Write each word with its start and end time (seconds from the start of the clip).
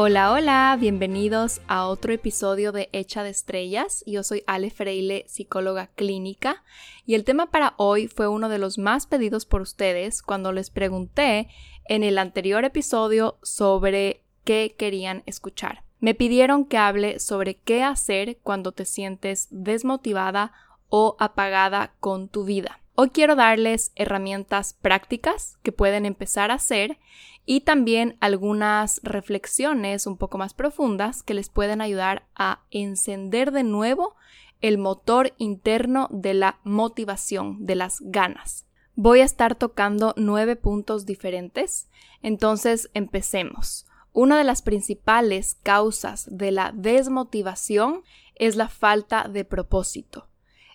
Hola, 0.00 0.30
hola, 0.30 0.76
bienvenidos 0.78 1.60
a 1.66 1.88
otro 1.88 2.12
episodio 2.12 2.70
de 2.70 2.88
Hecha 2.92 3.24
de 3.24 3.30
Estrellas. 3.30 4.04
Yo 4.06 4.22
soy 4.22 4.44
Ale 4.46 4.70
Freile, 4.70 5.24
psicóloga 5.26 5.88
clínica, 5.88 6.62
y 7.04 7.16
el 7.16 7.24
tema 7.24 7.50
para 7.50 7.74
hoy 7.78 8.06
fue 8.06 8.28
uno 8.28 8.48
de 8.48 8.58
los 8.58 8.78
más 8.78 9.08
pedidos 9.08 9.44
por 9.44 9.60
ustedes 9.60 10.22
cuando 10.22 10.52
les 10.52 10.70
pregunté 10.70 11.48
en 11.84 12.04
el 12.04 12.18
anterior 12.18 12.64
episodio 12.64 13.40
sobre 13.42 14.22
qué 14.44 14.76
querían 14.78 15.24
escuchar. 15.26 15.82
Me 15.98 16.14
pidieron 16.14 16.64
que 16.64 16.78
hable 16.78 17.18
sobre 17.18 17.56
qué 17.56 17.82
hacer 17.82 18.38
cuando 18.44 18.70
te 18.70 18.84
sientes 18.84 19.48
desmotivada 19.50 20.52
o 20.88 21.16
apagada 21.18 21.96
con 21.98 22.28
tu 22.28 22.44
vida. 22.44 22.78
Hoy 23.00 23.10
quiero 23.10 23.36
darles 23.36 23.92
herramientas 23.94 24.74
prácticas 24.74 25.56
que 25.62 25.70
pueden 25.70 26.04
empezar 26.04 26.50
a 26.50 26.54
hacer 26.54 26.98
y 27.46 27.60
también 27.60 28.16
algunas 28.18 28.98
reflexiones 29.04 30.08
un 30.08 30.16
poco 30.16 30.36
más 30.36 30.52
profundas 30.52 31.22
que 31.22 31.32
les 31.32 31.48
pueden 31.48 31.80
ayudar 31.80 32.26
a 32.34 32.64
encender 32.72 33.52
de 33.52 33.62
nuevo 33.62 34.16
el 34.60 34.78
motor 34.78 35.32
interno 35.38 36.08
de 36.10 36.34
la 36.34 36.58
motivación, 36.64 37.64
de 37.66 37.76
las 37.76 38.00
ganas. 38.00 38.66
Voy 38.96 39.20
a 39.20 39.26
estar 39.26 39.54
tocando 39.54 40.12
nueve 40.16 40.56
puntos 40.56 41.06
diferentes, 41.06 41.88
entonces 42.20 42.90
empecemos. 42.94 43.86
Una 44.12 44.38
de 44.38 44.44
las 44.44 44.60
principales 44.60 45.54
causas 45.54 46.26
de 46.36 46.50
la 46.50 46.72
desmotivación 46.74 48.02
es 48.34 48.56
la 48.56 48.68
falta 48.68 49.28
de 49.28 49.44
propósito. 49.44 50.26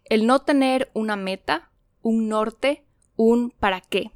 El 0.05 0.25
no 0.25 0.39
tener 0.39 0.89
una 0.94 1.17
meta, 1.17 1.69
un 2.03 2.29
norte, 2.29 2.85
un 3.15 3.49
para 3.49 3.81
qué. 3.81 4.11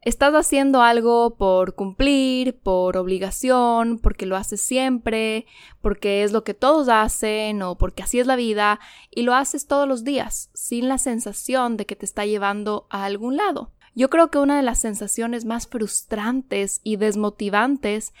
Estás 0.00 0.34
haciendo 0.34 0.82
algo 0.82 1.36
por 1.36 1.76
cumplir, 1.76 2.58
por 2.58 2.96
obligación, 2.96 4.00
porque 4.00 4.26
lo 4.26 4.36
haces 4.36 4.60
siempre, 4.60 5.46
porque 5.80 6.24
es 6.24 6.32
lo 6.32 6.42
que 6.42 6.54
todos 6.54 6.88
hacen 6.88 7.62
o 7.62 7.78
porque 7.78 8.02
así 8.02 8.18
es 8.18 8.26
la 8.26 8.34
vida 8.34 8.80
y 9.12 9.22
lo 9.22 9.32
haces 9.32 9.68
todos 9.68 9.86
los 9.86 10.02
días 10.02 10.50
sin 10.54 10.88
la 10.88 10.98
sensación 10.98 11.76
de 11.76 11.86
que 11.86 11.94
te 11.94 12.04
está 12.04 12.26
llevando 12.26 12.88
a 12.90 13.04
algún 13.04 13.36
lado. 13.36 13.70
Yo 13.94 14.10
creo 14.10 14.28
que 14.28 14.38
una 14.38 14.56
de 14.56 14.64
las 14.64 14.80
sensaciones 14.80 15.44
más 15.44 15.68
frustrantes 15.68 16.80
y 16.82 16.96
desmotivantes 16.96 18.12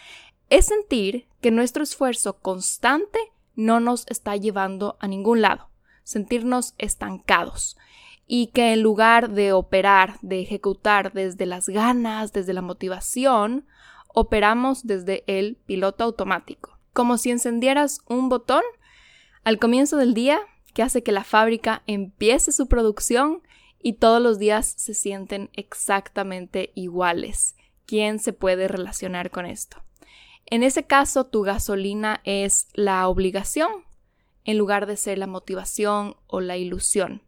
es 0.50 0.66
sentir 0.66 1.26
que 1.40 1.50
nuestro 1.50 1.82
esfuerzo 1.82 2.38
constante 2.38 3.18
no 3.56 3.80
nos 3.80 4.06
está 4.06 4.36
llevando 4.36 4.96
a 5.00 5.08
ningún 5.08 5.40
lado, 5.40 5.68
sentirnos 6.04 6.74
estancados 6.78 7.76
y 8.34 8.46
que 8.46 8.72
en 8.72 8.80
lugar 8.80 9.32
de 9.32 9.52
operar, 9.52 10.18
de 10.22 10.40
ejecutar 10.40 11.12
desde 11.12 11.44
las 11.44 11.68
ganas, 11.68 12.32
desde 12.32 12.54
la 12.54 12.62
motivación, 12.62 13.66
operamos 14.08 14.86
desde 14.86 15.22
el 15.26 15.56
piloto 15.66 16.04
automático, 16.04 16.78
como 16.94 17.18
si 17.18 17.30
encendieras 17.30 17.98
un 18.08 18.30
botón 18.30 18.62
al 19.44 19.58
comienzo 19.58 19.98
del 19.98 20.14
día 20.14 20.40
que 20.72 20.82
hace 20.82 21.02
que 21.02 21.12
la 21.12 21.24
fábrica 21.24 21.82
empiece 21.86 22.52
su 22.52 22.68
producción 22.68 23.42
y 23.78 23.98
todos 23.98 24.22
los 24.22 24.38
días 24.38 24.76
se 24.78 24.94
sienten 24.94 25.50
exactamente 25.52 26.72
iguales. 26.74 27.54
¿Quién 27.84 28.18
se 28.18 28.32
puede 28.32 28.66
relacionar 28.66 29.30
con 29.30 29.44
esto? 29.44 29.76
En 30.46 30.62
ese 30.62 30.84
caso, 30.84 31.26
tu 31.26 31.42
gasolina 31.42 32.22
es 32.24 32.68
la 32.72 33.06
obligación 33.08 33.84
en 34.44 34.56
lugar 34.56 34.86
de 34.86 34.96
ser 34.96 35.18
la 35.18 35.26
motivación 35.26 36.16
o 36.28 36.40
la 36.40 36.56
ilusión. 36.56 37.20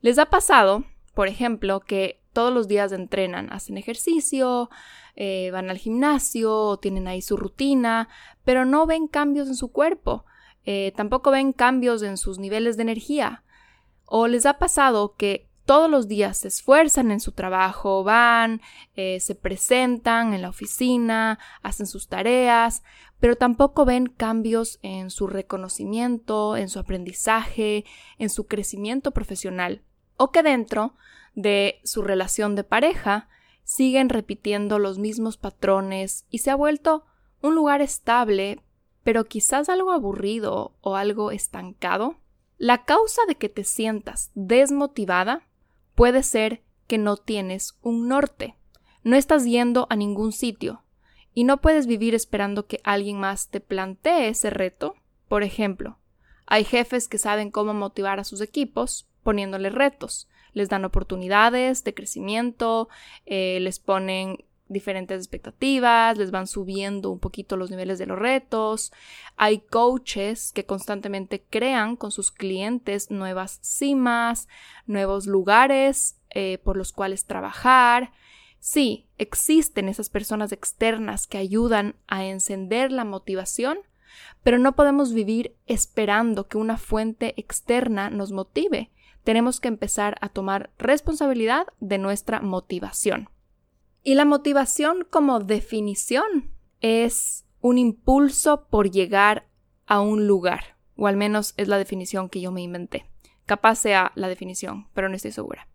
¿Les 0.00 0.18
ha 0.18 0.26
pasado, 0.26 0.84
por 1.14 1.28
ejemplo, 1.28 1.80
que 1.80 2.20
todos 2.32 2.52
los 2.52 2.68
días 2.68 2.92
entrenan, 2.92 3.52
hacen 3.52 3.78
ejercicio, 3.78 4.68
eh, 5.14 5.50
van 5.52 5.70
al 5.70 5.78
gimnasio, 5.78 6.76
tienen 6.76 7.08
ahí 7.08 7.22
su 7.22 7.36
rutina, 7.36 8.08
pero 8.44 8.66
no 8.66 8.86
ven 8.86 9.08
cambios 9.08 9.48
en 9.48 9.56
su 9.56 9.72
cuerpo, 9.72 10.26
eh, 10.64 10.92
tampoco 10.96 11.30
ven 11.30 11.52
cambios 11.52 12.02
en 12.02 12.18
sus 12.18 12.38
niveles 12.38 12.76
de 12.76 12.82
energía? 12.82 13.42
¿O 14.04 14.28
les 14.28 14.44
ha 14.44 14.58
pasado 14.58 15.14
que 15.16 15.48
todos 15.66 15.90
los 15.90 16.08
días 16.08 16.38
se 16.38 16.48
esfuerzan 16.48 17.10
en 17.10 17.20
su 17.20 17.32
trabajo, 17.32 18.04
van, 18.04 18.62
eh, 18.94 19.18
se 19.20 19.34
presentan 19.34 20.32
en 20.32 20.42
la 20.42 20.48
oficina, 20.48 21.38
hacen 21.62 21.86
sus 21.86 22.08
tareas, 22.08 22.84
pero 23.20 23.36
tampoco 23.36 23.84
ven 23.84 24.06
cambios 24.06 24.78
en 24.82 25.10
su 25.10 25.26
reconocimiento, 25.26 26.56
en 26.56 26.68
su 26.68 26.78
aprendizaje, 26.78 27.84
en 28.18 28.28
su 28.28 28.46
crecimiento 28.46 29.10
profesional 29.10 29.82
o 30.16 30.30
que 30.30 30.42
dentro 30.42 30.94
de 31.34 31.80
su 31.84 32.02
relación 32.02 32.54
de 32.54 32.64
pareja 32.64 33.28
siguen 33.64 34.08
repitiendo 34.08 34.78
los 34.78 34.98
mismos 34.98 35.36
patrones 35.36 36.24
y 36.30 36.38
se 36.38 36.50
ha 36.50 36.56
vuelto 36.56 37.04
un 37.42 37.54
lugar 37.54 37.82
estable, 37.82 38.62
pero 39.02 39.24
quizás 39.24 39.68
algo 39.68 39.92
aburrido 39.92 40.76
o 40.80 40.96
algo 40.96 41.30
estancado? 41.30 42.16
La 42.58 42.84
causa 42.84 43.22
de 43.28 43.34
que 43.34 43.48
te 43.48 43.64
sientas 43.64 44.30
desmotivada 44.34 45.46
puede 45.94 46.22
ser 46.22 46.62
que 46.86 46.96
no 46.96 47.16
tienes 47.16 47.76
un 47.82 48.08
norte, 48.08 48.56
no 49.02 49.16
estás 49.16 49.44
yendo 49.44 49.86
a 49.90 49.96
ningún 49.96 50.32
sitio 50.32 50.82
y 51.36 51.44
no 51.44 51.58
puedes 51.58 51.86
vivir 51.86 52.14
esperando 52.14 52.66
que 52.66 52.80
alguien 52.82 53.20
más 53.20 53.48
te 53.48 53.60
plantee 53.60 54.28
ese 54.28 54.48
reto. 54.48 54.96
Por 55.28 55.42
ejemplo, 55.42 55.98
hay 56.46 56.64
jefes 56.64 57.08
que 57.08 57.18
saben 57.18 57.50
cómo 57.50 57.74
motivar 57.74 58.18
a 58.18 58.24
sus 58.24 58.40
equipos, 58.40 59.06
poniéndoles 59.22 59.74
retos. 59.74 60.30
Les 60.54 60.70
dan 60.70 60.86
oportunidades 60.86 61.84
de 61.84 61.92
crecimiento, 61.92 62.88
eh, 63.26 63.58
les 63.60 63.78
ponen 63.80 64.46
diferentes 64.68 65.18
expectativas, 65.18 66.16
les 66.16 66.30
van 66.30 66.46
subiendo 66.46 67.10
un 67.10 67.18
poquito 67.18 67.58
los 67.58 67.70
niveles 67.70 67.98
de 67.98 68.06
los 68.06 68.18
retos. 68.18 68.90
Hay 69.36 69.58
coaches 69.58 70.52
que 70.52 70.64
constantemente 70.64 71.42
crean 71.42 71.96
con 71.96 72.12
sus 72.12 72.30
clientes 72.30 73.10
nuevas 73.10 73.58
cimas, 73.60 74.48
nuevos 74.86 75.26
lugares 75.26 76.18
eh, 76.30 76.56
por 76.64 76.78
los 76.78 76.92
cuales 76.92 77.26
trabajar. 77.26 78.10
Sí, 78.68 79.06
existen 79.16 79.88
esas 79.88 80.10
personas 80.10 80.50
externas 80.50 81.28
que 81.28 81.38
ayudan 81.38 81.94
a 82.08 82.24
encender 82.24 82.90
la 82.90 83.04
motivación, 83.04 83.78
pero 84.42 84.58
no 84.58 84.74
podemos 84.74 85.12
vivir 85.12 85.54
esperando 85.66 86.48
que 86.48 86.58
una 86.58 86.76
fuente 86.76 87.34
externa 87.36 88.10
nos 88.10 88.32
motive 88.32 88.90
tenemos 89.22 89.60
que 89.60 89.68
empezar 89.68 90.16
a 90.20 90.30
tomar 90.30 90.72
responsabilidad 90.78 91.68
de 91.78 91.98
nuestra 91.98 92.40
motivación. 92.40 93.30
Y 94.02 94.16
la 94.16 94.24
motivación 94.24 95.06
como 95.08 95.38
definición 95.38 96.50
es 96.80 97.46
un 97.60 97.78
impulso 97.78 98.66
por 98.66 98.90
llegar 98.90 99.46
a 99.86 100.00
un 100.00 100.26
lugar, 100.26 100.76
o 100.96 101.06
al 101.06 101.16
menos 101.16 101.54
es 101.56 101.68
la 101.68 101.78
definición 101.78 102.28
que 102.28 102.40
yo 102.40 102.50
me 102.50 102.62
inventé. 102.62 103.08
Capaz 103.44 103.76
sea 103.76 104.10
la 104.16 104.26
definición, 104.26 104.88
pero 104.92 105.08
no 105.08 105.14
estoy 105.14 105.30
segura. 105.30 105.68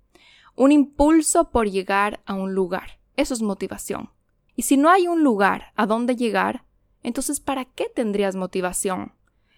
Un 0.55 0.71
impulso 0.71 1.51
por 1.51 1.69
llegar 1.69 2.21
a 2.25 2.33
un 2.33 2.53
lugar. 2.53 2.99
Eso 3.15 3.33
es 3.33 3.41
motivación. 3.41 4.09
Y 4.55 4.63
si 4.63 4.77
no 4.77 4.89
hay 4.89 5.07
un 5.07 5.23
lugar 5.23 5.73
a 5.75 5.85
dónde 5.85 6.15
llegar, 6.15 6.65
entonces 7.03 7.39
¿para 7.39 7.65
qué 7.65 7.87
tendrías 7.93 8.35
motivación? 8.35 9.13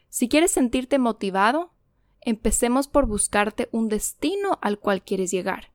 Si 0.10 0.30
quieres 0.30 0.52
sentirte 0.52 1.00
motivado, 1.00 1.74
empecemos 2.22 2.88
por 2.88 3.06
buscarte 3.06 3.70
un 3.72 3.90
destino 3.90 4.60
al 4.62 4.80
cual 4.80 5.02
quieres 5.04 5.32
llegar. 5.32 5.72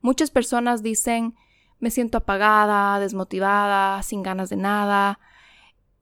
Muchas 0.00 0.30
personas 0.30 0.82
dicen 0.82 1.34
me 1.80 1.90
siento 1.90 2.18
apagada, 2.18 2.98
desmotivada, 2.98 4.02
sin 4.02 4.22
ganas 4.22 4.48
de 4.48 4.56
nada. 4.56 5.20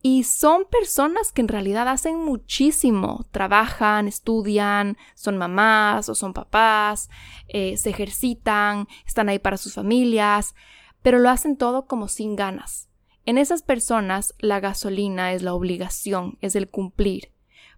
Y 0.08 0.22
son 0.22 0.66
personas 0.66 1.32
que 1.32 1.40
en 1.40 1.48
realidad 1.48 1.88
hacen 1.88 2.24
muchísimo, 2.24 3.26
trabajan, 3.32 4.06
estudian, 4.06 4.96
son 5.16 5.36
mamás 5.36 6.08
o 6.08 6.14
son 6.14 6.32
papás, 6.32 7.10
eh, 7.48 7.76
se 7.76 7.90
ejercitan, 7.90 8.86
están 9.04 9.28
ahí 9.28 9.40
para 9.40 9.56
sus 9.56 9.74
familias, 9.74 10.54
pero 11.02 11.18
lo 11.18 11.28
hacen 11.28 11.56
todo 11.56 11.88
como 11.88 12.06
sin 12.06 12.36
ganas. 12.36 12.88
En 13.24 13.36
esas 13.36 13.62
personas 13.62 14.32
la 14.38 14.60
gasolina 14.60 15.32
es 15.32 15.42
la 15.42 15.54
obligación, 15.54 16.38
es 16.40 16.54
el 16.54 16.70
cumplir, 16.70 17.32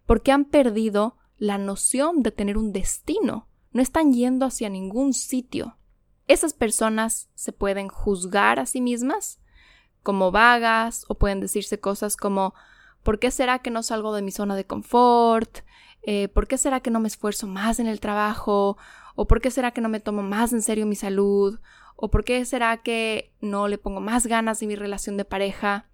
porque 0.05 0.31
han 0.31 0.45
perdido 0.45 1.17
la 1.39 1.57
noción 1.57 2.23
de 2.23 2.31
tener 2.31 2.59
un 2.59 2.73
destino. 2.73 3.49
No 3.73 3.81
están 3.81 4.13
yendo 4.13 4.45
hacia 4.45 4.69
ningún 4.69 5.15
sitio. 5.15 5.79
Esas 6.27 6.53
personas 6.53 7.31
se 7.35 7.53
pueden 7.53 7.89
juzgar 7.89 8.59
a 8.59 8.67
sí 8.67 8.83
mismas 8.83 9.41
como 10.09 10.31
vagas 10.31 11.05
o 11.09 11.17
pueden 11.17 11.39
decirse 11.39 11.81
cosas 11.81 12.17
como 12.17 12.55
¿por 13.03 13.19
qué 13.19 13.31
será 13.31 13.59
que 13.59 13.71
no 13.71 13.83
salgo 13.83 14.15
de 14.15 14.23
mi 14.23 14.31
zona 14.31 14.57
de 14.57 14.65
confort? 14.65 15.59
Eh, 16.01 16.29
¿Por 16.29 16.49
qué 16.49 16.57
será 16.57 16.81
que 16.81 16.91
no 16.91 16.99
me 16.99 17.09
esfuerzo 17.09 17.47
más 17.47 17.79
en 17.79 17.87
el 17.87 18.01
trabajo? 18.01 18.79
¿O 19.17 19.27
por 19.27 19.43
qué 19.43 19.51
será 19.51 19.73
que 19.73 19.83
no 19.83 19.91
me 19.91 20.01
tomo 20.01 20.23
más 20.23 20.55
en 20.55 20.63
serio 20.63 20.87
mi 20.87 20.97
salud? 20.97 21.61
¿O 21.95 22.11
por 22.11 22.25
qué 22.25 22.43
será 22.47 22.79
que 22.79 23.35
no 23.43 23.69
le 23.69 23.77
pongo 23.77 24.01
más 24.01 24.27
ganas 24.27 24.63
en 24.63 24.69
mi 24.69 24.77
relación 24.77 25.19
de 25.19 25.27
pareja? 25.27 25.91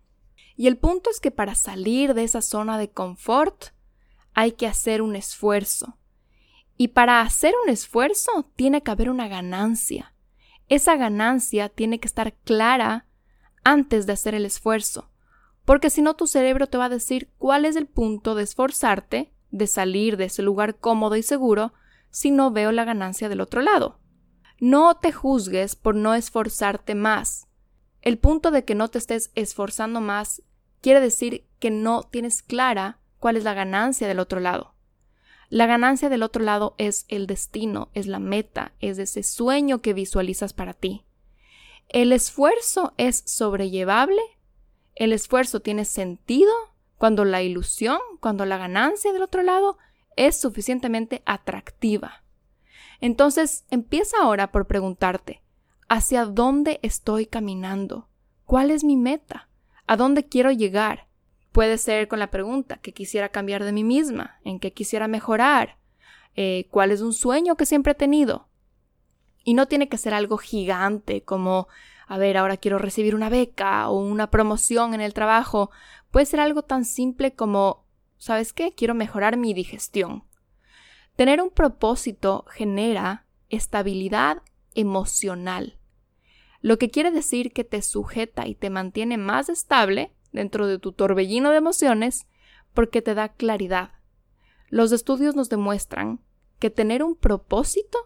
Y 0.54 0.68
el 0.68 0.76
punto 0.76 1.10
es 1.10 1.18
que 1.18 1.32
para 1.32 1.56
salir 1.56 2.14
de 2.14 2.22
esa 2.22 2.40
zona 2.40 2.78
de 2.78 2.90
confort 2.90 3.70
hay 4.32 4.52
que 4.52 4.68
hacer 4.68 5.02
un 5.02 5.16
esfuerzo. 5.16 5.98
Y 6.76 6.86
para 6.86 7.20
hacer 7.20 7.52
un 7.64 7.68
esfuerzo 7.68 8.48
tiene 8.54 8.80
que 8.80 8.92
haber 8.92 9.10
una 9.10 9.26
ganancia. 9.26 10.14
Esa 10.68 10.94
ganancia 10.94 11.68
tiene 11.68 11.98
que 11.98 12.06
estar 12.06 12.32
clara 12.44 13.08
antes 13.64 14.06
de 14.06 14.12
hacer 14.12 14.34
el 14.34 14.46
esfuerzo, 14.46 15.10
porque 15.64 15.90
si 15.90 16.02
no 16.02 16.14
tu 16.14 16.26
cerebro 16.26 16.66
te 16.66 16.78
va 16.78 16.86
a 16.86 16.90
decir 16.90 17.30
cuál 17.38 17.64
es 17.64 17.76
el 17.76 17.86
punto 17.86 18.34
de 18.34 18.42
esforzarte, 18.44 19.32
de 19.50 19.66
salir 19.66 20.16
de 20.16 20.26
ese 20.26 20.42
lugar 20.42 20.78
cómodo 20.78 21.16
y 21.16 21.22
seguro, 21.22 21.72
si 22.10 22.30
no 22.30 22.50
veo 22.50 22.70
la 22.70 22.84
ganancia 22.84 23.28
del 23.28 23.40
otro 23.40 23.62
lado. 23.62 23.98
No 24.60 24.96
te 24.96 25.12
juzgues 25.12 25.74
por 25.74 25.94
no 25.94 26.14
esforzarte 26.14 26.94
más. 26.94 27.48
El 28.02 28.18
punto 28.18 28.50
de 28.50 28.64
que 28.64 28.74
no 28.74 28.88
te 28.88 28.98
estés 28.98 29.32
esforzando 29.34 30.00
más 30.00 30.42
quiere 30.80 31.00
decir 31.00 31.46
que 31.58 31.70
no 31.70 32.02
tienes 32.02 32.42
clara 32.42 33.00
cuál 33.18 33.36
es 33.36 33.44
la 33.44 33.54
ganancia 33.54 34.06
del 34.06 34.20
otro 34.20 34.38
lado. 34.38 34.74
La 35.48 35.66
ganancia 35.66 36.08
del 36.08 36.22
otro 36.22 36.42
lado 36.42 36.74
es 36.78 37.06
el 37.08 37.26
destino, 37.26 37.88
es 37.94 38.06
la 38.06 38.18
meta, 38.18 38.72
es 38.80 38.98
ese 38.98 39.22
sueño 39.22 39.80
que 39.80 39.94
visualizas 39.94 40.52
para 40.52 40.74
ti. 40.74 41.04
El 41.88 42.12
esfuerzo 42.12 42.94
es 42.96 43.22
sobrellevable, 43.26 44.22
el 44.94 45.12
esfuerzo 45.12 45.60
tiene 45.60 45.84
sentido 45.84 46.52
cuando 46.98 47.24
la 47.24 47.42
ilusión, 47.42 47.98
cuando 48.20 48.46
la 48.46 48.58
ganancia 48.58 49.12
del 49.12 49.22
otro 49.22 49.42
lado 49.42 49.78
es 50.16 50.40
suficientemente 50.40 51.22
atractiva. 51.26 52.24
Entonces, 53.00 53.64
empieza 53.70 54.16
ahora 54.22 54.50
por 54.52 54.66
preguntarte, 54.66 55.42
¿hacia 55.88 56.24
dónde 56.24 56.78
estoy 56.82 57.26
caminando? 57.26 58.08
¿Cuál 58.44 58.70
es 58.70 58.84
mi 58.84 58.96
meta? 58.96 59.48
¿A 59.86 59.96
dónde 59.96 60.24
quiero 60.24 60.50
llegar? 60.50 61.08
Puede 61.52 61.78
ser 61.78 62.08
con 62.08 62.18
la 62.18 62.30
pregunta 62.30 62.78
que 62.78 62.92
quisiera 62.92 63.28
cambiar 63.28 63.64
de 63.64 63.72
mí 63.72 63.84
misma, 63.84 64.38
en 64.44 64.58
qué 64.58 64.72
quisiera 64.72 65.08
mejorar, 65.08 65.78
eh, 66.36 66.66
cuál 66.70 66.90
es 66.90 67.00
un 67.00 67.12
sueño 67.12 67.56
que 67.56 67.66
siempre 67.66 67.92
he 67.92 67.94
tenido. 67.96 68.48
Y 69.44 69.54
no 69.54 69.68
tiene 69.68 69.88
que 69.88 69.98
ser 69.98 70.14
algo 70.14 70.38
gigante 70.38 71.22
como, 71.22 71.68
a 72.08 72.18
ver, 72.18 72.36
ahora 72.36 72.56
quiero 72.56 72.78
recibir 72.78 73.14
una 73.14 73.28
beca 73.28 73.88
o 73.88 73.98
una 73.98 74.30
promoción 74.30 74.94
en 74.94 75.00
el 75.00 75.14
trabajo. 75.14 75.70
Puede 76.10 76.26
ser 76.26 76.40
algo 76.40 76.62
tan 76.62 76.84
simple 76.84 77.34
como, 77.34 77.86
¿sabes 78.16 78.52
qué? 78.52 78.74
Quiero 78.74 78.94
mejorar 78.94 79.36
mi 79.36 79.54
digestión. 79.54 80.24
Tener 81.14 81.40
un 81.40 81.50
propósito 81.50 82.44
genera 82.50 83.26
estabilidad 83.50 84.42
emocional, 84.74 85.78
lo 86.60 86.78
que 86.78 86.90
quiere 86.90 87.10
decir 87.10 87.52
que 87.52 87.62
te 87.62 87.82
sujeta 87.82 88.46
y 88.46 88.54
te 88.54 88.70
mantiene 88.70 89.18
más 89.18 89.48
estable 89.48 90.14
dentro 90.32 90.66
de 90.66 90.78
tu 90.78 90.92
torbellino 90.92 91.50
de 91.50 91.58
emociones 91.58 92.26
porque 92.72 93.02
te 93.02 93.14
da 93.14 93.28
claridad. 93.28 93.92
Los 94.70 94.90
estudios 94.90 95.36
nos 95.36 95.50
demuestran 95.50 96.20
que 96.58 96.70
tener 96.70 97.02
un 97.02 97.16
propósito 97.16 97.98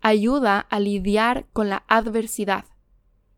ayuda 0.00 0.60
a 0.60 0.80
lidiar 0.80 1.46
con 1.52 1.68
la 1.68 1.84
adversidad. 1.88 2.64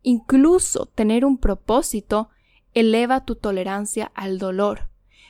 Incluso 0.02 0.86
tener 0.86 1.24
un 1.24 1.38
propósito 1.38 2.30
eleva 2.74 3.24
tu 3.24 3.36
tolerancia 3.36 4.10
al 4.14 4.38
dolor. 4.38 4.88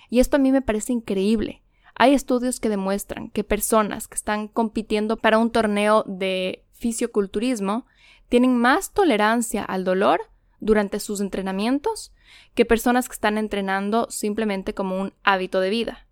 Y 0.08 0.20
esto 0.20 0.36
a 0.36 0.40
mí 0.40 0.52
me 0.52 0.62
parece 0.62 0.92
increíble. 0.92 1.62
Hay 1.94 2.14
estudios 2.14 2.60
que 2.60 2.68
demuestran 2.68 3.30
que 3.30 3.44
personas 3.44 4.08
que 4.08 4.14
están 4.14 4.48
compitiendo 4.48 5.16
para 5.16 5.38
un 5.38 5.50
torneo 5.50 6.04
de 6.06 6.64
fisioculturismo 6.72 7.86
tienen 8.28 8.56
más 8.56 8.92
tolerancia 8.92 9.64
al 9.64 9.84
dolor 9.84 10.22
durante 10.60 11.00
sus 11.00 11.20
entrenamientos 11.20 12.12
que 12.54 12.64
personas 12.64 13.08
que 13.08 13.14
están 13.14 13.38
entrenando 13.38 14.06
simplemente 14.10 14.72
como 14.74 15.00
un 15.00 15.12
hábito 15.24 15.60
de 15.60 15.70
vida. 15.70 16.06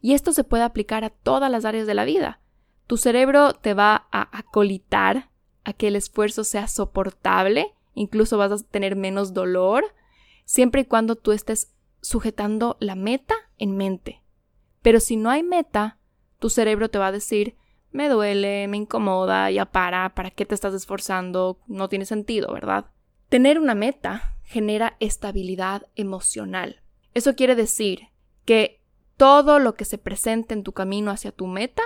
Y 0.00 0.14
esto 0.14 0.32
se 0.32 0.44
puede 0.44 0.62
aplicar 0.62 1.04
a 1.04 1.10
todas 1.10 1.50
las 1.50 1.64
áreas 1.64 1.86
de 1.86 1.94
la 1.94 2.04
vida. 2.04 2.40
Tu 2.88 2.96
cerebro 2.96 3.52
te 3.52 3.74
va 3.74 4.08
a 4.10 4.36
acolitar 4.36 5.30
a 5.62 5.74
que 5.74 5.88
el 5.88 5.96
esfuerzo 5.96 6.42
sea 6.42 6.68
soportable, 6.68 7.74
incluso 7.92 8.38
vas 8.38 8.50
a 8.50 8.64
tener 8.66 8.96
menos 8.96 9.34
dolor, 9.34 9.84
siempre 10.46 10.80
y 10.80 10.84
cuando 10.86 11.14
tú 11.14 11.32
estés 11.32 11.74
sujetando 12.00 12.78
la 12.80 12.94
meta 12.94 13.34
en 13.58 13.76
mente. 13.76 14.22
Pero 14.80 15.00
si 15.00 15.18
no 15.18 15.28
hay 15.28 15.42
meta, 15.42 15.98
tu 16.38 16.48
cerebro 16.48 16.88
te 16.88 16.98
va 16.98 17.08
a 17.08 17.12
decir, 17.12 17.56
me 17.90 18.08
duele, 18.08 18.66
me 18.68 18.78
incomoda, 18.78 19.50
ya 19.50 19.66
para, 19.66 20.14
¿para 20.14 20.30
qué 20.30 20.46
te 20.46 20.54
estás 20.54 20.72
esforzando? 20.72 21.60
No 21.66 21.90
tiene 21.90 22.06
sentido, 22.06 22.50
¿verdad? 22.54 22.86
Tener 23.28 23.58
una 23.58 23.74
meta 23.74 24.38
genera 24.44 24.96
estabilidad 24.98 25.88
emocional. 25.94 26.80
Eso 27.12 27.34
quiere 27.34 27.54
decir 27.54 28.08
que 28.46 28.80
todo 29.18 29.58
lo 29.58 29.74
que 29.74 29.84
se 29.84 29.98
presente 29.98 30.54
en 30.54 30.62
tu 30.62 30.72
camino 30.72 31.10
hacia 31.10 31.32
tu 31.32 31.46
meta 31.46 31.82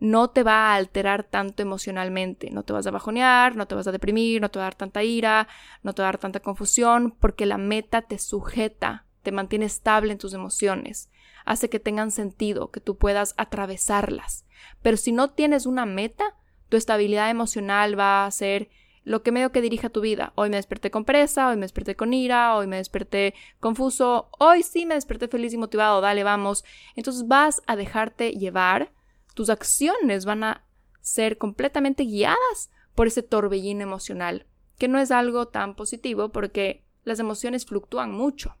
no 0.00 0.30
te 0.30 0.42
va 0.42 0.72
a 0.72 0.74
alterar 0.74 1.24
tanto 1.24 1.62
emocionalmente, 1.62 2.50
no 2.50 2.62
te 2.62 2.72
vas 2.72 2.86
a 2.86 2.90
bajonear, 2.90 3.56
no 3.56 3.66
te 3.66 3.74
vas 3.74 3.86
a 3.86 3.92
deprimir, 3.92 4.40
no 4.40 4.50
te 4.50 4.58
va 4.58 4.66
a 4.66 4.70
dar 4.70 4.74
tanta 4.74 5.02
ira, 5.02 5.48
no 5.82 5.92
te 5.92 6.02
va 6.02 6.08
a 6.08 6.12
dar 6.12 6.18
tanta 6.18 6.40
confusión, 6.40 7.16
porque 7.18 7.46
la 7.46 7.58
meta 7.58 8.02
te 8.02 8.18
sujeta, 8.18 9.06
te 9.22 9.32
mantiene 9.32 9.66
estable 9.66 10.12
en 10.12 10.18
tus 10.18 10.34
emociones, 10.34 11.10
hace 11.44 11.68
que 11.68 11.80
tengan 11.80 12.10
sentido, 12.10 12.70
que 12.70 12.80
tú 12.80 12.96
puedas 12.96 13.34
atravesarlas. 13.36 14.44
Pero 14.82 14.96
si 14.96 15.12
no 15.12 15.30
tienes 15.30 15.66
una 15.66 15.86
meta, 15.86 16.36
tu 16.68 16.76
estabilidad 16.76 17.30
emocional 17.30 17.98
va 17.98 18.26
a 18.26 18.30
ser 18.30 18.68
lo 19.04 19.22
que 19.22 19.32
medio 19.32 19.52
que 19.52 19.62
dirija 19.62 19.88
tu 19.88 20.02
vida. 20.02 20.32
Hoy 20.34 20.50
me 20.50 20.56
desperté 20.56 20.90
con 20.90 21.06
presa, 21.06 21.48
hoy 21.48 21.56
me 21.56 21.62
desperté 21.62 21.96
con 21.96 22.12
ira, 22.12 22.54
hoy 22.54 22.66
me 22.66 22.76
desperté 22.76 23.34
confuso, 23.58 24.28
hoy 24.38 24.62
sí 24.62 24.84
me 24.84 24.96
desperté 24.96 25.28
feliz 25.28 25.54
y 25.54 25.56
motivado, 25.56 26.02
dale, 26.02 26.24
vamos. 26.24 26.62
Entonces 26.94 27.26
vas 27.26 27.62
a 27.66 27.74
dejarte 27.74 28.32
llevar, 28.32 28.92
tus 29.38 29.50
acciones 29.50 30.24
van 30.24 30.42
a 30.42 30.64
ser 31.00 31.38
completamente 31.38 32.02
guiadas 32.02 32.72
por 32.96 33.06
ese 33.06 33.22
torbellino 33.22 33.84
emocional, 33.84 34.46
que 34.78 34.88
no 34.88 34.98
es 34.98 35.12
algo 35.12 35.46
tan 35.46 35.76
positivo 35.76 36.30
porque 36.30 36.82
las 37.04 37.20
emociones 37.20 37.64
fluctúan 37.64 38.10
mucho. 38.10 38.56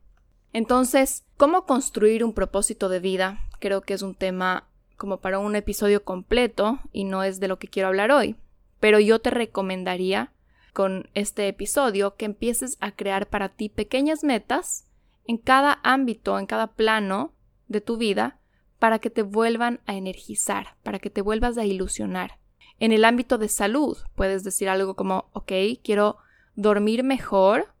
Entonces, 0.52 1.24
¿cómo 1.36 1.66
construir 1.66 2.22
un 2.22 2.32
propósito 2.32 2.88
de 2.88 3.00
vida? 3.00 3.40
Creo 3.58 3.80
que 3.80 3.92
es 3.92 4.02
un 4.02 4.14
tema 4.14 4.68
como 4.96 5.20
para 5.20 5.40
un 5.40 5.56
episodio 5.56 6.04
completo 6.04 6.78
y 6.92 7.02
no 7.02 7.24
es 7.24 7.40
de 7.40 7.48
lo 7.48 7.58
que 7.58 7.66
quiero 7.66 7.88
hablar 7.88 8.12
hoy. 8.12 8.36
Pero 8.78 9.00
yo 9.00 9.18
te 9.18 9.30
recomendaría 9.30 10.32
con 10.74 11.10
este 11.14 11.48
episodio 11.48 12.14
que 12.14 12.26
empieces 12.26 12.76
a 12.78 12.92
crear 12.92 13.28
para 13.28 13.48
ti 13.48 13.68
pequeñas 13.68 14.22
metas 14.22 14.86
en 15.24 15.38
cada 15.38 15.80
ámbito, 15.82 16.38
en 16.38 16.46
cada 16.46 16.68
plano 16.68 17.32
de 17.66 17.80
tu 17.80 17.96
vida, 17.96 18.37
para 18.78 18.98
que 18.98 19.10
te 19.10 19.22
vuelvan 19.22 19.80
a 19.86 19.94
energizar, 19.94 20.76
para 20.82 20.98
que 20.98 21.10
te 21.10 21.22
vuelvas 21.22 21.58
a 21.58 21.64
ilusionar. 21.64 22.38
En 22.78 22.92
el 22.92 23.04
ámbito 23.04 23.38
de 23.38 23.48
salud, 23.48 23.98
puedes 24.14 24.44
decir 24.44 24.68
algo 24.68 24.94
como, 24.94 25.28
ok, 25.32 25.52
quiero 25.82 26.18
dormir 26.54 27.02
mejor 27.02 27.74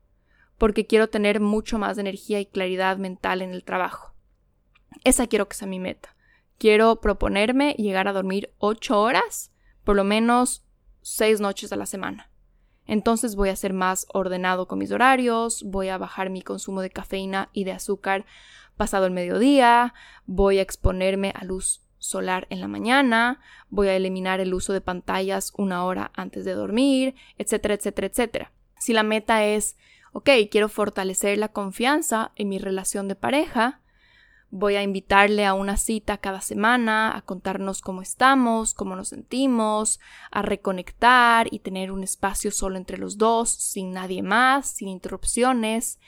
porque 0.56 0.86
quiero 0.86 1.08
tener 1.08 1.40
mucho 1.40 1.78
más 1.78 1.98
energía 1.98 2.40
y 2.40 2.46
claridad 2.46 2.98
mental 2.98 3.42
en 3.42 3.50
el 3.50 3.64
trabajo. 3.64 4.12
Esa 5.04 5.28
quiero 5.28 5.48
que 5.48 5.56
sea 5.56 5.68
mi 5.68 5.78
meta. 5.78 6.16
Quiero 6.58 7.00
proponerme 7.00 7.74
llegar 7.78 8.08
a 8.08 8.12
dormir 8.12 8.52
ocho 8.58 9.00
horas, 9.00 9.52
por 9.84 9.94
lo 9.94 10.02
menos 10.02 10.64
seis 11.00 11.40
noches 11.40 11.72
a 11.72 11.76
la 11.76 11.86
semana. 11.86 12.30
Entonces 12.86 13.36
voy 13.36 13.50
a 13.50 13.56
ser 13.56 13.72
más 13.72 14.06
ordenado 14.12 14.66
con 14.66 14.78
mis 14.78 14.90
horarios, 14.90 15.62
voy 15.62 15.88
a 15.88 15.98
bajar 15.98 16.30
mi 16.30 16.42
consumo 16.42 16.80
de 16.80 16.90
cafeína 16.90 17.50
y 17.52 17.64
de 17.64 17.72
azúcar 17.72 18.24
pasado 18.78 19.04
el 19.04 19.12
mediodía, 19.12 19.92
voy 20.24 20.58
a 20.58 20.62
exponerme 20.62 21.34
a 21.36 21.44
luz 21.44 21.82
solar 21.98 22.46
en 22.48 22.62
la 22.62 22.68
mañana, 22.68 23.40
voy 23.68 23.88
a 23.88 23.96
eliminar 23.96 24.40
el 24.40 24.54
uso 24.54 24.72
de 24.72 24.80
pantallas 24.80 25.52
una 25.58 25.84
hora 25.84 26.10
antes 26.14 26.46
de 26.46 26.54
dormir, 26.54 27.14
etcétera, 27.36 27.74
etcétera, 27.74 28.06
etcétera. 28.06 28.52
Si 28.78 28.94
la 28.94 29.02
meta 29.02 29.44
es, 29.44 29.76
ok, 30.12 30.30
quiero 30.50 30.70
fortalecer 30.70 31.36
la 31.36 31.48
confianza 31.48 32.32
en 32.36 32.48
mi 32.48 32.58
relación 32.58 33.08
de 33.08 33.16
pareja, 33.16 33.82
Voy 34.50 34.76
a 34.76 34.82
invitarle 34.82 35.44
a 35.44 35.52
una 35.52 35.76
cita 35.76 36.16
cada 36.16 36.40
semana, 36.40 37.14
a 37.14 37.20
contarnos 37.20 37.82
cómo 37.82 38.00
estamos, 38.00 38.72
cómo 38.72 38.96
nos 38.96 39.08
sentimos, 39.08 40.00
a 40.30 40.40
reconectar 40.40 41.48
y 41.52 41.58
tener 41.58 41.92
un 41.92 42.02
espacio 42.02 42.50
solo 42.50 42.78
entre 42.78 42.96
los 42.96 43.18
dos, 43.18 43.50
sin 43.50 43.92
nadie 43.92 44.22
más, 44.22 44.70
sin 44.70 44.88
interrupciones, 44.88 45.98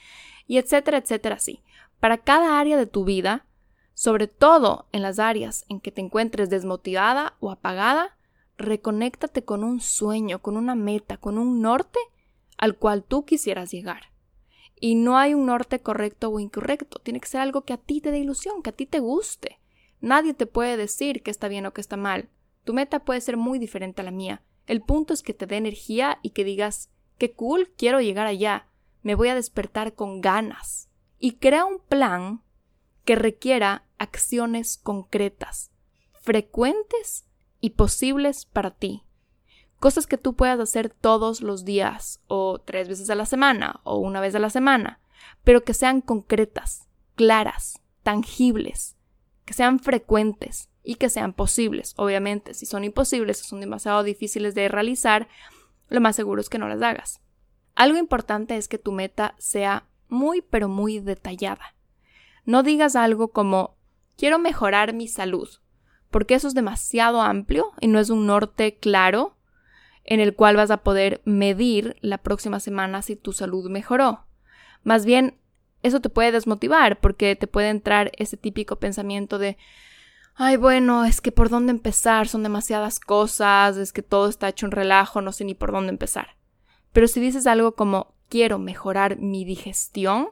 y 0.47 0.57
etcétera, 0.57 0.97
etcétera, 0.97 1.35
así. 1.35 1.61
Para 2.01 2.17
cada 2.17 2.59
área 2.59 2.77
de 2.77 2.87
tu 2.87 3.05
vida, 3.05 3.45
sobre 3.93 4.27
todo 4.27 4.87
en 4.91 5.03
las 5.03 5.19
áreas 5.19 5.65
en 5.69 5.79
que 5.79 5.91
te 5.91 6.01
encuentres 6.01 6.49
desmotivada 6.49 7.35
o 7.39 7.51
apagada, 7.51 8.17
reconéctate 8.57 9.45
con 9.45 9.63
un 9.63 9.79
sueño, 9.79 10.41
con 10.41 10.57
una 10.57 10.73
meta, 10.73 11.17
con 11.17 11.37
un 11.37 11.61
norte 11.61 11.99
al 12.57 12.75
cual 12.75 13.03
tú 13.03 13.23
quisieras 13.23 13.71
llegar. 13.71 14.11
Y 14.79 14.95
no 14.95 15.19
hay 15.19 15.35
un 15.35 15.45
norte 15.45 15.79
correcto 15.79 16.29
o 16.29 16.39
incorrecto. 16.39 16.99
Tiene 16.99 17.19
que 17.19 17.27
ser 17.27 17.39
algo 17.39 17.65
que 17.65 17.73
a 17.73 17.77
ti 17.77 18.01
te 18.01 18.09
dé 18.09 18.17
ilusión, 18.17 18.63
que 18.63 18.71
a 18.71 18.75
ti 18.75 18.87
te 18.87 18.97
guste. 18.97 19.59
Nadie 19.99 20.33
te 20.33 20.47
puede 20.47 20.77
decir 20.77 21.21
que 21.21 21.29
está 21.29 21.47
bien 21.49 21.67
o 21.67 21.73
que 21.73 21.81
está 21.81 21.97
mal. 21.97 22.29
Tu 22.63 22.73
meta 22.73 23.05
puede 23.05 23.21
ser 23.21 23.37
muy 23.37 23.59
diferente 23.59 24.01
a 24.01 24.05
la 24.05 24.11
mía. 24.11 24.41
El 24.65 24.81
punto 24.81 25.13
es 25.13 25.21
que 25.21 25.35
te 25.35 25.45
dé 25.45 25.57
energía 25.57 26.17
y 26.23 26.31
que 26.31 26.43
digas, 26.43 26.89
qué 27.19 27.33
cool, 27.33 27.71
quiero 27.77 28.01
llegar 28.01 28.25
allá. 28.25 28.67
Me 29.03 29.13
voy 29.13 29.29
a 29.29 29.35
despertar 29.35 29.93
con 29.93 30.19
ganas. 30.21 30.90
Y 31.23 31.33
crea 31.33 31.65
un 31.65 31.77
plan 31.77 32.41
que 33.05 33.15
requiera 33.15 33.85
acciones 33.99 34.77
concretas, 34.77 35.69
frecuentes 36.19 37.27
y 37.59 37.71
posibles 37.71 38.45
para 38.45 38.71
ti. 38.71 39.03
Cosas 39.77 40.07
que 40.07 40.17
tú 40.17 40.35
puedas 40.35 40.59
hacer 40.59 40.89
todos 40.89 41.41
los 41.41 41.63
días, 41.63 42.21
o 42.25 42.59
tres 42.59 42.89
veces 42.89 43.11
a 43.11 43.15
la 43.15 43.27
semana, 43.27 43.81
o 43.83 43.97
una 43.97 44.19
vez 44.19 44.33
a 44.33 44.39
la 44.39 44.49
semana, 44.49 44.99
pero 45.43 45.63
que 45.63 45.75
sean 45.75 46.01
concretas, 46.01 46.87
claras, 47.13 47.79
tangibles, 48.01 48.97
que 49.45 49.53
sean 49.53 49.79
frecuentes 49.79 50.69
y 50.83 50.95
que 50.95 51.09
sean 51.09 51.33
posibles. 51.33 51.93
Obviamente, 51.97 52.55
si 52.55 52.65
son 52.65 52.83
imposibles 52.83 53.41
o 53.41 53.43
son 53.43 53.59
demasiado 53.59 54.01
difíciles 54.01 54.55
de 54.55 54.69
realizar, 54.69 55.27
lo 55.87 56.01
más 56.01 56.15
seguro 56.15 56.41
es 56.41 56.49
que 56.49 56.57
no 56.57 56.67
las 56.67 56.81
hagas. 56.81 57.21
Algo 57.75 57.99
importante 57.99 58.57
es 58.57 58.67
que 58.67 58.79
tu 58.79 58.91
meta 58.91 59.35
sea 59.37 59.87
muy 60.11 60.41
pero 60.41 60.67
muy 60.67 60.99
detallada. 60.99 61.73
No 62.45 62.61
digas 62.61 62.95
algo 62.95 63.29
como 63.29 63.77
quiero 64.17 64.37
mejorar 64.37 64.93
mi 64.93 65.07
salud, 65.07 65.49
porque 66.11 66.35
eso 66.35 66.47
es 66.47 66.53
demasiado 66.53 67.21
amplio 67.21 67.71
y 67.79 67.87
no 67.87 67.99
es 67.99 68.09
un 68.09 68.27
norte 68.27 68.77
claro 68.77 69.37
en 70.03 70.19
el 70.19 70.35
cual 70.35 70.57
vas 70.57 70.71
a 70.71 70.83
poder 70.83 71.21
medir 71.25 71.95
la 72.01 72.17
próxima 72.17 72.59
semana 72.59 73.01
si 73.01 73.15
tu 73.15 73.33
salud 73.33 73.69
mejoró. 73.69 74.25
Más 74.83 75.05
bien, 75.05 75.37
eso 75.83 75.99
te 76.01 76.09
puede 76.09 76.31
desmotivar 76.31 76.99
porque 76.99 77.35
te 77.35 77.47
puede 77.47 77.69
entrar 77.69 78.11
ese 78.17 78.37
típico 78.37 78.77
pensamiento 78.77 79.39
de, 79.39 79.57
ay, 80.35 80.57
bueno, 80.57 81.05
es 81.05 81.21
que 81.21 81.31
por 81.31 81.49
dónde 81.49 81.71
empezar, 81.71 82.27
son 82.27 82.43
demasiadas 82.43 82.99
cosas, 82.99 83.77
es 83.77 83.93
que 83.93 84.01
todo 84.01 84.27
está 84.27 84.49
hecho 84.49 84.65
un 84.65 84.71
relajo, 84.71 85.21
no 85.21 85.31
sé 85.31 85.45
ni 85.45 85.53
por 85.53 85.71
dónde 85.71 85.91
empezar. 85.91 86.35
Pero 86.91 87.07
si 87.07 87.19
dices 87.19 87.47
algo 87.47 87.73
como, 87.75 88.13
quiero 88.31 88.59
mejorar 88.59 89.19
mi 89.19 89.43
digestión, 89.43 90.29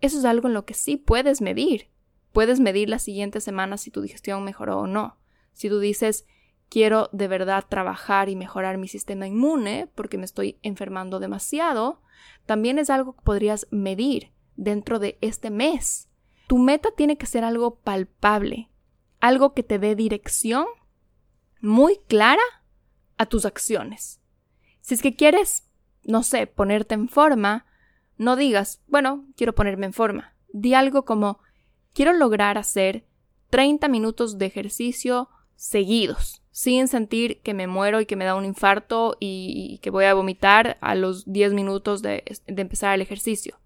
eso 0.00 0.18
es 0.20 0.24
algo 0.24 0.46
en 0.46 0.54
lo 0.54 0.64
que 0.64 0.72
sí 0.72 0.96
puedes 0.96 1.40
medir. 1.40 1.88
Puedes 2.32 2.60
medir 2.60 2.88
la 2.88 3.00
siguiente 3.00 3.40
semana 3.40 3.76
si 3.76 3.90
tu 3.90 4.02
digestión 4.02 4.44
mejoró 4.44 4.78
o 4.78 4.86
no. 4.86 5.18
Si 5.52 5.68
tú 5.68 5.80
dices, 5.80 6.26
quiero 6.68 7.08
de 7.12 7.26
verdad 7.26 7.64
trabajar 7.68 8.28
y 8.28 8.36
mejorar 8.36 8.78
mi 8.78 8.86
sistema 8.86 9.26
inmune 9.26 9.90
porque 9.96 10.16
me 10.16 10.24
estoy 10.24 10.58
enfermando 10.62 11.18
demasiado, 11.18 12.00
también 12.46 12.78
es 12.78 12.88
algo 12.88 13.16
que 13.16 13.22
podrías 13.22 13.66
medir 13.72 14.30
dentro 14.54 15.00
de 15.00 15.18
este 15.20 15.50
mes. 15.50 16.08
Tu 16.46 16.58
meta 16.58 16.90
tiene 16.96 17.18
que 17.18 17.26
ser 17.26 17.42
algo 17.42 17.80
palpable, 17.80 18.70
algo 19.18 19.54
que 19.54 19.64
te 19.64 19.80
dé 19.80 19.96
dirección 19.96 20.66
muy 21.60 21.98
clara 22.06 22.42
a 23.18 23.26
tus 23.26 23.44
acciones. 23.44 24.20
Si 24.82 24.94
es 24.94 25.02
que 25.02 25.16
quieres, 25.16 25.63
no 26.04 26.22
sé, 26.22 26.46
ponerte 26.46 26.94
en 26.94 27.08
forma, 27.08 27.66
no 28.16 28.36
digas, 28.36 28.80
bueno, 28.86 29.24
quiero 29.36 29.54
ponerme 29.54 29.86
en 29.86 29.92
forma. 29.92 30.34
Di 30.52 30.74
algo 30.74 31.04
como, 31.04 31.40
quiero 31.92 32.12
lograr 32.12 32.58
hacer 32.58 33.04
30 33.50 33.88
minutos 33.88 34.38
de 34.38 34.46
ejercicio 34.46 35.28
seguidos, 35.56 36.42
sin 36.50 36.88
sentir 36.88 37.40
que 37.40 37.54
me 37.54 37.66
muero 37.66 38.00
y 38.00 38.06
que 38.06 38.16
me 38.16 38.24
da 38.24 38.34
un 38.34 38.44
infarto 38.44 39.16
y, 39.20 39.78
que 39.82 39.90
voy 39.90 40.04
a 40.04 40.14
vomitar 40.14 40.78
a 40.80 40.94
los 40.94 41.30
10 41.30 41.52
minutos 41.54 42.02
de, 42.02 42.24
de 42.46 42.62
empezar 42.62 42.94
el 42.94 43.02
ejercicio 43.02 43.58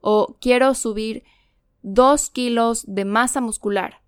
o 0.00 0.36
quiero 0.40 0.74
subir 0.74 1.24
dos 1.82 2.30
kilos 2.30 2.84
de 2.86 3.04
masa 3.04 3.40
muscular, 3.40 4.02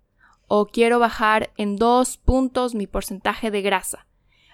o 0.47 0.67
quiero 0.67 0.99
bajar 0.99 1.51
en 1.57 1.77
dos 1.77 2.17
puntos 2.17 2.75
mi 2.75 2.87
porcentaje 2.87 3.51
de 3.51 3.61
grasa, 3.61 4.07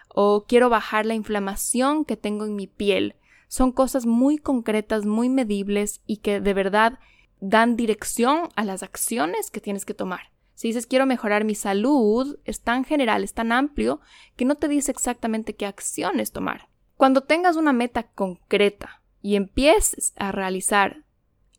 o 0.10 0.46
quiero 0.48 0.70
bajar 0.70 1.06
la 1.06 1.14
inflamación 1.14 2.06
que 2.06 2.18
tengo 2.18 2.46
en 2.46 2.56
mi 2.56 2.68
piel. 2.68 3.16
Son 3.48 3.72
cosas 3.72 4.06
muy 4.06 4.38
concretas, 4.38 5.06
muy 5.06 5.30
medibles 5.30 6.02
y 6.06 6.18
que 6.18 6.42
de 6.42 6.54
verdad 6.54 7.00
dan 7.40 7.76
dirección 7.76 8.50
a 8.56 8.66
las 8.66 8.84
acciones 8.84 9.50
que 9.50 9.62
tienes 9.62 9.86
que 9.86 9.94
tomar. 9.94 10.32
Si 10.56 10.68
dices 10.68 10.88
quiero 10.88 11.06
mejorar 11.06 11.46
mi 11.46 11.56
salud, 11.56 12.38
es 12.44 12.62
tan 12.62 12.84
general, 12.84 13.24
es 13.24 13.34
tan 13.34 13.52
amplio, 13.52 14.02
que 14.36 14.44
no 14.44 14.56
te 14.56 14.68
dice 14.68 14.92
exactamente 14.92 15.56
qué 15.56 15.66
acciones 15.66 16.34
tomar. 16.34 16.68
Cuando 16.98 17.22
tengas 17.22 17.56
una 17.56 17.72
meta 17.72 18.04
concreta 18.04 19.02
y 19.22 19.36
empieces 19.36 20.14
a 20.18 20.34
realizar 20.34 21.06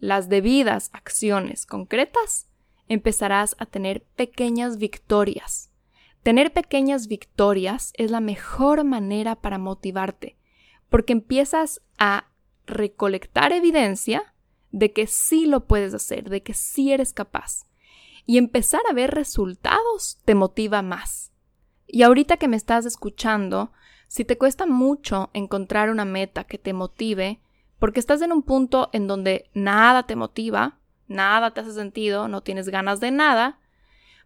las 0.00 0.28
debidas 0.28 0.90
acciones 0.92 1.64
concretas, 1.64 2.47
empezarás 2.88 3.57
a 3.59 3.64
tener 3.64 4.04
pequeñas 4.16 4.76
victorias. 4.76 5.70
Tener 6.23 6.53
pequeñas 6.53 7.09
victorias 7.09 7.93
es 7.97 8.11
la 8.11 8.21
mejor 8.21 8.85
manera 8.85 9.37
para 9.37 9.59
motivarte, 9.59 10.37
porque 10.91 11.12
empiezas 11.12 11.81
a 11.99 12.27
recolectar 12.67 13.53
evidencia 13.53 14.35
de 14.71 14.93
que 14.93 15.07
sí 15.07 15.47
lo 15.47 15.67
puedes 15.67 15.95
hacer, 15.95 16.29
de 16.29 16.43
que 16.43 16.55
sí 16.55 16.93
eres 16.93 17.12
capaz. 17.12 17.67
Y 18.27 18.39
empezar 18.39 18.83
a 18.89 18.93
ver 18.93 19.12
resultados 19.12 20.19
te 20.25 20.35
motiva 20.35 20.83
más. 20.83 21.33
Y 21.87 22.03
ahorita 22.03 22.37
que 22.37 22.49
me 22.49 22.57
estás 22.57 22.87
escuchando, 22.87 23.73
si 24.07 24.25
te 24.25 24.37
cuesta 24.37 24.67
mucho 24.67 25.31
encontrar 25.33 25.91
una 25.91 26.05
meta 26.05 26.45
que 26.45 26.59
te 26.59 26.73
motive, 26.73 27.41
porque 27.79 27.99
estás 27.99 28.21
en 28.23 28.33
un 28.33 28.43
punto 28.43 28.91
en 28.93 29.07
donde 29.07 29.50
nada 29.55 30.03
te 30.03 30.17
motiva, 30.17 30.79
nada 31.09 31.53
te 31.53 31.61
hace 31.61 31.73
sentido, 31.73 32.29
no 32.29 32.43
tienes 32.43 32.69
ganas 32.69 33.00
de 33.00 33.11
nada, 33.11 33.60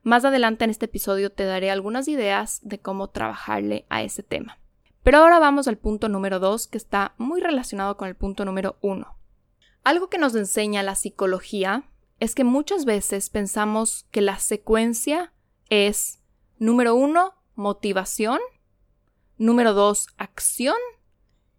más 0.04 0.24
adelante 0.24 0.64
en 0.64 0.70
este 0.70 0.84
episodio 0.84 1.32
te 1.32 1.44
daré 1.44 1.70
algunas 1.70 2.08
ideas 2.08 2.60
de 2.62 2.78
cómo 2.78 3.10
trabajarle 3.10 3.86
a 3.88 4.02
ese 4.02 4.22
tema. 4.22 4.58
Pero 5.02 5.18
ahora 5.18 5.38
vamos 5.38 5.66
al 5.66 5.78
punto 5.78 6.08
número 6.08 6.38
2 6.38 6.68
que 6.68 6.78
está 6.78 7.14
muy 7.18 7.40
relacionado 7.40 7.96
con 7.96 8.08
el 8.08 8.14
punto 8.14 8.44
número 8.44 8.76
1. 8.82 9.18
Algo 9.82 10.08
que 10.08 10.18
nos 10.18 10.34
enseña 10.34 10.82
la 10.82 10.94
psicología 10.94 11.90
es 12.20 12.34
que 12.34 12.44
muchas 12.44 12.84
veces 12.84 13.28
pensamos 13.30 14.06
que 14.10 14.20
la 14.20 14.38
secuencia 14.38 15.32
es 15.68 16.20
número 16.58 16.94
1, 16.94 17.34
motivación, 17.54 18.38
número 19.36 19.74
2, 19.74 20.06
acción 20.16 20.76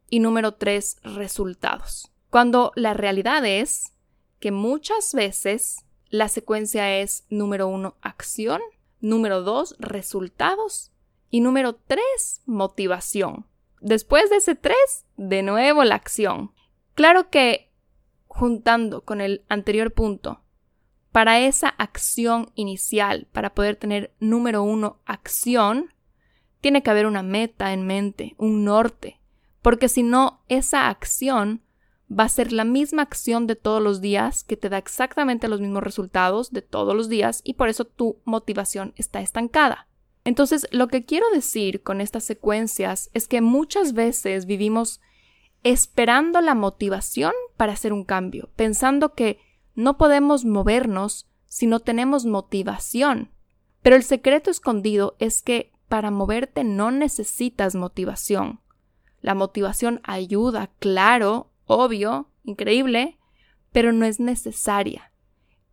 y 0.09 0.19
número 0.19 0.53
tres, 0.53 0.97
resultados. 1.03 2.11
Cuando 2.29 2.71
la 2.75 2.93
realidad 2.93 3.45
es 3.45 3.93
que 4.39 4.51
muchas 4.51 5.13
veces 5.13 5.84
la 6.17 6.29
secuencia 6.29 6.97
es 6.99 7.25
número 7.29 7.67
uno, 7.67 7.97
acción, 8.01 8.61
número 9.01 9.41
dos, 9.41 9.75
resultados 9.79 10.91
y 11.29 11.41
número 11.41 11.75
tres, 11.75 12.41
motivación. 12.45 13.45
Después 13.81 14.29
de 14.29 14.37
ese 14.37 14.55
tres, 14.55 15.05
de 15.17 15.43
nuevo 15.43 15.83
la 15.83 15.95
acción. 15.95 16.53
Claro 16.93 17.29
que, 17.29 17.69
juntando 18.27 19.03
con 19.03 19.19
el 19.19 19.43
anterior 19.49 19.93
punto, 19.93 20.41
para 21.11 21.39
esa 21.39 21.69
acción 21.69 22.51
inicial, 22.55 23.27
para 23.31 23.53
poder 23.53 23.75
tener 23.75 24.13
número 24.19 24.63
uno, 24.63 25.01
acción, 25.05 25.93
tiene 26.61 26.81
que 26.81 26.89
haber 26.89 27.05
una 27.05 27.23
meta 27.23 27.73
en 27.73 27.85
mente, 27.85 28.35
un 28.37 28.63
norte, 28.63 29.19
porque 29.61 29.89
si 29.89 30.03
no, 30.03 30.43
esa 30.47 30.87
acción 30.87 31.61
va 32.11 32.25
a 32.25 32.29
ser 32.29 32.51
la 32.51 32.65
misma 32.65 33.01
acción 33.01 33.47
de 33.47 33.55
todos 33.55 33.81
los 33.81 34.01
días 34.01 34.43
que 34.43 34.57
te 34.57 34.69
da 34.69 34.77
exactamente 34.77 35.47
los 35.47 35.59
mismos 35.59 35.83
resultados 35.83 36.51
de 36.51 36.61
todos 36.61 36.95
los 36.95 37.09
días 37.09 37.41
y 37.43 37.55
por 37.55 37.69
eso 37.69 37.85
tu 37.85 38.19
motivación 38.25 38.93
está 38.95 39.21
estancada. 39.21 39.87
Entonces, 40.23 40.67
lo 40.71 40.87
que 40.87 41.05
quiero 41.05 41.29
decir 41.31 41.83
con 41.83 42.01
estas 42.01 42.23
secuencias 42.23 43.09
es 43.13 43.27
que 43.27 43.41
muchas 43.41 43.93
veces 43.93 44.45
vivimos 44.45 45.01
esperando 45.63 46.41
la 46.41 46.55
motivación 46.55 47.33
para 47.57 47.73
hacer 47.73 47.93
un 47.93 48.03
cambio, 48.03 48.49
pensando 48.55 49.13
que 49.13 49.39
no 49.75 49.97
podemos 49.97 50.45
movernos 50.45 51.27
si 51.47 51.67
no 51.67 51.79
tenemos 51.79 52.25
motivación. 52.25 53.31
Pero 53.81 53.95
el 53.95 54.03
secreto 54.03 54.49
escondido 54.49 55.15
es 55.19 55.41
que 55.41 55.71
para 55.87 56.11
moverte 56.11 56.63
no 56.63 56.91
necesitas 56.91 57.75
motivación. 57.75 58.61
La 59.21 59.35
motivación 59.35 60.01
ayuda, 60.03 60.71
claro, 60.79 61.51
obvio, 61.65 62.29
increíble, 62.43 63.17
pero 63.71 63.91
no 63.91 64.05
es 64.05 64.19
necesaria. 64.19 65.11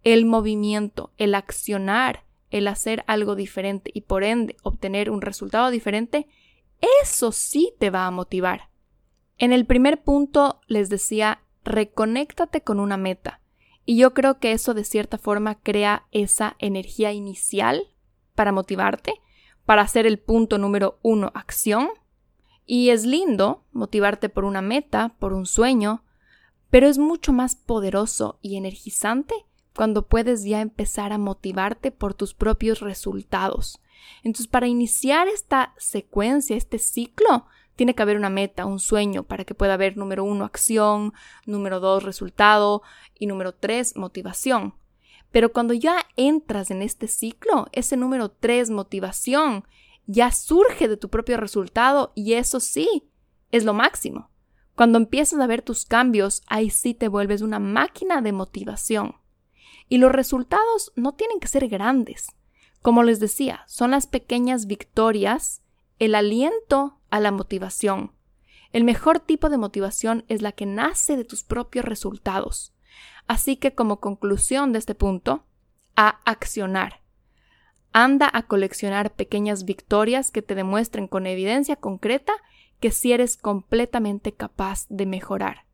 El 0.03 0.27
movimiento, 0.27 1.13
el 1.17 1.35
accionar, 1.35 2.25
el 2.51 2.69
hacer 2.69 3.05
algo 3.07 3.35
diferente 3.35 3.91
y 3.95 4.03
por 4.03 4.25
ende 4.25 4.57
obtener 4.63 5.11
un 5.11 5.23
resultado 5.23 5.71
diferente, 5.71 6.27
eso 7.03 7.33
sí 7.33 7.75
te 7.79 7.91
va 7.91 8.07
a 8.07 8.11
motivar. 8.11 8.71
En 9.39 9.53
el 9.53 9.67
primer 9.67 10.03
punto 10.03 10.61
les 10.67 10.89
decía, 10.89 11.43
reconéctate 11.65 12.63
con 12.63 12.81
una 12.81 12.97
meta. 12.97 13.41
Y 13.85 13.97
yo 13.97 14.15
creo 14.15 14.39
que 14.39 14.53
eso 14.53 14.75
de 14.75 14.85
cierta 14.85 15.19
forma 15.19 15.57
crea 15.57 16.07
esa 16.13 16.57
energía 16.59 17.13
inicial 17.13 17.83
para 18.35 18.53
motivarte, 18.53 19.15
para 19.65 19.83
hacer 19.83 20.07
el 20.07 20.19
punto 20.19 20.59
número 20.59 20.99
uno, 21.03 21.33
acción, 21.35 21.89
y 22.67 22.91
es 22.91 23.05
lindo 23.05 23.65
motivarte 23.73 24.29
por 24.29 24.45
una 24.45 24.63
meta, 24.63 25.15
por 25.19 25.33
un 25.33 25.47
sueño, 25.47 26.05
pero 26.71 26.89
es 26.89 26.99
mucho 26.99 27.33
más 27.33 27.55
poderoso 27.55 28.39
y 28.41 28.57
energizante 28.57 29.35
cuando 29.75 30.07
puedes 30.07 30.45
ya 30.45 30.61
empezar 30.61 31.13
a 31.13 31.19
motivarte 31.19 31.91
por 31.91 32.15
tus 32.15 32.35
propios 32.35 32.81
resultados. 32.81 33.81
Entonces, 34.23 34.49
para 34.49 34.67
iniciar 34.67 35.29
esta 35.29 35.75
secuencia, 35.77 36.57
este 36.57 36.79
ciclo, 36.79 37.47
tiene 37.77 37.95
que 37.95 38.03
haber 38.03 38.17
una 38.17 38.31
meta, 38.31 38.67
un 38.67 38.79
sueño, 38.79 39.23
para 39.23 39.45
que 39.45 39.55
pueda 39.55 39.75
haber 39.75 39.97
número 39.97 40.25
uno, 40.25 40.45
acción, 40.45 41.15
número 41.47 41.81
dos, 41.81 42.03
resultado 42.03 42.83
y 43.19 43.27
número 43.27 43.55
tres, 43.55 43.97
motivación. 43.97 44.75
Pero 45.31 45.53
cuando 45.53 45.73
ya 45.73 46.07
entras 46.17 46.71
en 46.71 46.83
este 46.83 47.09
ciclo, 47.09 47.67
ese 47.73 47.97
número 47.97 48.31
tres, 48.31 48.69
motivación, 48.69 49.65
ya 50.13 50.31
surge 50.31 50.89
de 50.89 50.97
tu 50.97 51.09
propio 51.09 51.39
resultado 51.39 52.13
y 52.15 52.35
eso 52.35 52.61
sí, 52.61 53.11
es 53.51 53.65
lo 53.65 53.73
máximo. 53.73 54.31
Cuando 54.75 54.99
empiezas 54.99 55.41
a 55.41 55.47
ver 55.47 55.63
tus 55.63 55.85
cambios, 55.85 56.43
ahí 56.47 56.71
sí 56.71 56.95
te 56.95 57.09
vuelves 57.09 57.43
una 57.43 57.59
máquina 57.59 58.21
de 58.21 58.33
motivación. 58.33 59.17
Y 59.89 59.99
los 59.99 60.13
resultados 60.13 60.93
no 60.97 61.13
tienen 61.13 61.41
que 61.41 61.49
ser 61.49 61.69
grandes. 61.69 62.29
Como 62.81 63.03
les 63.03 63.21
decía, 63.21 63.65
son 63.67 63.93
las 63.93 64.07
pequeñas 64.07 64.67
victorias, 64.67 65.63
el 65.99 66.15
aliento 66.15 67.01
a 67.11 67.21
la 67.21 67.31
motivación. 67.31 68.13
El 68.73 68.85
mejor 68.85 69.21
tipo 69.21 69.51
de 69.51 69.59
motivación 69.59 70.25
es 70.29 70.41
la 70.43 70.53
que 70.53 70.67
nace 70.67 71.17
de 71.17 71.25
tus 71.25 71.45
propios 71.45 71.85
resultados. 71.85 72.75
Así 73.27 73.57
que 73.57 73.75
como 73.75 74.01
conclusión 74.01 74.73
de 74.73 74.79
este 74.79 74.95
punto, 74.95 75.47
a 75.95 76.21
accionar. 76.25 77.02
Anda 77.93 78.31
a 78.33 78.45
coleccionar 78.45 79.13
pequeñas 79.13 79.65
victorias 79.65 80.31
que 80.31 80.43
te 80.43 80.55
demuestren 80.55 81.09
con 81.09 81.27
evidencia 81.27 81.77
concreta 81.77 82.33
que 82.81 82.91
si 82.91 83.13
eres 83.13 83.37
completamente 83.37 84.33
capaz 84.33 84.87
de 84.89 85.07
mejorar. 85.07 85.67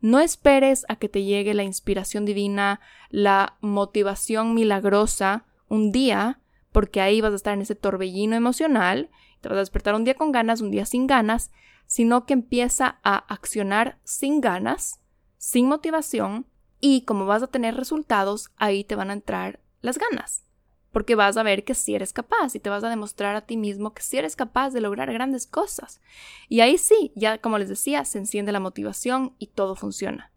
No 0.00 0.18
esperes 0.20 0.84
a 0.88 0.96
que 0.96 1.08
te 1.08 1.22
llegue 1.22 1.54
la 1.54 1.62
inspiración 1.62 2.24
divina, 2.24 2.80
la 3.10 3.56
motivación 3.60 4.54
milagrosa 4.54 5.46
un 5.68 5.92
día, 5.92 6.40
porque 6.72 7.00
ahí 7.00 7.20
vas 7.20 7.32
a 7.32 7.36
estar 7.36 7.54
en 7.54 7.62
ese 7.62 7.74
torbellino 7.74 8.34
emocional, 8.34 9.10
te 9.40 9.48
vas 9.48 9.56
a 9.56 9.60
despertar 9.60 9.94
un 9.94 10.04
día 10.04 10.14
con 10.14 10.32
ganas, 10.32 10.60
un 10.60 10.70
día 10.70 10.86
sin 10.86 11.06
ganas, 11.06 11.50
sino 11.86 12.24
que 12.24 12.32
empieza 12.32 12.98
a 13.02 13.16
accionar 13.16 13.98
sin 14.04 14.40
ganas, 14.40 15.00
sin 15.36 15.66
motivación, 15.66 16.46
y 16.80 17.02
como 17.02 17.26
vas 17.26 17.42
a 17.42 17.48
tener 17.48 17.76
resultados, 17.76 18.50
ahí 18.56 18.84
te 18.84 18.96
van 18.96 19.10
a 19.10 19.14
entrar 19.14 19.60
las 19.82 19.98
ganas, 19.98 20.44
porque 20.92 21.14
vas 21.14 21.36
a 21.36 21.42
ver 21.42 21.64
que 21.64 21.74
sí 21.74 21.94
eres 21.94 22.12
capaz 22.12 22.54
y 22.54 22.60
te 22.60 22.70
vas 22.70 22.84
a 22.84 22.88
demostrar 22.88 23.36
a 23.36 23.46
ti 23.46 23.56
mismo 23.56 23.94
que 23.94 24.02
sí 24.02 24.16
eres 24.16 24.36
capaz 24.36 24.70
de 24.70 24.80
lograr 24.80 25.12
grandes 25.12 25.46
cosas. 25.46 26.00
Y 26.48 26.60
ahí 26.60 26.78
sí, 26.78 27.12
ya 27.14 27.38
como 27.38 27.58
les 27.58 27.68
decía, 27.68 28.04
se 28.04 28.18
enciende 28.18 28.52
la 28.52 28.60
motivación 28.60 29.34
y 29.38 29.48
todo 29.48 29.76
funciona. 29.76 30.32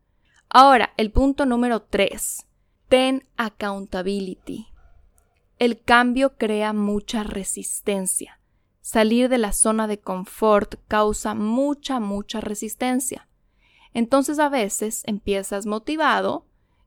Ahora, 0.50 0.94
el 0.98 1.12
punto 1.12 1.46
número 1.46 1.82
3. 1.82 2.46
Ten 2.88 3.28
accountability. 3.38 4.68
El 5.58 5.82
cambio 5.82 6.38
crea 6.38 6.74
mucha 6.74 7.24
resistencia. 7.24 8.40
Salir 8.82 9.30
de 9.30 9.38
la 9.38 9.54
zona 9.54 9.88
de 9.88 10.00
confort 10.00 10.76
causa 10.88 11.34
mucha, 11.34 12.00
mucha 12.00 12.42
resistencia. 12.42 13.28
Entonces 13.94 14.40
a 14.40 14.50
veces 14.50 15.04
empiezas 15.06 15.66
motivado 15.66 16.46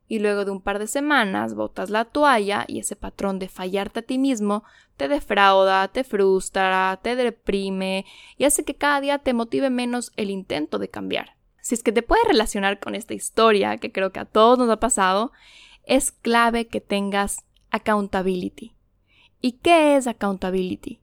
y 0.09 0.19
luego 0.21 0.45
de 0.45 0.51
un 0.51 0.61
par 0.61 0.79
de 0.79 0.87
semanas 0.87 1.55
botas 1.55 1.91
la 1.91 2.05
toalla 2.05 2.65
y 2.69 2.79
ese 2.79 2.97
patrón 2.97 3.39
de 3.39 3.49
fallarte 3.49 4.01
a 4.01 4.03
ti 4.03 4.19
mismo 4.19 4.65
te 4.97 5.09
defrauda, 5.09 5.89
te 5.89 6.05
frustra, 6.05 6.99
te 7.03 7.17
deprime 7.17 8.05
y 8.39 8.45
hace 8.45 8.65
que 8.65 8.75
cada 8.75 9.01
día 9.01 9.19
te 9.19 9.35
motive 9.35 9.71
menos 9.71 10.13
el 10.17 10.31
intento 10.31 10.79
de 10.79 10.89
cambiar. 10.89 11.37
Si 11.61 11.75
es 11.75 11.83
que 11.83 11.93
te 11.93 12.03
puedes 12.03 12.27
relacionar 12.27 12.79
con 12.79 12.95
esta 12.95 13.15
historia, 13.15 13.79
que 13.79 13.91
creo 13.91 14.13
que 14.13 14.21
a 14.21 14.25
todos 14.25 14.59
nos 14.59 14.71
ha 14.71 14.79
pasado, 14.79 15.33
es 15.85 16.13
clave 16.13 16.69
que 16.69 16.81
tengas 16.81 17.45
accountability. 17.71 18.75
¿Y 19.41 19.53
qué 19.53 19.97
es 19.97 20.07
accountability? 20.07 21.01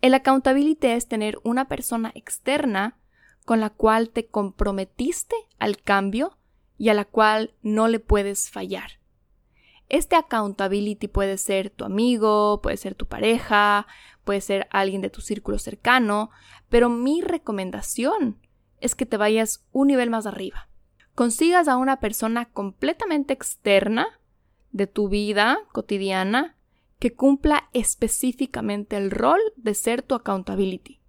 El 0.00 0.14
accountability 0.14 0.88
es 0.88 1.08
tener 1.08 1.38
una 1.42 1.66
persona 1.66 2.12
externa 2.14 2.96
con 3.44 3.60
la 3.60 3.70
cual 3.70 4.10
te 4.10 4.26
comprometiste 4.26 5.34
al 5.58 5.78
cambio 5.78 6.37
y 6.78 6.88
a 6.88 6.94
la 6.94 7.04
cual 7.04 7.52
no 7.62 7.88
le 7.88 8.00
puedes 8.00 8.50
fallar. 8.50 8.92
Este 9.88 10.16
accountability 10.16 11.08
puede 11.08 11.38
ser 11.38 11.70
tu 11.70 11.84
amigo, 11.84 12.60
puede 12.62 12.76
ser 12.76 12.94
tu 12.94 13.06
pareja, 13.06 13.86
puede 14.24 14.40
ser 14.40 14.68
alguien 14.70 15.02
de 15.02 15.10
tu 15.10 15.20
círculo 15.20 15.58
cercano, 15.58 16.30
pero 16.68 16.88
mi 16.88 17.20
recomendación 17.22 18.38
es 18.80 18.94
que 18.94 19.06
te 19.06 19.16
vayas 19.16 19.66
un 19.72 19.88
nivel 19.88 20.10
más 20.10 20.26
arriba. 20.26 20.68
Consigas 21.14 21.66
a 21.66 21.76
una 21.76 21.98
persona 21.98 22.46
completamente 22.46 23.32
externa 23.32 24.06
de 24.70 24.86
tu 24.86 25.08
vida 25.08 25.58
cotidiana 25.72 26.56
que 26.98 27.14
cumpla 27.14 27.68
específicamente 27.72 28.96
el 28.96 29.10
rol 29.10 29.40
de 29.56 29.74
ser 29.74 30.02
tu 30.02 30.14
accountability. 30.14 31.00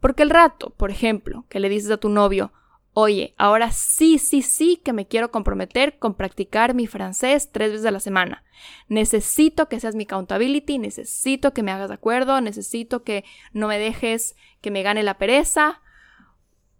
Porque 0.00 0.22
el 0.22 0.30
rato, 0.30 0.70
por 0.70 0.90
ejemplo, 0.90 1.44
que 1.48 1.60
le 1.60 1.68
dices 1.68 1.90
a 1.90 1.98
tu 1.98 2.08
novio, 2.08 2.52
oye, 2.94 3.34
ahora 3.36 3.72
sí, 3.72 4.18
sí, 4.18 4.40
sí 4.40 4.80
que 4.82 4.92
me 4.92 5.06
quiero 5.06 5.30
comprometer 5.30 5.98
con 5.98 6.14
practicar 6.14 6.74
mi 6.74 6.86
francés 6.86 7.50
tres 7.52 7.72
veces 7.72 7.86
a 7.86 7.90
la 7.90 8.00
semana. 8.00 8.44
Necesito 8.88 9.68
que 9.68 9.80
seas 9.80 9.94
mi 9.94 10.04
accountability, 10.04 10.78
necesito 10.78 11.52
que 11.52 11.62
me 11.62 11.72
hagas 11.72 11.88
de 11.88 11.94
acuerdo, 11.94 12.40
necesito 12.40 13.02
que 13.02 13.24
no 13.52 13.68
me 13.68 13.78
dejes 13.78 14.36
que 14.60 14.70
me 14.70 14.82
gane 14.82 15.02
la 15.02 15.18
pereza. 15.18 15.82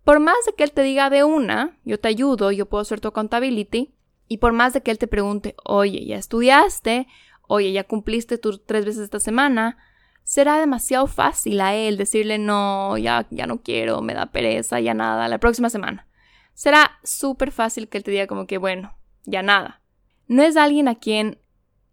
Por 0.04 0.20
más 0.20 0.36
de 0.46 0.54
que 0.54 0.64
él 0.64 0.72
te 0.72 0.82
diga 0.82 1.10
de 1.10 1.24
una, 1.24 1.78
yo 1.84 1.98
te 1.98 2.08
ayudo, 2.08 2.52
yo 2.52 2.66
puedo 2.66 2.84
ser 2.84 3.00
tu 3.00 3.08
accountability, 3.08 3.94
y 4.28 4.38
por 4.38 4.52
más 4.52 4.72
de 4.72 4.82
que 4.82 4.90
él 4.90 4.98
te 4.98 5.06
pregunte, 5.06 5.54
oye, 5.64 6.04
¿ya 6.06 6.16
estudiaste? 6.16 7.06
Oye, 7.46 7.72
¿ya 7.72 7.84
cumpliste 7.84 8.38
tus 8.38 8.64
tres 8.64 8.84
veces 8.84 9.02
esta 9.02 9.20
semana? 9.20 9.76
Será 10.24 10.58
demasiado 10.58 11.06
fácil 11.06 11.60
a 11.60 11.74
él 11.74 11.96
decirle 11.96 12.38
no, 12.38 12.98
ya, 12.98 13.26
ya 13.30 13.46
no 13.46 13.62
quiero, 13.62 14.00
me 14.00 14.14
da 14.14 14.26
pereza, 14.26 14.80
ya 14.80 14.94
nada, 14.94 15.28
la 15.28 15.38
próxima 15.38 15.70
semana. 15.70 16.08
Será 16.54 16.98
súper 17.04 17.52
fácil 17.52 17.88
que 17.88 17.98
él 17.98 18.04
te 18.04 18.10
diga 18.10 18.26
como 18.26 18.46
que 18.46 18.58
bueno, 18.58 18.96
ya 19.24 19.42
nada. 19.42 19.82
No 20.26 20.42
es 20.42 20.56
alguien 20.56 20.88
a 20.88 20.94
quien 20.94 21.38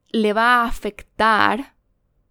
le 0.09 0.33
va 0.33 0.61
a 0.61 0.65
afectar 0.65 1.75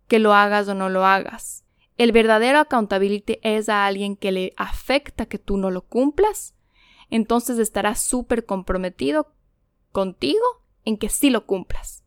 que 0.08 0.18
lo 0.18 0.34
hagas 0.34 0.68
o 0.68 0.74
no 0.74 0.88
lo 0.88 1.04
hagas. 1.04 1.64
El 1.98 2.12
verdadero 2.12 2.58
accountability 2.60 3.38
es 3.42 3.68
a 3.68 3.84
alguien 3.84 4.16
que 4.16 4.32
le 4.32 4.54
afecta 4.56 5.26
que 5.26 5.38
tú 5.38 5.58
no 5.58 5.70
lo 5.70 5.82
cumplas, 5.82 6.54
entonces 7.10 7.58
estará 7.58 7.94
súper 7.94 8.46
comprometido 8.46 9.34
contigo 9.92 10.40
en 10.86 10.96
que 10.96 11.10
sí 11.10 11.28
lo 11.28 11.44
cumplas. 11.44 12.04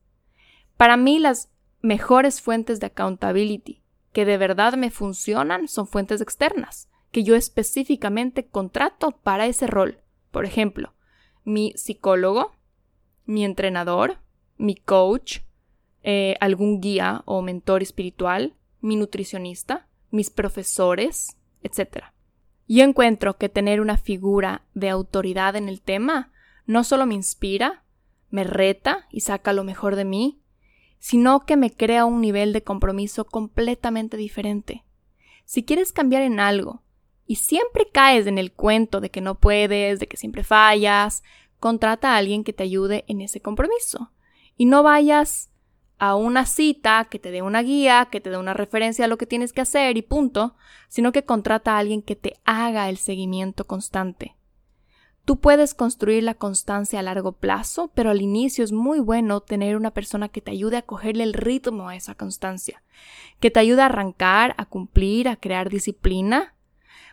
Para 0.77 0.97
mí 0.97 1.19
las 1.19 1.51
mejores 1.81 2.41
fuentes 2.41 2.79
de 2.79 2.87
accountability 2.87 3.82
que 4.13 4.25
de 4.25 4.37
verdad 4.37 4.75
me 4.75 4.91
funcionan 4.91 5.67
son 5.67 5.87
fuentes 5.87 6.21
externas, 6.21 6.89
que 7.11 7.23
yo 7.23 7.35
específicamente 7.35 8.47
contrato 8.47 9.11
para 9.11 9.47
ese 9.47 9.67
rol. 9.67 9.99
Por 10.31 10.45
ejemplo, 10.45 10.93
mi 11.43 11.73
psicólogo, 11.75 12.53
mi 13.25 13.43
entrenador, 13.43 14.19
mi 14.57 14.75
coach, 14.75 15.39
eh, 16.03 16.35
algún 16.39 16.79
guía 16.79 17.23
o 17.25 17.41
mentor 17.41 17.81
espiritual, 17.81 18.55
mi 18.81 18.95
nutricionista, 18.95 19.87
mis 20.11 20.29
profesores, 20.29 21.37
etc. 21.63 22.05
Yo 22.67 22.83
encuentro 22.83 23.37
que 23.37 23.49
tener 23.49 23.81
una 23.81 23.97
figura 23.97 24.63
de 24.73 24.89
autoridad 24.89 25.55
en 25.55 25.69
el 25.69 25.81
tema 25.81 26.31
no 26.65 26.83
solo 26.83 27.05
me 27.05 27.15
inspira, 27.15 27.83
me 28.29 28.43
reta 28.43 29.07
y 29.11 29.21
saca 29.21 29.53
lo 29.53 29.63
mejor 29.63 29.95
de 29.95 30.05
mí, 30.05 30.42
sino 31.03 31.45
que 31.45 31.57
me 31.57 31.69
crea 31.69 32.05
un 32.05 32.21
nivel 32.21 32.53
de 32.53 32.63
compromiso 32.63 33.25
completamente 33.25 34.15
diferente. 34.15 34.85
Si 35.43 35.65
quieres 35.65 35.91
cambiar 35.91 36.21
en 36.21 36.39
algo 36.39 36.81
y 37.25 37.35
siempre 37.35 37.89
caes 37.91 38.25
en 38.25 38.37
el 38.37 38.53
cuento 38.53 39.01
de 39.01 39.11
que 39.11 39.19
no 39.19 39.35
puedes, 39.35 39.99
de 39.99 40.07
que 40.07 40.15
siempre 40.15 40.45
fallas, 40.45 41.21
contrata 41.59 42.13
a 42.13 42.17
alguien 42.17 42.45
que 42.45 42.53
te 42.53 42.63
ayude 42.63 43.03
en 43.09 43.19
ese 43.19 43.41
compromiso. 43.41 44.13
Y 44.55 44.63
no 44.63 44.81
vayas 44.81 45.49
a 45.97 46.15
una 46.15 46.45
cita 46.45 47.05
que 47.11 47.19
te 47.19 47.31
dé 47.31 47.41
una 47.41 47.63
guía, 47.63 48.07
que 48.09 48.21
te 48.21 48.29
dé 48.29 48.37
una 48.37 48.53
referencia 48.53 49.03
a 49.03 49.09
lo 49.09 49.17
que 49.17 49.27
tienes 49.27 49.51
que 49.51 49.59
hacer 49.59 49.97
y 49.97 50.03
punto, 50.03 50.55
sino 50.87 51.11
que 51.11 51.25
contrata 51.25 51.75
a 51.75 51.79
alguien 51.79 52.01
que 52.01 52.15
te 52.15 52.39
haga 52.45 52.87
el 52.87 52.95
seguimiento 52.95 53.67
constante. 53.67 54.37
Tú 55.25 55.39
puedes 55.39 55.73
construir 55.73 56.23
la 56.23 56.33
constancia 56.33 56.99
a 56.99 57.03
largo 57.03 57.31
plazo, 57.31 57.89
pero 57.93 58.09
al 58.09 58.21
inicio 58.21 58.63
es 58.63 58.73
muy 58.73 58.99
bueno 58.99 59.39
tener 59.39 59.77
una 59.77 59.91
persona 59.91 60.27
que 60.27 60.41
te 60.41 60.51
ayude 60.51 60.75
a 60.75 60.81
cogerle 60.81 61.23
el 61.23 61.33
ritmo 61.33 61.87
a 61.87 61.95
esa 61.95 62.13
constancia, 62.13 62.83
que 63.39 63.49
te 63.49 63.61
ayude 63.61 63.81
a 63.81 63.85
arrancar, 63.85 64.53
a 64.57 64.65
cumplir, 64.65 65.29
a 65.29 65.37
crear 65.37 65.69
disciplina, 65.69 66.55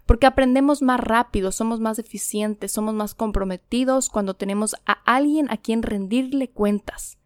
porque 0.06 0.26
aprendemos 0.26 0.82
más 0.82 0.98
rápido, 0.98 1.52
somos 1.52 1.78
más 1.78 2.00
eficientes, 2.00 2.72
somos 2.72 2.94
más 2.94 3.14
comprometidos 3.14 4.10
cuando 4.10 4.34
tenemos 4.34 4.74
a 4.86 4.92
alguien 5.04 5.48
a 5.48 5.56
quien 5.56 5.84
rendirle 5.84 6.50
cuentas. 6.50 7.18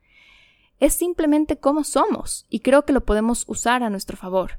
Es 0.80 0.92
simplemente 0.92 1.56
como 1.56 1.84
somos 1.84 2.44
y 2.50 2.60
creo 2.60 2.84
que 2.84 2.92
lo 2.92 3.06
podemos 3.06 3.44
usar 3.48 3.82
a 3.82 3.88
nuestro 3.88 4.18
favor. 4.18 4.58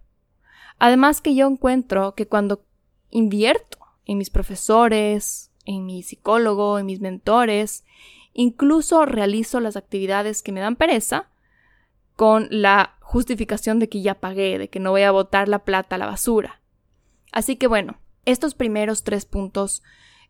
Además 0.80 1.22
que 1.22 1.36
yo 1.36 1.46
encuentro 1.46 2.16
que 2.16 2.28
cuando 2.28 2.66
invierto 3.12 3.78
en 4.06 4.18
mis 4.18 4.32
profesores, 4.32 5.52
en 5.66 5.86
mi 5.86 6.04
psicólogo, 6.04 6.80
en 6.80 6.86
mis 6.86 7.02
mentores, 7.02 7.84
Incluso 8.38 9.06
realizo 9.06 9.62
las 9.62 9.78
actividades 9.78 10.44
que 10.44 10.52
me 10.52 10.60
dan 10.60 10.76
pereza 10.76 11.30
con 12.18 12.50
la 12.52 12.98
justificación 13.00 13.80
de 13.80 13.88
que 13.88 14.02
ya 14.02 14.16
pagué, 14.16 14.60
de 14.60 14.68
que 14.68 14.82
no 14.82 14.92
voy 14.92 15.04
a 15.04 15.12
botar 15.12 15.48
la 15.48 15.60
plata 15.60 15.96
a 15.96 16.00
la 16.00 16.06
basura. 16.06 16.62
Así 17.32 17.56
que 17.56 17.68
bueno, 17.68 17.98
estos 18.26 18.54
primeros 18.54 19.06
tres 19.06 19.26
puntos 19.26 19.84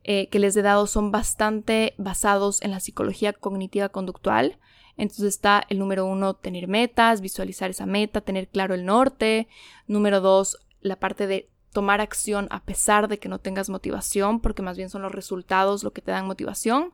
eh, 0.04 0.30
que 0.30 0.38
les 0.38 0.56
he 0.56 0.62
dado 0.62 0.86
son 0.86 1.12
bastante 1.12 1.96
basados 1.98 2.62
en 2.62 2.70
la 2.70 2.80
psicología 2.80 3.34
cognitiva 3.34 3.90
conductual. 3.90 4.60
Entonces 4.98 5.26
está 5.26 5.66
el 5.68 5.80
número 5.80 6.06
uno, 6.06 6.36
tener 6.36 6.68
metas, 6.68 7.22
visualizar 7.22 7.72
esa 7.72 7.88
meta, 7.88 8.22
tener 8.22 8.50
claro 8.50 8.76
el 8.76 8.86
norte. 8.86 9.48
Número 9.88 10.22
dos, 10.22 10.60
la 10.82 11.00
parte 11.00 11.26
de 11.26 11.50
tomar 11.76 12.00
acción 12.00 12.48
a 12.52 12.64
pesar 12.64 13.10
de 13.10 13.20
que 13.20 13.28
no 13.28 13.40
tengas 13.40 13.70
motivación, 13.70 14.40
porque 14.40 14.62
más 14.62 14.78
bien 14.78 14.90
son 14.90 15.02
los 15.02 15.12
resultados 15.12 15.84
lo 15.84 15.92
que 15.92 16.02
te 16.02 16.12
dan 16.12 16.26
motivación. 16.26 16.94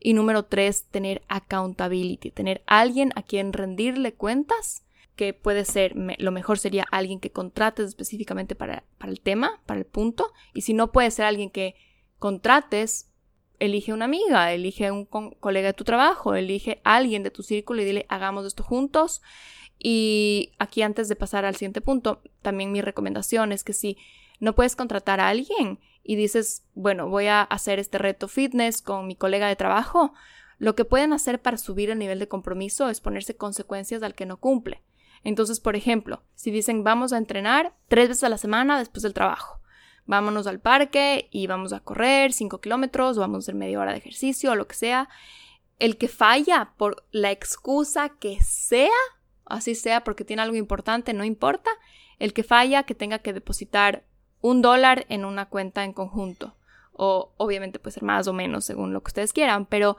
Y 0.00 0.14
número 0.14 0.46
tres, 0.46 0.86
tener 0.90 1.20
accountability, 1.28 2.30
tener 2.30 2.62
alguien 2.66 3.12
a 3.14 3.22
quien 3.22 3.52
rendirle 3.52 4.14
cuentas, 4.14 4.86
que 5.16 5.34
puede 5.34 5.66
ser, 5.66 5.92
lo 5.94 6.32
mejor 6.32 6.58
sería 6.58 6.86
alguien 6.90 7.20
que 7.20 7.30
contrates 7.30 7.88
específicamente 7.88 8.54
para, 8.54 8.84
para 8.96 9.12
el 9.12 9.20
tema, 9.20 9.60
para 9.66 9.78
el 9.78 9.84
punto. 9.84 10.32
Y 10.54 10.62
si 10.62 10.72
no 10.72 10.92
puede 10.92 11.10
ser 11.10 11.26
alguien 11.26 11.50
que 11.50 11.74
contrates, 12.18 13.10
elige 13.58 13.92
una 13.92 14.06
amiga, 14.06 14.50
elige 14.54 14.90
un 14.90 15.04
colega 15.04 15.66
de 15.66 15.74
tu 15.74 15.84
trabajo, 15.84 16.34
elige 16.34 16.80
alguien 16.84 17.22
de 17.22 17.30
tu 17.30 17.42
círculo 17.42 17.82
y 17.82 17.84
dile 17.84 18.06
hagamos 18.08 18.46
esto 18.46 18.62
juntos. 18.62 19.20
Y 19.78 20.52
aquí 20.58 20.80
antes 20.80 21.10
de 21.10 21.16
pasar 21.16 21.44
al 21.44 21.56
siguiente 21.56 21.82
punto, 21.82 22.22
también 22.40 22.72
mi 22.72 22.80
recomendación 22.80 23.52
es 23.52 23.62
que 23.62 23.74
si 23.74 23.98
no 24.42 24.56
puedes 24.56 24.74
contratar 24.74 25.20
a 25.20 25.28
alguien 25.28 25.78
y 26.02 26.16
dices, 26.16 26.66
bueno, 26.74 27.08
voy 27.08 27.28
a 27.28 27.42
hacer 27.42 27.78
este 27.78 27.98
reto 27.98 28.26
fitness 28.26 28.82
con 28.82 29.06
mi 29.06 29.14
colega 29.14 29.46
de 29.46 29.54
trabajo. 29.54 30.14
Lo 30.58 30.74
que 30.74 30.84
pueden 30.84 31.12
hacer 31.12 31.40
para 31.40 31.56
subir 31.56 31.90
el 31.90 31.98
nivel 32.00 32.18
de 32.18 32.26
compromiso 32.26 32.88
es 32.88 33.00
ponerse 33.00 33.36
consecuencias 33.36 34.02
al 34.02 34.16
que 34.16 34.26
no 34.26 34.38
cumple. 34.38 34.82
Entonces, 35.22 35.60
por 35.60 35.76
ejemplo, 35.76 36.24
si 36.34 36.50
dicen 36.50 36.82
vamos 36.82 37.12
a 37.12 37.18
entrenar 37.18 37.76
tres 37.86 38.08
veces 38.08 38.24
a 38.24 38.28
la 38.28 38.36
semana 38.36 38.80
después 38.80 39.04
del 39.04 39.14
trabajo, 39.14 39.60
vámonos 40.06 40.48
al 40.48 40.58
parque 40.58 41.28
y 41.30 41.46
vamos 41.46 41.72
a 41.72 41.78
correr 41.78 42.32
cinco 42.32 42.60
kilómetros 42.60 43.18
o 43.18 43.20
vamos 43.20 43.36
a 43.36 43.42
hacer 43.44 43.54
media 43.54 43.78
hora 43.78 43.92
de 43.92 43.98
ejercicio 43.98 44.50
o 44.50 44.56
lo 44.56 44.66
que 44.66 44.74
sea, 44.74 45.08
el 45.78 45.98
que 45.98 46.08
falla 46.08 46.72
por 46.76 47.04
la 47.12 47.30
excusa 47.30 48.08
que 48.08 48.40
sea, 48.42 48.90
así 49.44 49.76
sea 49.76 50.02
porque 50.02 50.24
tiene 50.24 50.42
algo 50.42 50.56
importante, 50.56 51.14
no 51.14 51.22
importa, 51.22 51.70
el 52.18 52.32
que 52.32 52.42
falla 52.42 52.82
que 52.82 52.96
tenga 52.96 53.20
que 53.20 53.32
depositar 53.32 54.04
un 54.42 54.60
dólar 54.60 55.06
en 55.08 55.24
una 55.24 55.46
cuenta 55.46 55.84
en 55.84 55.94
conjunto. 55.94 56.54
O 56.92 57.32
obviamente 57.38 57.78
puede 57.78 57.94
ser 57.94 58.02
más 58.02 58.28
o 58.28 58.34
menos 58.34 58.66
según 58.66 58.92
lo 58.92 59.02
que 59.02 59.08
ustedes 59.08 59.32
quieran, 59.32 59.64
pero 59.64 59.96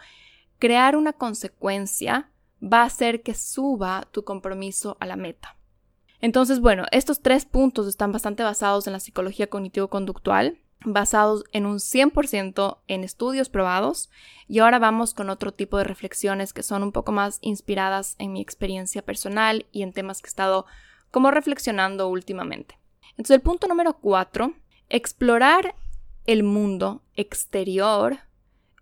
crear 0.59 0.95
una 0.95 1.13
consecuencia 1.13 2.29
va 2.61 2.81
a 2.81 2.85
hacer 2.85 3.23
que 3.23 3.33
suba 3.33 4.07
tu 4.11 4.23
compromiso 4.23 4.95
a 4.99 5.07
la 5.07 5.15
meta. 5.15 5.57
Entonces, 6.21 6.61
bueno, 6.61 6.85
estos 6.91 7.21
tres 7.21 7.45
puntos 7.45 7.87
están 7.87 8.11
bastante 8.11 8.43
basados 8.43 8.87
en 8.87 8.93
la 8.93 9.01
psicología 9.01 9.49
cognitivo-conductual, 9.49 10.59
basados 10.85 11.43
en 11.51 11.65
un 11.65 11.79
100% 11.79 12.77
en 12.87 13.03
estudios 13.03 13.49
probados, 13.49 14.09
y 14.47 14.59
ahora 14.59 14.79
vamos 14.79 15.13
con 15.13 15.29
otro 15.29 15.53
tipo 15.53 15.77
de 15.77 15.83
reflexiones 15.83 16.53
que 16.53 16.63
son 16.63 16.83
un 16.83 16.93
poco 16.93 17.11
más 17.11 17.39
inspiradas 17.41 18.15
en 18.19 18.31
mi 18.31 18.41
experiencia 18.41 19.01
personal 19.01 19.65
y 19.71 19.81
en 19.81 19.91
temas 19.91 20.21
que 20.21 20.27
he 20.27 20.29
estado 20.29 20.65
como 21.11 21.31
reflexionando 21.31 22.07
últimamente. 22.07 22.77
Entonces 23.13 23.35
el 23.35 23.41
punto 23.41 23.67
número 23.67 23.99
cuatro, 23.99 24.53
explorar 24.89 25.75
el 26.25 26.43
mundo 26.43 27.03
exterior 27.15 28.19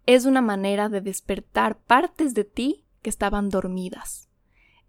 es 0.05 0.25
una 0.25 0.41
manera 0.41 0.89
de 0.89 1.01
despertar 1.01 1.77
partes 1.79 2.33
de 2.33 2.43
ti 2.43 2.85
que 3.01 3.09
estaban 3.09 3.49
dormidas. 3.49 4.29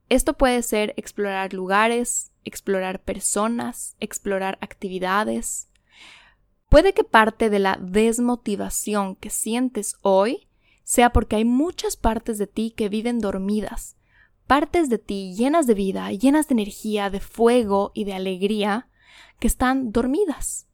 Esto 0.09 0.35
puede 0.35 0.63
ser 0.63 0.95
explorar 0.97 1.55
lugares, 1.55 2.33
explorar 2.45 3.03
personas, 3.03 3.97
explorar 3.99 4.59
actividades. 4.61 5.69
Puede 6.69 6.93
que 6.93 7.05
parte 7.05 7.51
de 7.51 7.59
la 7.59 7.79
desmotivación 7.81 9.17
que 9.17 9.31
sientes 9.31 9.97
hoy 10.03 10.49
sea 10.85 11.11
porque 11.11 11.37
hay 11.37 11.45
muchas 11.45 11.97
partes 11.97 12.39
de 12.39 12.47
ti 12.47 12.73
que 12.77 12.89
viven 12.89 13.21
dormidas, 13.21 13.97
partes 14.47 14.91
de 14.91 14.99
ti 14.99 15.35
llenas 15.35 15.67
de 15.67 15.75
vida, 15.75 16.11
llenas 16.13 16.49
de 16.49 16.55
energía, 16.55 17.09
de 17.09 17.21
fuego 17.21 17.93
y 17.95 18.05
de 18.05 18.15
alegría, 18.15 18.89
que 19.39 19.47
están 19.47 19.93
dormidas. 19.93 20.69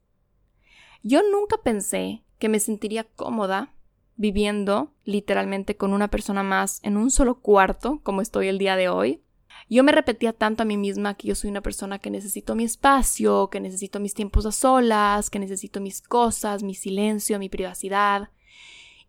Yo 1.02 1.22
nunca 1.22 1.58
pensé 1.62 2.24
que 2.38 2.48
me 2.48 2.60
sentiría 2.60 3.04
cómoda 3.04 3.74
viviendo 4.16 4.92
literalmente 5.04 5.76
con 5.76 5.92
una 5.92 6.08
persona 6.08 6.42
más 6.42 6.80
en 6.82 6.96
un 6.96 7.10
solo 7.10 7.40
cuarto, 7.40 8.00
como 8.02 8.20
estoy 8.20 8.48
el 8.48 8.58
día 8.58 8.76
de 8.76 8.88
hoy. 8.88 9.22
Yo 9.70 9.84
me 9.84 9.92
repetía 9.92 10.32
tanto 10.32 10.62
a 10.62 10.66
mí 10.66 10.76
misma 10.76 11.14
que 11.14 11.28
yo 11.28 11.34
soy 11.34 11.50
una 11.50 11.62
persona 11.62 11.98
que 11.98 12.10
necesito 12.10 12.54
mi 12.54 12.64
espacio, 12.64 13.48
que 13.50 13.60
necesito 13.60 14.00
mis 14.00 14.14
tiempos 14.14 14.46
a 14.46 14.52
solas, 14.52 15.30
que 15.30 15.38
necesito 15.38 15.80
mis 15.80 16.00
cosas, 16.00 16.62
mi 16.62 16.74
silencio, 16.74 17.38
mi 17.38 17.48
privacidad. 17.48 18.30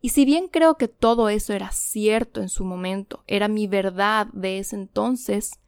Y 0.02 0.10
si 0.10 0.26
bien 0.26 0.48
creo 0.48 0.78
que 0.78 0.88
todo 0.88 1.30
eso 1.30 1.54
era 1.54 1.72
cierto 1.72 2.42
en 2.42 2.50
su 2.50 2.64
momento, 2.64 3.24
era 3.28 3.48
mi 3.48 3.68
verdad 3.68 4.28
de 4.32 4.60
ese 4.60 4.76
entonces, 4.76 5.60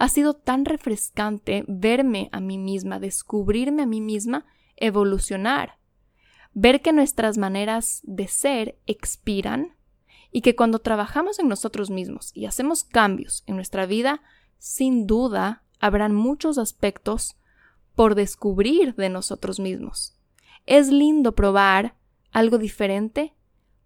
ha 0.00 0.08
sido 0.08 0.32
tan 0.32 0.64
refrescante 0.64 1.62
verme 1.68 2.30
a 2.32 2.40
mí 2.40 2.56
misma, 2.56 2.98
descubrirme 2.98 3.82
a 3.82 3.86
mí 3.86 4.00
misma, 4.00 4.46
evolucionar. 4.76 5.76
Ver 6.54 6.80
que 6.80 6.94
nuestras 6.94 7.36
maneras 7.36 8.00
de 8.04 8.26
ser 8.26 8.78
expiran 8.86 9.76
y 10.32 10.40
que 10.40 10.56
cuando 10.56 10.78
trabajamos 10.78 11.38
en 11.38 11.48
nosotros 11.48 11.90
mismos 11.90 12.30
y 12.34 12.46
hacemos 12.46 12.82
cambios 12.82 13.44
en 13.46 13.56
nuestra 13.56 13.84
vida, 13.84 14.22
sin 14.56 15.06
duda 15.06 15.64
habrán 15.80 16.14
muchos 16.14 16.56
aspectos 16.56 17.36
por 17.94 18.14
descubrir 18.14 18.94
de 18.94 19.10
nosotros 19.10 19.60
mismos. 19.60 20.16
Es 20.64 20.88
lindo 20.88 21.34
probar 21.34 21.94
algo 22.32 22.56
diferente 22.56 23.34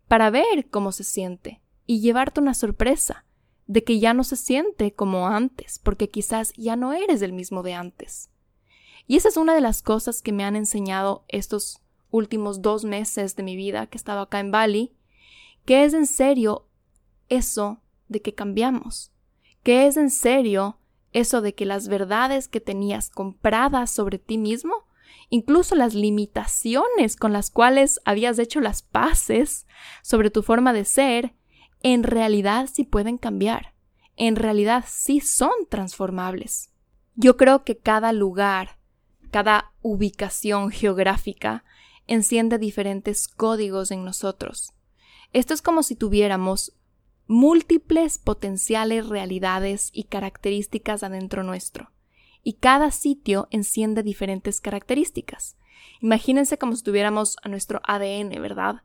para 0.06 0.30
ver 0.30 0.70
cómo 0.70 0.92
se 0.92 1.02
siente 1.02 1.60
y 1.86 1.98
llevarte 1.98 2.40
una 2.40 2.54
sorpresa 2.54 3.24
de 3.66 3.84
que 3.84 3.98
ya 3.98 4.14
no 4.14 4.24
se 4.24 4.36
siente 4.36 4.92
como 4.92 5.28
antes, 5.28 5.78
porque 5.78 6.10
quizás 6.10 6.52
ya 6.56 6.76
no 6.76 6.92
eres 6.92 7.22
el 7.22 7.32
mismo 7.32 7.62
de 7.62 7.74
antes. 7.74 8.30
Y 9.06 9.16
esa 9.16 9.28
es 9.28 9.36
una 9.36 9.54
de 9.54 9.60
las 9.60 9.82
cosas 9.82 10.22
que 10.22 10.32
me 10.32 10.44
han 10.44 10.56
enseñado 10.56 11.24
estos 11.28 11.80
últimos 12.10 12.62
dos 12.62 12.84
meses 12.84 13.36
de 13.36 13.42
mi 13.42 13.56
vida 13.56 13.86
que 13.86 13.98
estaba 13.98 14.22
acá 14.22 14.40
en 14.40 14.50
Bali, 14.50 14.94
que 15.64 15.84
es 15.84 15.94
en 15.94 16.06
serio 16.06 16.66
eso 17.28 17.80
de 18.08 18.22
que 18.22 18.34
cambiamos, 18.34 19.12
que 19.62 19.86
es 19.86 19.96
en 19.96 20.10
serio 20.10 20.78
eso 21.12 21.40
de 21.40 21.54
que 21.54 21.64
las 21.64 21.88
verdades 21.88 22.48
que 22.48 22.60
tenías 22.60 23.08
compradas 23.08 23.90
sobre 23.90 24.18
ti 24.18 24.36
mismo, 24.36 24.86
incluso 25.30 25.74
las 25.74 25.94
limitaciones 25.94 27.16
con 27.16 27.32
las 27.32 27.50
cuales 27.50 28.00
habías 28.04 28.38
hecho 28.38 28.60
las 28.60 28.82
paces 28.82 29.66
sobre 30.02 30.30
tu 30.30 30.42
forma 30.42 30.72
de 30.72 30.84
ser, 30.84 31.34
en 31.84 32.02
realidad 32.02 32.68
sí 32.72 32.84
pueden 32.84 33.18
cambiar, 33.18 33.74
en 34.16 34.36
realidad 34.36 34.86
sí 34.88 35.20
son 35.20 35.52
transformables. 35.68 36.72
Yo 37.14 37.36
creo 37.36 37.62
que 37.62 37.76
cada 37.76 38.12
lugar, 38.12 38.78
cada 39.30 39.74
ubicación 39.82 40.70
geográfica 40.70 41.62
enciende 42.06 42.56
diferentes 42.56 43.28
códigos 43.28 43.90
en 43.90 44.02
nosotros. 44.02 44.72
Esto 45.34 45.52
es 45.52 45.60
como 45.60 45.82
si 45.82 45.94
tuviéramos 45.94 46.74
múltiples 47.26 48.16
potenciales 48.16 49.06
realidades 49.06 49.90
y 49.92 50.04
características 50.04 51.02
adentro 51.02 51.42
nuestro, 51.42 51.90
y 52.42 52.54
cada 52.54 52.92
sitio 52.92 53.46
enciende 53.50 54.02
diferentes 54.02 54.62
características. 54.62 55.58
Imagínense 56.00 56.56
como 56.56 56.76
si 56.76 56.82
tuviéramos 56.82 57.36
a 57.42 57.50
nuestro 57.50 57.82
ADN, 57.84 58.40
¿verdad? 58.40 58.84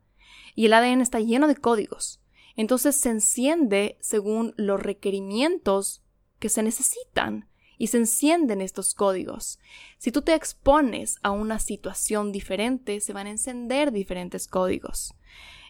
Y 0.53 0.65
el 0.65 0.73
ADN 0.73 0.99
está 0.99 1.21
lleno 1.21 1.47
de 1.47 1.55
códigos. 1.55 2.18
Entonces 2.59 2.97
se 2.97 3.09
enciende 3.09 3.97
según 4.01 4.53
los 4.57 4.83
requerimientos 4.83 6.03
que 6.39 6.49
se 6.49 6.61
necesitan 6.61 7.47
y 7.77 7.87
se 7.87 7.99
encienden 7.99 8.59
estos 8.59 8.93
códigos. 8.93 9.59
Si 9.97 10.11
tú 10.11 10.23
te 10.23 10.35
expones 10.35 11.19
a 11.23 11.31
una 11.31 11.59
situación 11.59 12.33
diferente, 12.33 12.99
se 12.99 13.13
van 13.13 13.27
a 13.27 13.29
encender 13.29 13.93
diferentes 13.93 14.45
códigos. 14.49 15.13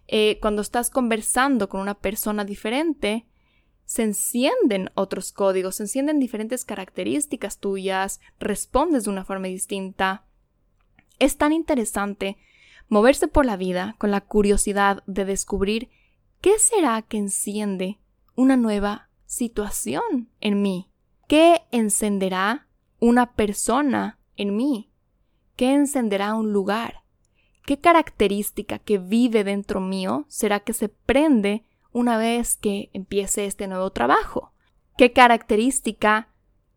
Eh, 0.08 0.40
cuando 0.42 0.64
estás 0.64 0.90
conversando 0.90 1.70
con 1.70 1.80
una 1.80 2.00
persona 2.00 2.44
diferente, 2.44 3.28
se 3.86 4.02
encienden 4.02 4.90
otros 4.96 5.32
códigos, 5.32 5.76
se 5.76 5.84
encienden 5.84 6.20
diferentes 6.20 6.66
características 6.66 7.60
tuyas, 7.60 8.20
respondes 8.40 9.04
de 9.04 9.12
una 9.12 9.26
forma 9.26 9.46
distinta. 9.46 10.26
Es 11.20 11.38
tan 11.38 11.54
interesante 11.54 12.40
moverse 12.88 13.28
por 13.28 13.46
la 13.46 13.58
vida 13.58 13.96
con 14.00 14.10
la 14.10 14.22
curiosidad 14.22 15.04
de 15.06 15.26
descubrir 15.26 15.92
¿qué 16.42 16.58
será 16.58 17.02
que 17.02 17.18
enciende 17.18 18.00
una 18.36 18.56
nueva 18.56 19.10
situación 19.26 20.30
en 20.40 20.62
mí? 20.62 20.90
¿Qué 21.28 21.62
encenderá 21.72 22.68
una 23.00 23.34
persona 23.34 24.20
en 24.36 24.56
mí? 24.56 24.90
¿Qué 25.56 25.74
encenderá 25.74 26.34
un 26.36 26.54
lugar? 26.54 27.04
¿Qué 27.66 27.80
característica 27.80 28.80
que 28.80 28.98
vive 28.98 29.44
dentro 29.44 29.82
mío 29.82 30.26
será 30.28 30.62
que 30.62 30.74
se 30.74 30.90
prende 30.90 31.66
una 31.92 32.18
vez 32.18 32.56
que 32.56 32.90
empiece 32.94 33.46
este 33.46 33.68
nuevo 33.68 33.92
trabajo? 33.92 34.54
¿Qué 34.98 35.12
característica 35.12 36.30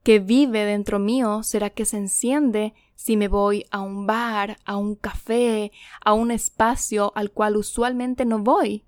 que 0.03 0.19
vive 0.19 0.65
dentro 0.65 0.99
mío 0.99 1.43
será 1.45 1.71
que 1.71 1.85
se 1.85 1.97
enciende 1.97 2.75
si 2.95 3.17
me 3.17 3.29
voy 3.29 3.65
a 3.71 3.81
un 3.81 4.07
bar, 4.07 4.59
a 4.65 4.77
un 4.77 4.97
café, 4.97 5.73
a 6.05 6.13
un 6.13 6.31
espacio 6.31 7.13
al 7.15 7.31
cual 7.31 7.57
usualmente 7.57 8.25
no 8.25 8.41
voy? 8.41 8.85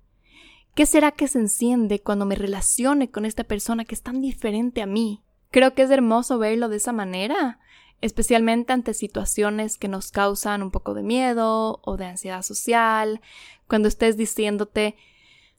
¿Qué 0.75 0.85
será 0.85 1.13
que 1.13 1.29
se 1.29 1.39
enciende 1.39 2.01
cuando 2.01 2.25
me 2.25 2.35
relacione 2.35 3.09
con 3.09 3.25
esta 3.25 3.45
persona 3.45 3.85
que 3.85 3.95
es 3.95 4.01
tan 4.01 4.21
diferente 4.21 4.81
a 4.81 4.85
mí? 4.85 5.23
Creo 5.49 5.73
que 5.73 5.83
es 5.83 5.89
hermoso 5.89 6.37
verlo 6.37 6.67
de 6.67 6.75
esa 6.75 6.91
manera, 6.91 7.59
especialmente 8.01 8.73
ante 8.73 8.93
situaciones 8.93 9.77
que 9.77 9.87
nos 9.87 10.11
causan 10.11 10.61
un 10.61 10.71
poco 10.71 10.93
de 10.93 11.01
miedo 11.01 11.79
o 11.81 11.95
de 11.95 12.07
ansiedad 12.07 12.41
social, 12.41 13.21
cuando 13.69 13.87
estés 13.87 14.17
diciéndote, 14.17 14.97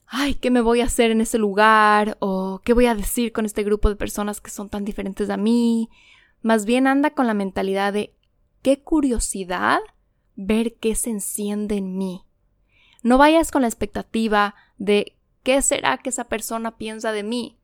ay, 0.05 0.35
¿qué 0.35 0.51
me 0.51 0.61
voy 0.61 0.81
a 0.81 0.85
hacer 0.85 1.09
en 1.09 1.21
ese 1.21 1.39
lugar? 1.39 2.17
o 2.19 2.61
¿qué 2.63 2.73
voy 2.73 2.85
a 2.85 2.93
decir 2.93 3.31
con 3.31 3.47
este 3.47 3.63
grupo 3.63 3.89
de 3.89 3.95
personas 3.95 4.39
que 4.39 4.51
son 4.51 4.69
tan 4.69 4.85
diferentes 4.85 5.31
a 5.31 5.37
mí? 5.37 5.89
Más 6.43 6.65
bien 6.65 6.85
anda 6.85 7.09
con 7.09 7.25
la 7.25 7.33
mentalidad 7.33 7.91
de, 7.91 8.13
qué 8.61 8.83
curiosidad 8.83 9.79
ver 10.35 10.75
qué 10.75 10.93
se 10.93 11.09
enciende 11.09 11.77
en 11.77 11.97
mí. 11.97 12.23
No 13.01 13.17
vayas 13.17 13.49
con 13.49 13.63
la 13.63 13.67
expectativa 13.67 14.53
de 14.77 15.17
qué 15.43 15.61
será 15.61 15.97
que 15.97 16.09
esa 16.09 16.25
persona 16.25 16.77
piensa 16.77 17.11
de 17.11 17.23
mí, 17.23 17.57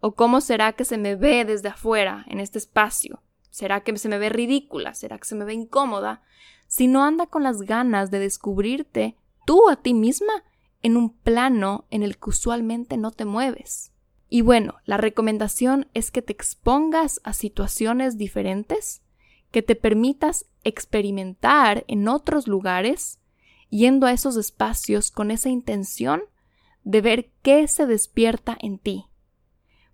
o 0.00 0.14
cómo 0.14 0.40
será 0.40 0.72
que 0.72 0.84
se 0.84 0.98
me 0.98 1.16
ve 1.16 1.44
desde 1.44 1.68
afuera 1.68 2.24
en 2.28 2.40
este 2.40 2.58
espacio. 2.58 3.22
¿Será 3.50 3.80
que 3.80 3.96
se 3.96 4.08
me 4.08 4.18
ve 4.18 4.28
ridícula? 4.28 4.94
¿Será 4.94 5.18
que 5.18 5.24
se 5.24 5.34
me 5.34 5.44
ve 5.44 5.54
incómoda? 5.54 6.22
Si 6.68 6.86
no 6.86 7.02
anda 7.04 7.26
con 7.26 7.42
las 7.42 7.62
ganas 7.62 8.10
de 8.10 8.20
descubrirte 8.20 9.16
tú 9.46 9.68
a 9.68 9.76
ti 9.76 9.94
misma 9.94 10.44
en 10.82 10.96
un 10.96 11.10
plano 11.10 11.86
en 11.90 12.02
el 12.02 12.18
que 12.18 12.30
usualmente 12.30 12.96
no 12.96 13.10
te 13.10 13.24
mueves. 13.24 13.92
Y 14.28 14.42
bueno, 14.42 14.74
la 14.84 14.98
recomendación 14.98 15.88
es 15.94 16.10
que 16.10 16.22
te 16.22 16.32
expongas 16.32 17.20
a 17.24 17.32
situaciones 17.32 18.18
diferentes, 18.18 19.02
que 19.50 19.62
te 19.62 19.74
permitas 19.74 20.44
experimentar 20.64 21.84
en 21.88 22.06
otros 22.08 22.46
lugares, 22.46 23.18
yendo 23.70 24.06
a 24.06 24.12
esos 24.12 24.36
espacios 24.36 25.10
con 25.10 25.30
esa 25.30 25.48
intención 25.48 26.22
de 26.88 27.02
ver 27.02 27.30
qué 27.42 27.68
se 27.68 27.84
despierta 27.84 28.56
en 28.58 28.78
ti. 28.78 29.10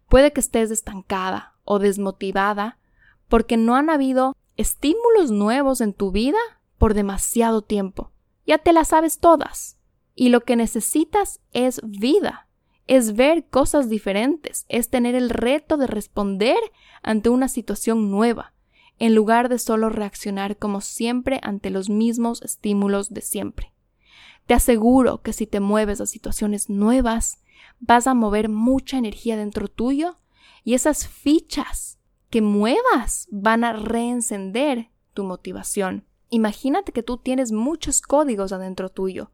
Puede 0.08 0.32
que 0.32 0.38
estés 0.38 0.70
estancada 0.70 1.56
o 1.64 1.80
desmotivada 1.80 2.78
porque 3.28 3.56
no 3.56 3.74
han 3.74 3.90
habido 3.90 4.36
estímulos 4.56 5.32
nuevos 5.32 5.80
en 5.80 5.92
tu 5.92 6.12
vida 6.12 6.38
por 6.78 6.94
demasiado 6.94 7.62
tiempo. 7.62 8.12
Ya 8.46 8.58
te 8.58 8.72
las 8.72 8.88
sabes 8.88 9.18
todas. 9.18 9.76
Y 10.14 10.28
lo 10.28 10.42
que 10.42 10.54
necesitas 10.54 11.40
es 11.50 11.80
vida, 11.82 12.46
es 12.86 13.16
ver 13.16 13.48
cosas 13.48 13.88
diferentes, 13.88 14.64
es 14.68 14.88
tener 14.88 15.16
el 15.16 15.30
reto 15.30 15.76
de 15.76 15.88
responder 15.88 16.58
ante 17.02 17.28
una 17.28 17.48
situación 17.48 18.12
nueva, 18.12 18.54
en 19.00 19.16
lugar 19.16 19.48
de 19.48 19.58
solo 19.58 19.88
reaccionar 19.88 20.58
como 20.58 20.80
siempre 20.80 21.40
ante 21.42 21.70
los 21.70 21.90
mismos 21.90 22.40
estímulos 22.42 23.12
de 23.12 23.22
siempre. 23.22 23.73
Te 24.46 24.54
aseguro 24.54 25.22
que 25.22 25.32
si 25.32 25.46
te 25.46 25.60
mueves 25.60 26.00
a 26.00 26.06
situaciones 26.06 26.68
nuevas, 26.68 27.38
vas 27.80 28.06
a 28.06 28.14
mover 28.14 28.48
mucha 28.48 28.98
energía 28.98 29.36
dentro 29.36 29.68
tuyo 29.68 30.18
y 30.64 30.74
esas 30.74 31.06
fichas 31.06 31.98
que 32.30 32.42
muevas 32.42 33.28
van 33.30 33.64
a 33.64 33.72
reencender 33.72 34.90
tu 35.12 35.24
motivación. 35.24 36.04
Imagínate 36.30 36.92
que 36.92 37.02
tú 37.02 37.18
tienes 37.18 37.52
muchos 37.52 38.02
códigos 38.02 38.52
adentro 38.52 38.88
tuyo 38.90 39.30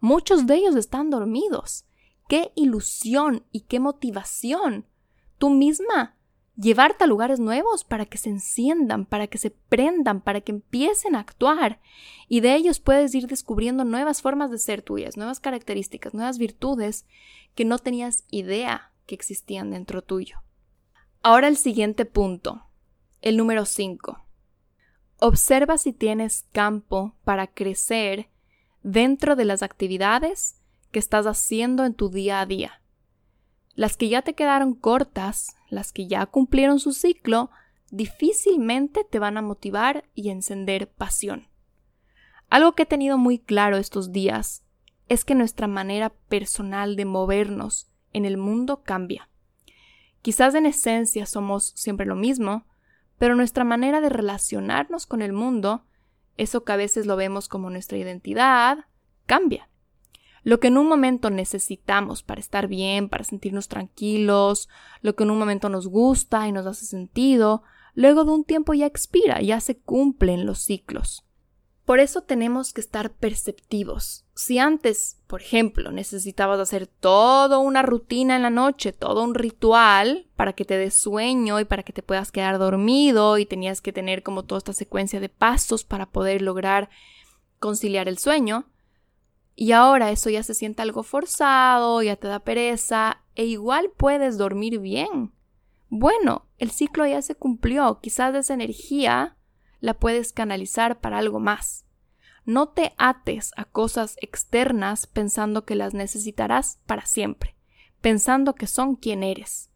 Muchos 0.00 0.46
de 0.46 0.56
ellos 0.56 0.76
están 0.76 1.10
dormidos. 1.10 1.84
¡Qué 2.28 2.52
ilusión 2.54 3.44
y 3.50 3.62
qué 3.62 3.80
motivación! 3.80 4.86
Tú 5.38 5.50
misma 5.50 6.16
llevarte 6.60 7.04
a 7.04 7.06
lugares 7.06 7.40
nuevos 7.40 7.84
para 7.84 8.06
que 8.06 8.18
se 8.18 8.28
enciendan, 8.28 9.06
para 9.06 9.26
que 9.26 9.38
se 9.38 9.50
prendan, 9.50 10.20
para 10.20 10.40
que 10.40 10.52
empiecen 10.52 11.14
a 11.14 11.20
actuar. 11.20 11.80
Y 12.28 12.40
de 12.40 12.54
ellos 12.54 12.80
puedes 12.80 13.14
ir 13.14 13.26
descubriendo 13.26 13.84
nuevas 13.84 14.20
formas 14.20 14.50
de 14.50 14.58
ser 14.58 14.82
tuyas, 14.82 15.16
nuevas 15.16 15.40
características, 15.40 16.14
nuevas 16.14 16.38
virtudes 16.38 17.06
que 17.54 17.64
no 17.64 17.78
tenías 17.78 18.24
idea 18.30 18.92
que 19.06 19.14
existían 19.14 19.70
dentro 19.70 20.02
tuyo. 20.02 20.42
Ahora 21.22 21.48
el 21.48 21.56
siguiente 21.56 22.04
punto, 22.04 22.66
el 23.22 23.36
número 23.36 23.64
5. 23.64 24.22
Observa 25.18 25.78
si 25.78 25.92
tienes 25.92 26.46
campo 26.52 27.14
para 27.24 27.46
crecer 27.46 28.30
dentro 28.82 29.36
de 29.36 29.44
las 29.44 29.62
actividades 29.62 30.56
que 30.90 30.98
estás 30.98 31.26
haciendo 31.26 31.84
en 31.84 31.94
tu 31.94 32.08
día 32.08 32.40
a 32.40 32.46
día. 32.46 32.79
Las 33.80 33.96
que 33.96 34.10
ya 34.10 34.20
te 34.20 34.34
quedaron 34.34 34.74
cortas, 34.74 35.56
las 35.70 35.90
que 35.90 36.06
ya 36.06 36.26
cumplieron 36.26 36.80
su 36.80 36.92
ciclo, 36.92 37.50
difícilmente 37.90 39.04
te 39.04 39.18
van 39.18 39.38
a 39.38 39.40
motivar 39.40 40.04
y 40.14 40.28
encender 40.28 40.90
pasión. 40.90 41.48
Algo 42.50 42.72
que 42.72 42.82
he 42.82 42.86
tenido 42.86 43.16
muy 43.16 43.38
claro 43.38 43.78
estos 43.78 44.12
días 44.12 44.64
es 45.08 45.24
que 45.24 45.34
nuestra 45.34 45.66
manera 45.66 46.10
personal 46.10 46.94
de 46.94 47.06
movernos 47.06 47.90
en 48.12 48.26
el 48.26 48.36
mundo 48.36 48.82
cambia. 48.82 49.30
Quizás 50.20 50.54
en 50.54 50.66
esencia 50.66 51.24
somos 51.24 51.72
siempre 51.74 52.04
lo 52.04 52.16
mismo, 52.16 52.66
pero 53.18 53.34
nuestra 53.34 53.64
manera 53.64 54.02
de 54.02 54.10
relacionarnos 54.10 55.06
con 55.06 55.22
el 55.22 55.32
mundo 55.32 55.86
eso 56.36 56.64
que 56.64 56.72
a 56.72 56.76
veces 56.76 57.06
lo 57.06 57.16
vemos 57.16 57.48
como 57.48 57.70
nuestra 57.70 57.96
identidad, 57.96 58.84
cambia. 59.24 59.69
Lo 60.42 60.60
que 60.60 60.68
en 60.68 60.78
un 60.78 60.88
momento 60.88 61.30
necesitamos 61.30 62.22
para 62.22 62.40
estar 62.40 62.66
bien, 62.66 63.08
para 63.08 63.24
sentirnos 63.24 63.68
tranquilos, 63.68 64.68
lo 65.02 65.14
que 65.14 65.24
en 65.24 65.30
un 65.30 65.38
momento 65.38 65.68
nos 65.68 65.86
gusta 65.86 66.48
y 66.48 66.52
nos 66.52 66.66
hace 66.66 66.86
sentido, 66.86 67.62
luego 67.94 68.24
de 68.24 68.32
un 68.32 68.44
tiempo 68.44 68.74
ya 68.74 68.86
expira, 68.86 69.40
ya 69.42 69.60
se 69.60 69.78
cumplen 69.78 70.46
los 70.46 70.60
ciclos. 70.60 71.24
Por 71.90 71.98
eso 71.98 72.22
tenemos 72.22 72.72
que 72.72 72.80
estar 72.80 73.10
perceptivos. 73.10 74.24
Si 74.34 74.60
antes, 74.60 75.18
por 75.26 75.40
ejemplo, 75.40 75.90
necesitabas 75.90 76.60
hacer 76.60 76.86
toda 76.86 77.58
una 77.58 77.82
rutina 77.82 78.36
en 78.36 78.42
la 78.42 78.50
noche, 78.50 78.92
todo 78.92 79.24
un 79.24 79.34
ritual 79.34 80.28
para 80.36 80.52
que 80.52 80.64
te 80.64 80.78
des 80.78 80.94
sueño 80.94 81.58
y 81.58 81.64
para 81.64 81.82
que 81.82 81.92
te 81.92 82.04
puedas 82.04 82.30
quedar 82.30 82.60
dormido 82.60 83.38
y 83.38 83.44
tenías 83.44 83.80
que 83.80 83.92
tener 83.92 84.22
como 84.22 84.44
toda 84.44 84.58
esta 84.58 84.72
secuencia 84.72 85.18
de 85.18 85.30
pasos 85.30 85.82
para 85.82 86.06
poder 86.06 86.42
lograr 86.42 86.90
conciliar 87.58 88.08
el 88.08 88.18
sueño, 88.18 88.66
y 89.54 89.72
ahora 89.72 90.10
eso 90.10 90.30
ya 90.30 90.42
se 90.42 90.54
siente 90.54 90.82
algo 90.82 91.02
forzado, 91.02 92.02
ya 92.02 92.16
te 92.16 92.28
da 92.28 92.40
pereza, 92.40 93.22
e 93.34 93.44
igual 93.44 93.90
puedes 93.96 94.38
dormir 94.38 94.78
bien. 94.78 95.32
Bueno, 95.88 96.46
el 96.58 96.70
ciclo 96.70 97.06
ya 97.06 97.20
se 97.20 97.34
cumplió, 97.34 98.00
quizás 98.00 98.34
esa 98.34 98.54
energía 98.54 99.36
la 99.80 99.94
puedes 99.94 100.32
canalizar 100.32 101.00
para 101.00 101.18
algo 101.18 101.40
más. 101.40 101.84
No 102.44 102.68
te 102.68 102.94
ates 102.96 103.52
a 103.56 103.64
cosas 103.64 104.16
externas 104.20 105.06
pensando 105.06 105.64
que 105.64 105.74
las 105.74 105.94
necesitarás 105.94 106.80
para 106.86 107.06
siempre, 107.06 107.56
pensando 108.00 108.54
que 108.54 108.66
son 108.66 108.96
quien 108.96 109.22
eres. 109.22 109.70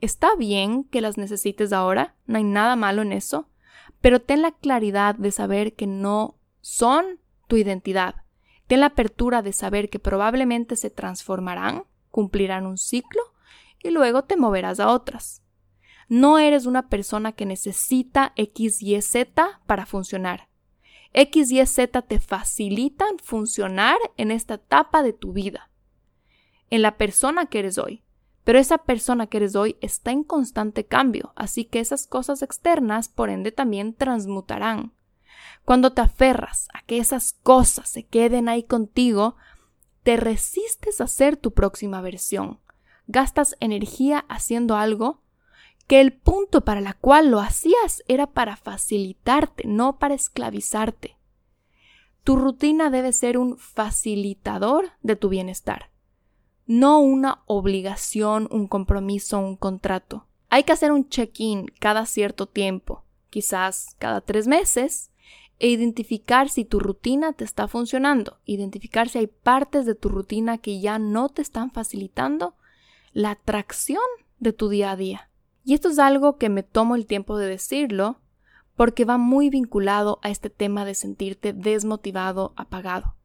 Está 0.00 0.34
bien 0.34 0.84
que 0.84 1.02
las 1.02 1.18
necesites 1.18 1.72
ahora, 1.72 2.16
no 2.26 2.38
hay 2.38 2.44
nada 2.44 2.74
malo 2.74 3.02
en 3.02 3.12
eso, 3.12 3.50
pero 4.00 4.20
ten 4.22 4.42
la 4.42 4.52
claridad 4.52 5.14
de 5.14 5.30
saber 5.30 5.74
que 5.74 5.86
no 5.86 6.38
son 6.60 7.20
tu 7.48 7.56
identidad. 7.56 8.16
Ten 8.70 8.78
la 8.78 8.86
apertura 8.86 9.42
de 9.42 9.52
saber 9.52 9.90
que 9.90 9.98
probablemente 9.98 10.76
se 10.76 10.90
transformarán, 10.90 11.86
cumplirán 12.12 12.66
un 12.66 12.78
ciclo 12.78 13.20
y 13.82 13.90
luego 13.90 14.22
te 14.22 14.36
moverás 14.36 14.78
a 14.78 14.92
otras. 14.92 15.42
No 16.08 16.38
eres 16.38 16.66
una 16.66 16.88
persona 16.88 17.32
que 17.32 17.46
necesita 17.46 18.32
X, 18.36 18.80
Y, 18.80 19.02
Z 19.02 19.60
para 19.66 19.86
funcionar. 19.86 20.46
X, 21.14 21.50
Y, 21.50 21.66
Z 21.66 22.02
te 22.02 22.20
facilitan 22.20 23.18
funcionar 23.20 23.98
en 24.16 24.30
esta 24.30 24.54
etapa 24.54 25.02
de 25.02 25.14
tu 25.14 25.32
vida, 25.32 25.68
en 26.70 26.82
la 26.82 26.96
persona 26.96 27.46
que 27.46 27.58
eres 27.58 27.76
hoy. 27.76 28.04
Pero 28.44 28.60
esa 28.60 28.78
persona 28.78 29.26
que 29.26 29.38
eres 29.38 29.56
hoy 29.56 29.78
está 29.80 30.12
en 30.12 30.22
constante 30.22 30.86
cambio, 30.86 31.32
así 31.34 31.64
que 31.64 31.80
esas 31.80 32.06
cosas 32.06 32.40
externas, 32.40 33.08
por 33.08 33.30
ende, 33.30 33.50
también 33.50 33.94
transmutarán. 33.94 34.92
Cuando 35.70 35.92
te 35.92 36.00
aferras 36.00 36.66
a 36.74 36.82
que 36.82 36.98
esas 36.98 37.32
cosas 37.44 37.88
se 37.88 38.02
queden 38.02 38.48
ahí 38.48 38.64
contigo, 38.64 39.36
te 40.02 40.16
resistes 40.16 41.00
a 41.00 41.06
ser 41.06 41.36
tu 41.36 41.52
próxima 41.52 42.00
versión. 42.00 42.58
Gastas 43.06 43.54
energía 43.60 44.24
haciendo 44.28 44.74
algo 44.74 45.20
que 45.86 46.00
el 46.00 46.12
punto 46.12 46.62
para 46.62 46.80
la 46.80 46.94
cual 46.94 47.30
lo 47.30 47.38
hacías 47.38 48.02
era 48.08 48.26
para 48.26 48.56
facilitarte, 48.56 49.62
no 49.68 50.00
para 50.00 50.14
esclavizarte. 50.14 51.16
Tu 52.24 52.34
rutina 52.34 52.90
debe 52.90 53.12
ser 53.12 53.38
un 53.38 53.56
facilitador 53.56 54.90
de 55.02 55.14
tu 55.14 55.28
bienestar, 55.28 55.92
no 56.66 56.98
una 56.98 57.44
obligación, 57.46 58.48
un 58.50 58.66
compromiso, 58.66 59.38
un 59.38 59.54
contrato. 59.54 60.26
Hay 60.48 60.64
que 60.64 60.72
hacer 60.72 60.90
un 60.90 61.08
check-in 61.08 61.66
cada 61.78 62.06
cierto 62.06 62.48
tiempo, 62.48 63.04
quizás 63.30 63.94
cada 64.00 64.20
tres 64.20 64.48
meses, 64.48 65.10
e 65.60 65.68
identificar 65.68 66.48
si 66.48 66.64
tu 66.64 66.80
rutina 66.80 67.34
te 67.34 67.44
está 67.44 67.68
funcionando, 67.68 68.38
identificar 68.46 69.08
si 69.08 69.18
hay 69.18 69.26
partes 69.26 69.86
de 69.86 69.94
tu 69.94 70.08
rutina 70.08 70.58
que 70.58 70.80
ya 70.80 70.98
no 70.98 71.28
te 71.28 71.42
están 71.42 71.70
facilitando 71.70 72.56
la 73.12 73.32
atracción 73.32 74.02
de 74.38 74.52
tu 74.52 74.70
día 74.70 74.90
a 74.90 74.96
día. 74.96 75.30
Y 75.62 75.74
esto 75.74 75.90
es 75.90 75.98
algo 75.98 76.38
que 76.38 76.48
me 76.48 76.62
tomo 76.62 76.96
el 76.96 77.06
tiempo 77.06 77.36
de 77.36 77.46
decirlo 77.46 78.20
porque 78.74 79.04
va 79.04 79.18
muy 79.18 79.50
vinculado 79.50 80.18
a 80.22 80.30
este 80.30 80.48
tema 80.48 80.86
de 80.86 80.94
sentirte 80.94 81.52
desmotivado, 81.52 82.54
apagado. 82.56 83.16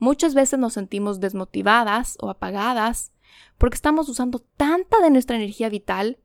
Muchas 0.00 0.34
veces 0.34 0.58
nos 0.58 0.72
sentimos 0.72 1.20
desmotivadas 1.20 2.18
o 2.20 2.28
apagadas 2.28 3.12
porque 3.58 3.76
estamos 3.76 4.08
usando 4.08 4.40
tanta 4.40 5.00
de 5.00 5.10
nuestra 5.10 5.36
energía 5.36 5.68
vital 5.68 6.18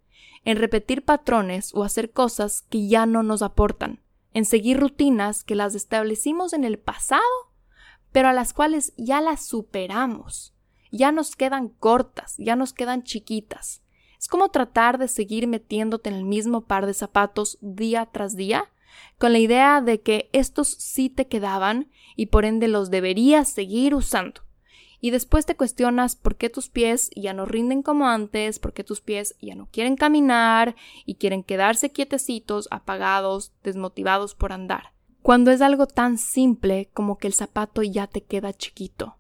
en 0.44 0.58
repetir 0.58 1.06
patrones 1.06 1.72
o 1.76 1.84
hacer 1.84 2.12
cosas 2.12 2.64
que 2.64 2.88
ya 2.88 3.06
no 3.06 3.22
nos 3.22 3.44
aportan, 3.44 4.02
en 4.34 4.46
seguir 4.46 4.80
rutinas 4.80 5.44
que 5.44 5.56
las 5.56 5.76
establecimos 5.76 6.54
en 6.54 6.64
el 6.64 6.80
pasado, 6.80 7.22
pero 8.12 8.30
a 8.30 8.34
las 8.34 8.54
cuales 8.54 8.94
ya 8.98 9.22
las 9.22 9.46
superamos, 9.46 10.54
ya 10.92 11.12
nos 11.12 11.36
quedan 11.36 11.70
cortas, 11.70 12.36
ya 12.38 12.56
nos 12.56 12.74
quedan 12.74 13.04
chiquitas. 13.04 13.82
Es 14.20 14.28
como 14.28 14.50
tratar 14.50 14.98
de 14.98 15.08
seguir 15.08 15.48
metiéndote 15.48 16.10
en 16.10 16.16
el 16.16 16.26
mismo 16.26 16.62
par 16.62 16.86
de 16.86 16.94
zapatos 16.94 17.58
día 17.62 18.08
tras 18.12 18.36
día, 18.36 18.72
con 19.18 19.32
la 19.32 19.40
idea 19.40 19.82
de 19.82 20.02
que 20.02 20.30
estos 20.34 20.68
sí 20.68 21.10
te 21.10 21.28
quedaban 21.28 21.90
y 22.16 22.28
por 22.28 22.46
ende 22.46 22.68
los 22.68 22.92
deberías 22.92 23.50
seguir 23.50 23.96
usando 23.96 24.42
y 25.02 25.10
después 25.10 25.48
te 25.48 25.58
cuestionas 25.58 26.16
por 26.16 26.36
qué 26.38 26.50
tus 26.50 26.70
pies 26.70 27.10
ya 27.16 27.34
no 27.34 27.46
rinden 27.46 27.82
como 27.82 28.08
antes, 28.08 28.60
por 28.60 28.72
qué 28.72 28.84
tus 28.84 29.02
pies 29.02 29.36
ya 29.42 29.56
no 29.56 29.68
quieren 29.72 29.98
caminar 29.98 30.76
y 31.06 31.16
quieren 31.16 31.44
quedarse 31.44 31.92
quietecitos, 31.92 32.68
apagados, 32.70 33.52
desmotivados 33.64 34.36
por 34.36 34.54
andar. 34.54 34.94
Cuando 35.24 35.50
es 35.52 35.62
algo 35.62 35.88
tan 35.88 36.20
simple 36.20 36.90
como 36.94 37.18
que 37.18 37.28
el 37.28 37.34
zapato 37.34 37.82
ya 37.82 38.06
te 38.06 38.22
queda 38.24 38.54
chiquito. 38.54 39.18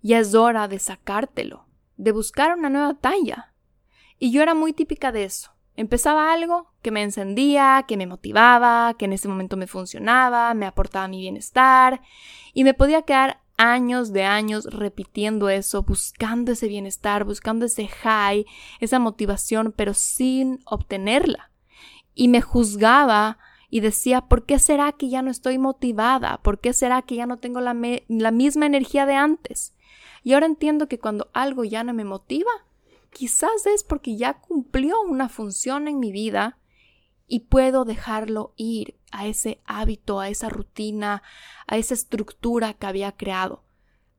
Ya 0.00 0.18
es 0.18 0.34
hora 0.34 0.66
de 0.66 0.78
sacártelo, 0.78 1.66
de 1.96 2.12
buscar 2.12 2.56
una 2.56 2.70
nueva 2.70 2.94
talla. 2.94 3.52
Y 4.18 4.30
yo 4.30 4.42
era 4.42 4.54
muy 4.54 4.72
típica 4.72 5.12
de 5.12 5.24
eso. 5.24 5.52
Empezaba 5.76 6.32
algo 6.32 6.72
que 6.82 6.90
me 6.90 7.02
encendía, 7.02 7.84
que 7.86 7.96
me 7.96 8.06
motivaba, 8.06 8.94
que 8.98 9.04
en 9.04 9.12
ese 9.12 9.28
momento 9.28 9.56
me 9.56 9.66
funcionaba, 9.66 10.52
me 10.54 10.66
aportaba 10.66 11.06
mi 11.06 11.20
bienestar, 11.20 12.00
y 12.52 12.64
me 12.64 12.74
podía 12.74 13.02
quedar 13.02 13.40
años 13.58 14.12
de 14.12 14.24
años 14.24 14.64
repitiendo 14.64 15.50
eso, 15.50 15.82
buscando 15.82 16.52
ese 16.52 16.68
bienestar, 16.68 17.24
buscando 17.24 17.66
ese 17.66 17.88
high, 17.88 18.46
esa 18.80 18.98
motivación, 18.98 19.74
pero 19.76 19.92
sin 19.92 20.60
obtenerla. 20.64 21.50
Y 22.14 22.28
me 22.28 22.40
juzgaba 22.40 23.38
y 23.68 23.80
decía, 23.80 24.22
¿por 24.22 24.46
qué 24.46 24.58
será 24.58 24.92
que 24.92 25.10
ya 25.10 25.20
no 25.20 25.30
estoy 25.30 25.58
motivada? 25.58 26.38
¿Por 26.38 26.60
qué 26.60 26.72
será 26.72 27.02
que 27.02 27.16
ya 27.16 27.26
no 27.26 27.38
tengo 27.38 27.60
la, 27.60 27.76
la 28.08 28.30
misma 28.30 28.64
energía 28.64 29.04
de 29.04 29.14
antes? 29.14 29.74
Y 30.22 30.32
ahora 30.32 30.46
entiendo 30.46 30.88
que 30.88 30.98
cuando 30.98 31.28
algo 31.32 31.64
ya 31.64 31.84
no 31.84 31.92
me 31.92 32.04
motiva, 32.04 32.50
quizás 33.10 33.66
es 33.66 33.82
porque 33.84 34.16
ya 34.16 34.34
cumplió 34.34 35.00
una 35.02 35.28
función 35.28 35.88
en 35.88 35.98
mi 35.98 36.12
vida 36.12 36.58
y 37.28 37.40
puedo 37.40 37.84
dejarlo 37.84 38.54
ir 38.56 38.96
a 39.12 39.26
ese 39.26 39.60
hábito, 39.66 40.18
a 40.18 40.30
esa 40.30 40.48
rutina, 40.48 41.22
a 41.66 41.76
esa 41.76 41.94
estructura 41.94 42.74
que 42.74 42.86
había 42.86 43.12
creado. 43.12 43.62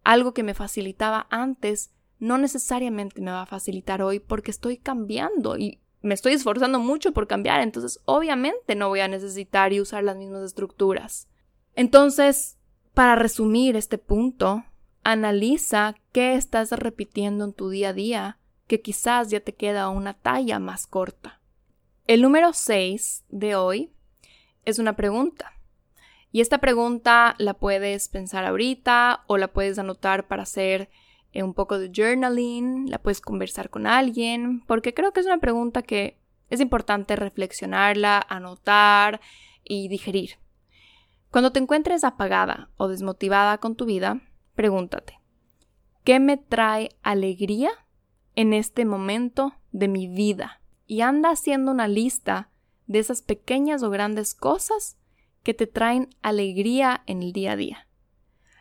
Algo 0.04 0.34
que 0.34 0.44
me 0.44 0.54
facilitaba 0.54 1.28
antes 1.30 1.92
no 2.20 2.38
necesariamente 2.38 3.22
me 3.22 3.32
va 3.32 3.42
a 3.42 3.48
facilitar 3.48 4.02
hoy 4.02 4.20
porque 4.20 4.52
estoy 4.52 4.78
cambiando 4.78 5.58
y 5.58 5.80
me 6.02 6.14
estoy 6.14 6.34
esforzando 6.34 6.80
mucho 6.80 7.12
por 7.12 7.28
cambiar, 7.28 7.62
entonces 7.62 8.00
obviamente 8.06 8.76
no 8.76 8.88
voy 8.88 9.02
a 9.02 9.08
necesitar 9.08 9.74
y 9.74 9.82
usar 9.82 10.04
las 10.04 10.16
mismas 10.16 10.44
estructuras. 10.44 11.28
Entonces, 11.76 12.58
para 12.94 13.16
resumir 13.16 13.76
este 13.76 13.98
punto, 13.98 14.64
analiza 15.04 15.96
qué 16.12 16.36
estás 16.36 16.72
repitiendo 16.72 17.46
en 17.46 17.54
tu 17.54 17.70
día 17.70 17.90
a 17.90 17.94
día 17.94 18.40
que 18.68 18.82
quizás 18.82 19.30
ya 19.30 19.40
te 19.40 19.56
queda 19.56 19.90
una 19.90 20.14
talla 20.14 20.60
más 20.60 20.88
corta. 20.88 21.39
El 22.10 22.24
número 22.24 22.54
6 22.54 23.26
de 23.30 23.56
hoy 23.56 23.92
es 24.66 24.80
una 24.80 24.96
pregunta. 24.96 25.54
Y 26.32 26.42
esta 26.42 26.58
pregunta 26.58 27.36
la 27.38 27.54
puedes 27.54 28.10
pensar 28.10 28.46
ahorita 28.46 29.26
o 29.28 29.38
la 29.38 29.50
puedes 29.50 29.78
anotar 29.78 30.28
para 30.28 30.42
hacer 30.42 30.90
eh, 31.34 31.44
un 31.44 31.54
poco 31.54 31.78
de 31.78 31.92
journaling, 31.96 32.90
la 32.90 32.98
puedes 32.98 33.22
conversar 33.22 33.70
con 33.70 33.86
alguien, 33.86 34.62
porque 34.66 34.96
creo 34.96 35.14
que 35.14 35.20
es 35.20 35.28
una 35.28 35.38
pregunta 35.38 35.84
que 35.84 36.18
es 36.50 36.60
importante 36.62 37.16
reflexionarla, 37.16 38.26
anotar 38.28 39.22
y 39.64 39.88
digerir. 39.88 40.40
Cuando 41.30 41.52
te 41.52 41.60
encuentres 41.60 42.04
apagada 42.04 42.72
o 42.78 42.88
desmotivada 42.88 43.60
con 43.60 43.76
tu 43.76 43.86
vida, 43.86 44.20
pregúntate, 44.56 45.20
¿qué 46.04 46.20
me 46.20 46.38
trae 46.38 46.90
alegría 47.04 47.70
en 48.34 48.54
este 48.54 48.84
momento 48.84 49.54
de 49.72 49.88
mi 49.88 50.08
vida? 50.08 50.59
Y 50.90 51.02
anda 51.02 51.30
haciendo 51.30 51.72
una 51.72 51.88
lista 51.88 52.50
de 52.88 52.98
esas 52.98 53.22
pequeñas 53.22 53.84
o 53.84 53.92
grandes 53.92 54.34
cosas 54.34 54.98
que 55.44 55.54
te 55.54 55.68
traen 55.68 56.10
alegría 56.24 57.04
en 57.06 57.22
el 57.22 57.32
día 57.32 57.52
a 57.52 57.56
día. 57.56 57.88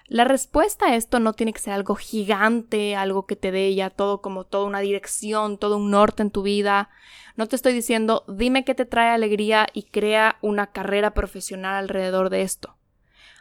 La 0.08 0.24
respuesta 0.24 0.86
a 0.86 0.94
esto 0.94 1.20
no 1.20 1.32
tiene 1.32 1.54
que 1.54 1.60
ser 1.60 1.72
algo 1.72 1.94
gigante, 1.94 2.96
algo 2.96 3.24
que 3.24 3.34
te 3.34 3.50
dé 3.50 3.74
ya 3.74 3.88
todo 3.88 4.20
como 4.20 4.44
toda 4.44 4.66
una 4.66 4.80
dirección, 4.80 5.56
todo 5.56 5.78
un 5.78 5.90
norte 5.90 6.22
en 6.22 6.30
tu 6.30 6.42
vida. 6.42 6.90
No 7.36 7.46
te 7.46 7.56
estoy 7.56 7.72
diciendo 7.72 8.26
dime 8.28 8.62
qué 8.62 8.74
te 8.74 8.84
trae 8.84 9.08
alegría 9.08 9.66
y 9.72 9.84
crea 9.84 10.36
una 10.42 10.66
carrera 10.70 11.14
profesional 11.14 11.76
alrededor 11.76 12.28
de 12.28 12.42
esto. 12.42 12.76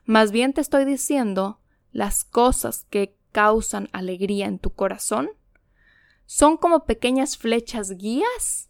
Más 0.05 0.31
bien 0.31 0.53
te 0.53 0.61
estoy 0.61 0.85
diciendo 0.85 1.59
las 1.91 2.23
cosas 2.23 2.85
que 2.89 3.17
causan 3.33 3.89
alegría 3.91 4.45
en 4.45 4.59
tu 4.59 4.69
corazón 4.69 5.29
son 6.25 6.55
como 6.55 6.85
pequeñas 6.85 7.37
flechas 7.37 7.91
guías 7.91 8.67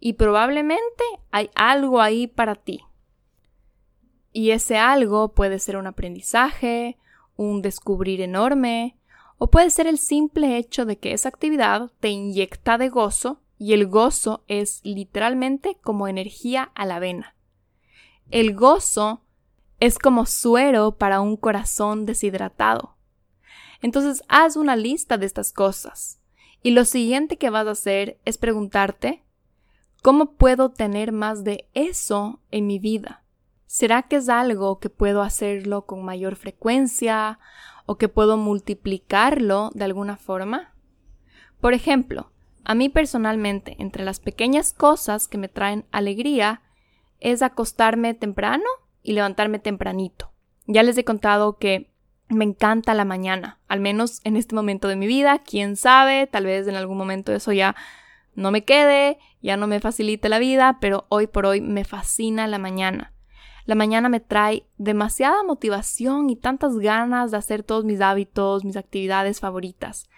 y 0.00 0.14
probablemente 0.14 1.04
hay 1.30 1.50
algo 1.54 2.00
ahí 2.00 2.26
para 2.26 2.54
ti. 2.54 2.80
Y 4.32 4.50
ese 4.50 4.78
algo 4.78 5.34
puede 5.34 5.58
ser 5.58 5.76
un 5.76 5.86
aprendizaje, 5.86 6.96
un 7.36 7.62
descubrir 7.62 8.20
enorme, 8.22 8.96
o 9.38 9.50
puede 9.50 9.70
ser 9.70 9.86
el 9.86 9.98
simple 9.98 10.56
hecho 10.56 10.84
de 10.84 10.98
que 10.98 11.12
esa 11.12 11.28
actividad 11.28 11.90
te 12.00 12.08
inyecta 12.08 12.78
de 12.78 12.88
gozo 12.88 13.40
y 13.58 13.74
el 13.74 13.86
gozo 13.86 14.44
es 14.48 14.80
literalmente 14.84 15.76
como 15.82 16.08
energía 16.08 16.70
a 16.74 16.86
la 16.86 16.98
vena. 16.98 17.36
El 18.30 18.54
gozo 18.54 19.22
es 19.80 19.98
como 19.98 20.26
suero 20.26 20.96
para 20.96 21.20
un 21.20 21.36
corazón 21.36 22.06
deshidratado. 22.06 22.96
Entonces 23.82 24.22
haz 24.28 24.56
una 24.56 24.76
lista 24.76 25.18
de 25.18 25.26
estas 25.26 25.52
cosas 25.52 26.20
y 26.62 26.70
lo 26.72 26.84
siguiente 26.84 27.38
que 27.38 27.50
vas 27.50 27.66
a 27.66 27.72
hacer 27.72 28.18
es 28.24 28.38
preguntarte 28.38 29.24
¿Cómo 30.02 30.32
puedo 30.32 30.70
tener 30.70 31.12
más 31.12 31.44
de 31.44 31.68
eso 31.74 32.40
en 32.50 32.66
mi 32.66 32.78
vida? 32.78 33.22
¿Será 33.66 34.02
que 34.02 34.16
es 34.16 34.30
algo 34.30 34.78
que 34.80 34.88
puedo 34.88 35.20
hacerlo 35.20 35.84
con 35.84 36.02
mayor 36.04 36.36
frecuencia 36.36 37.38
o 37.84 37.98
que 37.98 38.08
puedo 38.08 38.38
multiplicarlo 38.38 39.70
de 39.74 39.84
alguna 39.84 40.16
forma? 40.16 40.72
Por 41.60 41.74
ejemplo, 41.74 42.32
a 42.64 42.74
mí 42.74 42.88
personalmente, 42.88 43.76
entre 43.78 44.04
las 44.04 44.20
pequeñas 44.20 44.72
cosas 44.72 45.28
que 45.28 45.36
me 45.36 45.48
traen 45.48 45.84
alegría, 45.92 46.62
es 47.20 47.42
acostarme 47.42 48.14
temprano 48.14 48.64
y 49.02 49.12
levantarme 49.12 49.58
tempranito. 49.58 50.32
Ya 50.66 50.82
les 50.82 50.96
he 50.96 51.04
contado 51.04 51.58
que 51.58 51.90
me 52.28 52.44
encanta 52.44 52.94
la 52.94 53.04
mañana, 53.04 53.58
al 53.68 53.80
menos 53.80 54.20
en 54.24 54.36
este 54.36 54.54
momento 54.54 54.88
de 54.88 54.96
mi 54.96 55.06
vida, 55.06 55.40
quién 55.40 55.76
sabe, 55.76 56.26
tal 56.26 56.46
vez 56.46 56.68
en 56.68 56.76
algún 56.76 56.96
momento 56.96 57.32
eso 57.32 57.52
ya 57.52 57.76
no 58.34 58.50
me 58.50 58.64
quede, 58.64 59.18
ya 59.42 59.56
no 59.56 59.66
me 59.66 59.80
facilite 59.80 60.28
la 60.28 60.38
vida, 60.38 60.78
pero 60.80 61.06
hoy 61.08 61.26
por 61.26 61.46
hoy 61.46 61.60
me 61.60 61.84
fascina 61.84 62.46
la 62.46 62.58
mañana. 62.58 63.12
La 63.66 63.74
mañana 63.74 64.08
me 64.08 64.20
trae 64.20 64.66
demasiada 64.78 65.42
motivación 65.44 66.30
y 66.30 66.36
tantas 66.36 66.78
ganas 66.78 67.30
de 67.30 67.36
hacer 67.36 67.62
todos 67.62 67.84
mis 67.84 68.00
hábitos, 68.00 68.64
mis 68.64 68.76
actividades 68.76 69.40
favoritas. 69.40 70.08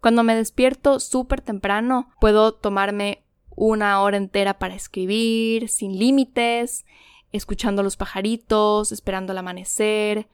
Cuando 0.00 0.22
me 0.22 0.34
despierto 0.34 1.00
súper 1.00 1.40
temprano, 1.40 2.10
puedo 2.20 2.52
tomarme 2.52 3.24
una 3.50 4.00
hora 4.02 4.16
entera 4.16 4.58
para 4.58 4.74
escribir, 4.74 5.68
sin 5.68 5.98
límites, 5.98 6.84
escuchando 7.32 7.82
los 7.82 7.96
pajaritos, 7.96 8.92
esperando 8.92 9.32
el 9.32 9.38
amanecer, 9.38 10.28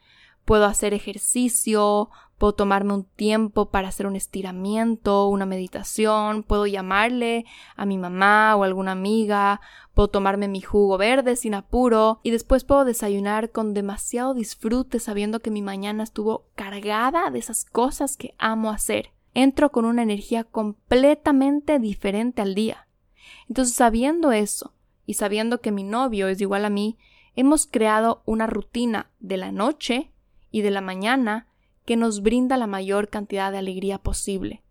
puedo 0.44 0.66
hacer 0.66 0.94
ejercicio, 0.94 2.11
puedo 2.43 2.55
tomarme 2.55 2.93
un 2.93 3.05
tiempo 3.05 3.70
para 3.70 3.86
hacer 3.86 4.05
un 4.05 4.16
estiramiento, 4.16 5.28
una 5.28 5.47
meditación, 5.47 6.43
puedo 6.43 6.66
llamarle 6.66 7.45
a 7.76 7.86
mi 7.86 7.99
mamá 7.99 8.57
o 8.57 8.64
alguna 8.64 8.90
amiga, 8.90 9.61
puedo 9.95 10.09
tomarme 10.09 10.49
mi 10.49 10.61
jugo 10.61 10.99
verde 10.99 11.36
sin 11.36 11.55
apuro 11.55 12.18
y 12.24 12.32
después 12.32 12.64
puedo 12.64 12.84
desayunar 12.84 13.53
con 13.53 13.74
demasiado 13.74 14.34
disfrute 14.34 14.99
sabiendo 14.99 15.38
que 15.38 15.53
mi 15.53 15.62
mañana 15.62 16.03
estuvo 16.03 16.47
cargada 16.57 17.30
de 17.30 17.38
esas 17.38 17.64
cosas 17.64 18.16
que 18.16 18.34
amo 18.38 18.72
hacer. 18.72 19.11
Entro 19.34 19.70
con 19.70 19.84
una 19.84 20.03
energía 20.03 20.43
completamente 20.43 21.78
diferente 21.78 22.43
al 22.43 22.57
día. 22.57 22.88
Entonces, 23.49 23.76
sabiendo 23.76 24.32
eso 24.32 24.72
y 25.07 25.14
sabiendo 25.14 25.61
que 25.61 25.70
mi 25.70 25.84
novio 25.84 26.26
es 26.26 26.40
igual 26.40 26.64
a 26.64 26.70
mí, 26.70 26.99
hemos 27.36 27.68
creado 27.68 28.24
una 28.26 28.49
rutina 28.49 29.12
de 29.20 29.36
la 29.36 29.53
noche 29.53 30.11
y 30.51 30.62
de 30.62 30.72
la 30.72 30.80
mañana 30.80 31.47
que 31.84 31.96
nos 31.96 32.22
brinda 32.22 32.56
la 32.56 32.66
mayor 32.66 33.08
cantidad 33.08 33.52
de 33.52 33.58
alegría 33.58 33.98
posible. 33.98 34.62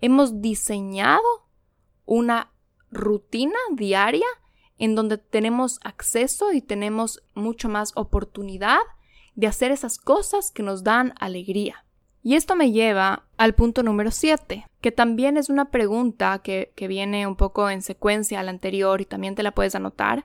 Hemos 0.00 0.40
diseñado 0.40 1.22
una 2.04 2.52
rutina 2.90 3.58
diaria 3.72 4.26
en 4.78 4.94
donde 4.94 5.18
tenemos 5.18 5.78
acceso 5.82 6.52
y 6.52 6.60
tenemos 6.60 7.22
mucho 7.34 7.68
más 7.68 7.92
oportunidad 7.96 8.80
de 9.34 9.46
hacer 9.46 9.70
esas 9.70 9.98
cosas 9.98 10.50
que 10.50 10.62
nos 10.62 10.84
dan 10.84 11.14
alegría. 11.18 11.84
Y 12.22 12.36
esto 12.36 12.56
me 12.56 12.72
lleva 12.72 13.26
al 13.36 13.54
punto 13.54 13.82
número 13.82 14.10
7, 14.10 14.66
que 14.80 14.92
también 14.92 15.36
es 15.36 15.50
una 15.50 15.70
pregunta 15.70 16.38
que, 16.38 16.72
que, 16.74 16.88
viene 16.88 17.26
un 17.26 17.36
poco 17.36 17.68
en 17.68 17.82
secuencia 17.82 18.40
al 18.40 18.48
anterior 18.48 19.00
y 19.00 19.04
también 19.04 19.34
te 19.34 19.42
la 19.42 19.52
puedes 19.52 19.74
anotar. 19.74 20.24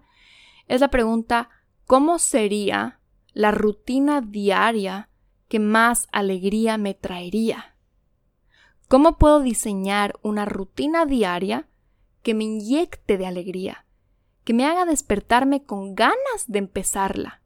Es 0.68 0.80
la 0.80 0.90
pregunta, 0.90 1.50
¿cómo 1.86 2.18
sería 2.18 3.00
la 3.34 3.52
rutina 3.52 4.22
diaria 4.22 5.09
que 5.50 5.60
más 5.60 6.08
alegría 6.12 6.78
me 6.78 6.94
traería? 6.94 7.76
¿Cómo 8.88 9.18
puedo 9.18 9.42
diseñar 9.42 10.18
una 10.22 10.46
rutina 10.46 11.06
diaria 11.06 11.68
que 12.24 12.34
me 12.34 12.46
inyecte 12.46 13.18
de 13.18 13.26
alegría, 13.26 13.86
que 14.44 14.54
me 14.54 14.66
haga 14.66 14.86
despertarme 14.86 15.64
con 15.64 15.96
ganas 15.96 16.46
de 16.48 16.60
empezarla? 16.60 17.42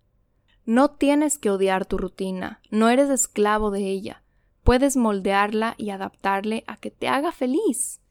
No 0.66 0.92
tienes 0.92 1.38
que 1.38 1.50
odiar 1.50 1.86
tu 1.86 1.98
rutina, 1.98 2.62
no 2.70 2.90
eres 2.90 3.10
esclavo 3.10 3.72
de 3.72 3.90
ella, 3.90 4.24
puedes 4.64 4.96
moldearla 4.96 5.76
y 5.78 5.90
adaptarle 5.90 6.64
a 6.68 6.78
que 6.78 6.92
te 6.92 7.08
haga 7.08 7.32
feliz. 7.32 8.02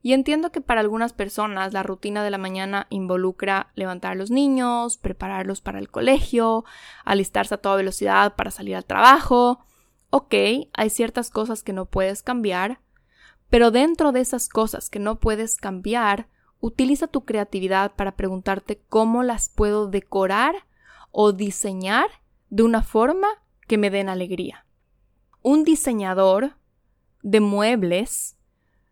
Y 0.00 0.12
entiendo 0.12 0.52
que 0.52 0.60
para 0.60 0.80
algunas 0.80 1.12
personas 1.12 1.72
la 1.72 1.82
rutina 1.82 2.22
de 2.22 2.30
la 2.30 2.38
mañana 2.38 2.86
involucra 2.88 3.72
levantar 3.74 4.12
a 4.12 4.14
los 4.14 4.30
niños, 4.30 4.96
prepararlos 4.96 5.60
para 5.60 5.78
el 5.78 5.90
colegio, 5.90 6.64
alistarse 7.04 7.54
a 7.54 7.58
toda 7.58 7.76
velocidad 7.76 8.36
para 8.36 8.50
salir 8.50 8.76
al 8.76 8.84
trabajo. 8.84 9.64
Ok, 10.10 10.34
hay 10.72 10.90
ciertas 10.90 11.30
cosas 11.30 11.62
que 11.62 11.72
no 11.72 11.86
puedes 11.86 12.22
cambiar, 12.22 12.80
pero 13.50 13.70
dentro 13.70 14.12
de 14.12 14.20
esas 14.20 14.48
cosas 14.48 14.88
que 14.88 15.00
no 15.00 15.18
puedes 15.18 15.56
cambiar, 15.56 16.28
utiliza 16.60 17.08
tu 17.08 17.24
creatividad 17.24 17.92
para 17.94 18.16
preguntarte 18.16 18.80
cómo 18.88 19.22
las 19.22 19.48
puedo 19.48 19.88
decorar 19.88 20.54
o 21.10 21.32
diseñar 21.32 22.08
de 22.50 22.62
una 22.62 22.82
forma 22.82 23.28
que 23.66 23.78
me 23.78 23.90
den 23.90 24.08
alegría. 24.08 24.64
Un 25.42 25.64
diseñador 25.64 26.56
de 27.22 27.40
muebles 27.40 28.36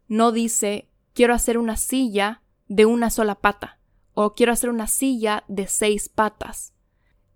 no 0.09 0.32
dice 0.32 0.88
quiero 1.16 1.32
hacer 1.32 1.56
una 1.56 1.76
silla 1.76 2.42
de 2.68 2.84
una 2.84 3.08
sola 3.08 3.36
pata 3.36 3.80
o 4.12 4.34
quiero 4.34 4.52
hacer 4.52 4.68
una 4.68 4.86
silla 4.86 5.44
de 5.48 5.66
seis 5.66 6.10
patas. 6.10 6.74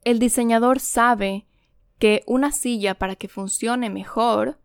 El 0.03 0.19
diseñador 0.19 0.81
sabe 0.81 1.47
que 1.99 2.23
una 2.27 2.53
silla 2.53 2.97
para 2.97 3.17
que 3.17 3.29
funcione 3.29 3.89
mejor 3.89 4.61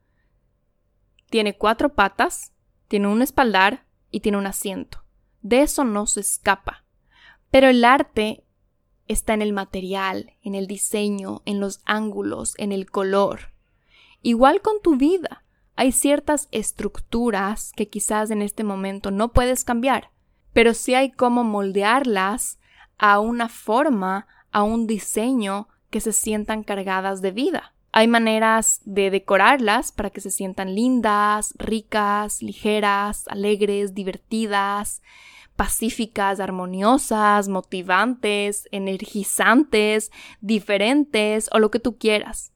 tiene 1.30 1.58
cuatro 1.58 1.96
patas, 1.96 2.52
tiene 2.90 3.08
un 3.08 3.22
espaldar 3.22 3.86
y 4.12 4.20
tiene 4.20 4.38
un 4.38 4.48
asiento. 4.48 5.06
De 5.42 5.62
eso 5.62 5.86
no 5.86 6.08
se 6.08 6.20
escapa. 6.20 6.84
Pero 7.52 7.70
el 7.70 7.86
arte 7.86 8.44
está 9.08 9.34
en 9.34 9.42
el 9.42 9.54
material, 9.54 10.34
en 10.42 10.56
el 10.56 10.68
diseño, 10.68 11.42
en 11.46 11.62
los 11.62 11.80
ángulos, 11.86 12.54
en 12.58 12.74
el 12.74 12.92
color. 12.92 13.54
Igual 14.22 14.62
con 14.62 14.82
tu 14.82 14.98
vida, 14.98 15.45
hay 15.76 15.92
ciertas 15.92 16.48
estructuras 16.52 17.72
que 17.76 17.90
quizás 17.90 18.32
en 18.32 18.42
este 18.42 18.64
momento 18.64 19.12
no 19.12 19.34
puedes 19.34 19.64
cambiar, 19.64 20.12
pero 20.54 20.74
sí 20.74 20.96
hay 20.96 21.12
cómo 21.12 21.44
moldearlas 21.44 22.60
a 22.98 23.20
una 23.20 23.50
forma, 23.50 24.28
a 24.52 24.64
un 24.64 24.88
diseño 24.88 25.68
que 25.90 26.00
se 26.00 26.14
sientan 26.14 26.64
cargadas 26.64 27.22
de 27.22 27.32
vida. 27.32 27.74
Hay 27.92 28.08
maneras 28.08 28.82
de 28.84 29.10
decorarlas 29.10 29.92
para 29.92 30.10
que 30.10 30.22
se 30.22 30.32
sientan 30.32 30.76
lindas, 30.76 31.54
ricas, 31.58 32.42
ligeras, 32.42 33.28
alegres, 33.28 33.94
divertidas, 33.94 35.02
pacíficas, 35.56 36.40
armoniosas, 36.40 37.48
motivantes, 37.48 38.68
energizantes, 38.72 40.12
diferentes 40.42 41.50
o 41.54 41.60
lo 41.60 41.72
que 41.72 41.80
tú 41.80 41.98
quieras. 41.98 42.52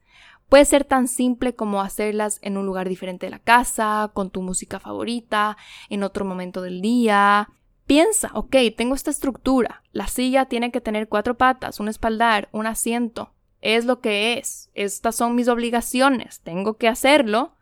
Puede 0.49 0.65
ser 0.65 0.83
tan 0.83 1.07
simple 1.07 1.55
como 1.55 1.81
hacerlas 1.81 2.39
en 2.41 2.57
un 2.57 2.65
lugar 2.65 2.89
diferente 2.89 3.27
de 3.27 3.29
la 3.29 3.39
casa, 3.39 4.11
con 4.13 4.31
tu 4.31 4.41
música 4.41 4.79
favorita, 4.79 5.57
en 5.89 6.03
otro 6.03 6.25
momento 6.25 6.61
del 6.61 6.81
día. 6.81 7.49
Piensa, 7.85 8.31
ok, 8.33 8.55
tengo 8.75 8.95
esta 8.95 9.11
estructura. 9.11 9.83
La 9.91 10.07
silla 10.07 10.45
tiene 10.45 10.71
que 10.71 10.81
tener 10.81 11.07
cuatro 11.07 11.37
patas, 11.37 11.79
un 11.79 11.87
espaldar, 11.87 12.49
un 12.51 12.65
asiento. 12.65 13.31
Es 13.61 13.85
lo 13.85 14.01
que 14.01 14.37
es. 14.37 14.69
Estas 14.73 15.15
son 15.15 15.35
mis 15.35 15.47
obligaciones. 15.47 16.41
Tengo 16.41 16.77
que 16.77 16.87
hacerlo 16.87 17.53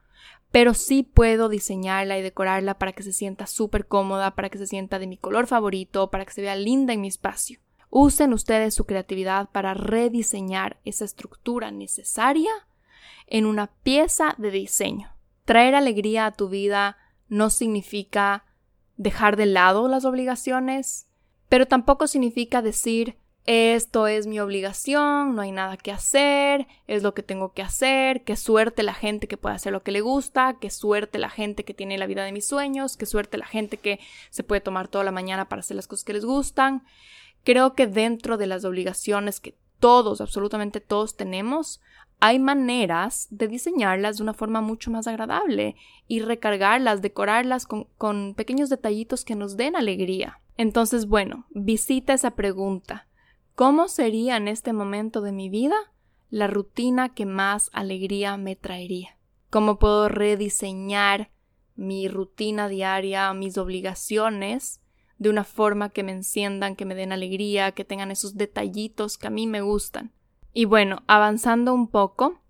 pero 0.52 0.74
sí 0.74 1.04
puedo 1.04 1.50
diseñarla 1.50 2.18
y 2.18 2.22
decorarla 2.22 2.78
para 2.78 2.94
que 2.94 3.04
se 3.04 3.14
sienta 3.14 3.48
súper 3.48 3.88
cómoda, 3.88 4.34
para 4.36 4.50
que 4.50 4.58
se 4.58 4.68
sienta 4.68 4.98
de 4.98 5.08
mi 5.08 5.18
color 5.18 5.48
favorito, 5.48 6.10
para 6.10 6.26
que 6.26 6.34
se 6.34 6.42
vea 6.42 6.56
linda 6.56 6.94
en 6.94 7.02
mi 7.02 7.10
espacio. 7.10 7.60
Usen 7.90 8.34
ustedes 8.34 8.74
su 8.74 8.86
creatividad 8.86 9.50
para 9.50 9.74
rediseñar 9.74 10.80
esa 10.84 11.06
estructura 11.06 11.72
necesaria 11.72 12.52
en 13.28 13.46
una 13.46 13.68
pieza 13.84 14.36
de 14.38 14.52
diseño. 14.52 15.16
Traer 15.46 15.76
alegría 15.76 16.26
a 16.26 16.32
tu 16.32 16.50
vida 16.50 16.98
no 17.30 17.50
significa 17.50 18.46
dejar 18.96 19.36
de 19.36 19.46
lado 19.46 19.88
las 19.88 20.06
obligaciones, 20.06 21.08
pero 21.50 21.68
tampoco 21.68 22.08
significa 22.08 22.62
decir 22.62 23.18
esto 23.48 24.08
es 24.08 24.28
mi 24.28 24.42
obligación, 24.42 25.34
no 25.34 25.42
hay 25.42 25.54
nada 25.54 25.78
que 25.78 25.94
hacer, 25.94 26.68
es 26.86 27.02
lo 27.02 27.14
que 27.14 27.24
tengo 27.24 27.54
que 27.54 27.62
hacer, 27.62 28.26
qué 28.26 28.36
suerte 28.36 28.84
la 28.84 28.94
gente 28.94 29.30
que 29.30 29.38
puede 29.38 29.56
hacer 29.56 29.72
lo 29.72 29.84
que 29.84 29.94
le 29.94 30.02
gusta, 30.02 30.58
qué 30.60 30.70
suerte 30.70 31.18
la 31.18 31.30
gente 31.30 31.64
que 31.64 31.74
tiene 31.74 31.98
la 31.98 32.08
vida 32.08 32.26
de 32.26 32.34
mis 32.34 32.46
sueños, 32.46 32.98
qué 32.98 33.06
suerte 33.06 33.38
la 33.38 33.46
gente 33.46 33.78
que 33.78 34.02
se 34.32 34.44
puede 34.44 34.60
tomar 34.60 34.90
toda 34.90 35.06
la 35.06 35.14
mañana 35.14 35.48
para 35.48 35.62
hacer 35.62 35.78
las 35.78 35.88
cosas 35.88 36.04
que 36.04 36.12
les 36.12 36.26
gustan. 36.26 36.84
Creo 37.46 37.74
que 37.74 37.88
dentro 37.88 38.36
de 38.36 38.48
las 38.48 38.66
obligaciones 38.66 39.40
que 39.40 39.56
todos, 39.80 40.22
absolutamente 40.22 40.80
todos 40.82 41.16
tenemos, 41.16 41.82
hay 42.20 42.40
maneras 42.40 43.28
de 43.30 43.48
diseñarlas 43.48 44.18
de 44.18 44.24
una 44.24 44.34
forma 44.34 44.62
mucho 44.62 44.90
más 44.90 45.08
agradable 45.08 45.76
y 46.08 46.22
recargarlas, 46.22 47.02
decorarlas 47.02 47.68
con, 47.68 48.34
pequeños 48.36 48.70
detallitos 48.70 49.24
que 49.24 49.36
nos 49.36 49.56
den 49.56 49.76
alegría. 49.76 50.42
Entonces, 50.58 51.08
bueno, 51.08 51.46
visita 51.52 52.14
esa 52.14 52.32
pregunta. 52.32 53.08
¿Cómo 53.54 53.88
sería 53.88 54.38
en 54.38 54.48
este 54.48 54.74
momento 54.74 55.22
de 55.22 55.32
mi 55.32 55.50
vida 55.50 55.76
la 56.30 56.48
rutina 56.48 57.10
que 57.10 57.26
más 57.26 57.70
alegría 57.74 58.38
me 58.38 58.56
traería? 58.56 59.18
¿Cómo 59.50 59.78
puedo 59.78 60.10
rediseñar 60.10 61.30
mi 61.76 62.08
rutina 62.08 62.68
diaria, 62.68 63.32
mis 63.34 63.58
obligaciones, 63.58 64.82
de 65.18 65.30
una 65.30 65.44
forma 65.44 65.90
que 65.90 66.04
me 66.04 66.12
enciendan, 66.12 66.76
que 66.76 66.86
me 66.86 66.96
den 66.96 67.12
alegría, 67.12 67.72
que 67.72 67.86
tengan 67.86 68.12
esos 68.12 68.36
detallitos 68.36 69.18
que 69.18 69.28
a 69.28 69.32
mí 69.32 69.48
me 69.48 69.62
gustan? 69.62 70.12
Y 70.54 70.66
bueno, 70.66 71.04
avanzando 71.08 71.74
un 71.74 71.88
poco 71.88 72.42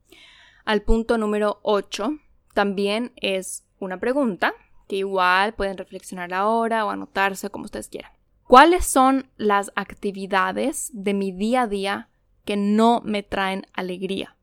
al 0.65 0.81
punto 0.81 1.17
número 1.17 1.59
8, 1.63 2.17
también 2.53 3.13
es 3.15 3.65
una 3.79 3.99
pregunta 3.99 4.53
que 4.87 4.97
igual 4.97 5.53
pueden 5.53 5.77
reflexionar 5.77 6.33
ahora 6.33 6.85
o 6.85 6.89
anotarse 6.89 7.49
como 7.49 7.65
ustedes 7.65 7.89
quieran. 7.89 8.11
¿Cuáles 8.43 8.85
son 8.85 9.29
las 9.37 9.71
actividades 9.75 10.89
de 10.93 11.13
mi 11.13 11.31
día 11.31 11.63
a 11.63 11.67
día 11.67 12.09
que 12.45 12.55
no 12.55 13.01
me 13.03 13.23
traen 13.23 13.65
alegría, 13.73 14.37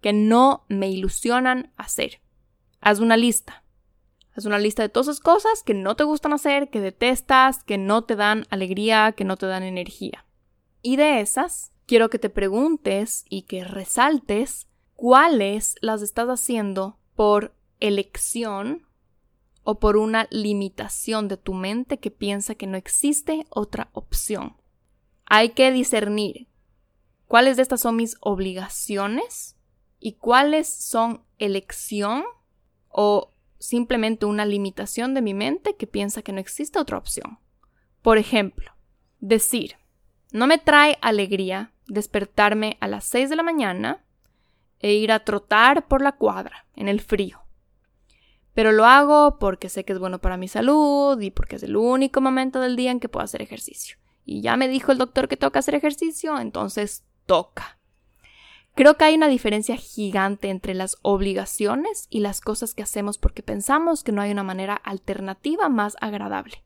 que 0.00 0.12
no 0.12 0.64
me 0.68 0.90
ilusionan 0.90 1.72
hacer? 1.76 2.20
Haz 2.80 2.98
una 2.98 3.16
lista. 3.16 3.63
Haz 4.36 4.46
una 4.46 4.58
lista 4.58 4.82
de 4.82 4.88
todas 4.88 5.08
esas 5.08 5.20
cosas 5.20 5.62
que 5.62 5.74
no 5.74 5.94
te 5.94 6.04
gustan 6.04 6.32
hacer, 6.32 6.68
que 6.68 6.80
detestas, 6.80 7.62
que 7.62 7.78
no 7.78 8.02
te 8.02 8.16
dan 8.16 8.46
alegría, 8.50 9.12
que 9.12 9.24
no 9.24 9.36
te 9.36 9.46
dan 9.46 9.62
energía. 9.62 10.24
Y 10.82 10.96
de 10.96 11.20
esas, 11.20 11.72
quiero 11.86 12.10
que 12.10 12.18
te 12.18 12.30
preguntes 12.30 13.24
y 13.28 13.42
que 13.42 13.64
resaltes 13.64 14.66
cuáles 14.96 15.76
las 15.80 16.02
estás 16.02 16.28
haciendo 16.28 16.98
por 17.14 17.54
elección 17.78 18.86
o 19.62 19.78
por 19.78 19.96
una 19.96 20.26
limitación 20.30 21.28
de 21.28 21.36
tu 21.36 21.54
mente 21.54 21.98
que 21.98 22.10
piensa 22.10 22.54
que 22.54 22.66
no 22.66 22.76
existe 22.76 23.46
otra 23.50 23.88
opción. 23.92 24.56
Hay 25.26 25.50
que 25.50 25.70
discernir 25.70 26.48
cuáles 27.26 27.56
de 27.56 27.62
estas 27.62 27.80
son 27.80 27.96
mis 27.96 28.16
obligaciones 28.20 29.56
y 30.00 30.14
cuáles 30.14 30.68
son 30.68 31.24
elección 31.38 32.24
o 32.88 33.33
simplemente 33.64 34.26
una 34.26 34.44
limitación 34.46 35.14
de 35.14 35.22
mi 35.22 35.34
mente 35.34 35.76
que 35.76 35.86
piensa 35.86 36.22
que 36.22 36.32
no 36.32 36.40
existe 36.40 36.78
otra 36.78 36.98
opción. 36.98 37.38
Por 38.02 38.18
ejemplo, 38.18 38.72
decir, 39.20 39.76
no 40.32 40.46
me 40.46 40.58
trae 40.58 40.98
alegría 41.00 41.72
despertarme 41.86 42.76
a 42.80 42.88
las 42.88 43.04
6 43.04 43.30
de 43.30 43.36
la 43.36 43.42
mañana 43.42 44.04
e 44.80 44.94
ir 44.94 45.12
a 45.12 45.24
trotar 45.24 45.88
por 45.88 46.02
la 46.02 46.12
cuadra 46.12 46.66
en 46.74 46.88
el 46.88 47.00
frío 47.00 47.44
pero 48.54 48.70
lo 48.70 48.86
hago 48.86 49.38
porque 49.38 49.68
sé 49.68 49.84
que 49.84 49.92
es 49.92 49.98
bueno 49.98 50.20
para 50.20 50.36
mi 50.36 50.48
salud 50.48 51.20
y 51.20 51.30
porque 51.30 51.56
es 51.56 51.62
el 51.64 51.76
único 51.76 52.20
momento 52.20 52.60
del 52.60 52.76
día 52.76 52.92
en 52.92 53.00
que 53.00 53.08
puedo 53.08 53.24
hacer 53.24 53.42
ejercicio. 53.42 53.98
y 54.26 54.40
ya 54.40 54.56
me 54.56 54.68
dijo 54.68 54.90
el 54.90 54.96
doctor 54.96 55.28
que 55.28 55.36
toca 55.36 55.58
hacer 55.58 55.74
ejercicio, 55.74 56.38
entonces 56.38 57.04
toca. 57.26 57.78
Creo 58.76 58.96
que 58.96 59.04
hay 59.04 59.14
una 59.14 59.28
diferencia 59.28 59.76
gigante 59.76 60.48
entre 60.48 60.74
las 60.74 60.96
obligaciones 61.02 62.08
y 62.10 62.20
las 62.20 62.40
cosas 62.40 62.74
que 62.74 62.82
hacemos 62.82 63.18
porque 63.18 63.44
pensamos 63.44 64.02
que 64.02 64.10
no 64.10 64.20
hay 64.20 64.32
una 64.32 64.42
manera 64.42 64.74
alternativa 64.74 65.68
más 65.68 65.96
agradable. 66.00 66.64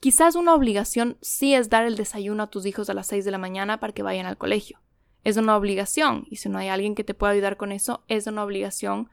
Quizás 0.00 0.34
una 0.34 0.54
obligación 0.54 1.18
sí 1.20 1.54
es 1.54 1.68
dar 1.68 1.84
el 1.84 1.96
desayuno 1.96 2.44
a 2.44 2.46
tus 2.46 2.64
hijos 2.64 2.88
a 2.88 2.94
las 2.94 3.06
6 3.08 3.26
de 3.26 3.30
la 3.32 3.36
mañana 3.36 3.80
para 3.80 3.92
que 3.92 4.02
vayan 4.02 4.24
al 4.24 4.38
colegio. 4.38 4.80
Es 5.22 5.36
una 5.36 5.58
obligación, 5.58 6.24
y 6.30 6.36
si 6.36 6.48
no 6.48 6.56
hay 6.56 6.68
alguien 6.68 6.94
que 6.94 7.04
te 7.04 7.12
pueda 7.12 7.34
ayudar 7.34 7.58
con 7.58 7.70
eso, 7.72 8.02
es 8.08 8.26
una 8.26 8.42
obligación 8.42 9.10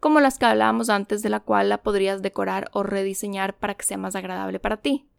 como 0.00 0.20
las 0.20 0.38
que 0.38 0.46
hablábamos 0.46 0.88
antes 0.88 1.20
de 1.20 1.28
la 1.28 1.40
cual 1.40 1.68
la 1.68 1.82
podrías 1.82 2.22
decorar 2.22 2.70
o 2.72 2.82
rediseñar 2.82 3.58
para 3.58 3.74
que 3.74 3.84
sea 3.84 3.98
más 3.98 4.16
agradable 4.16 4.60
para 4.60 4.78
ti. 4.78 5.10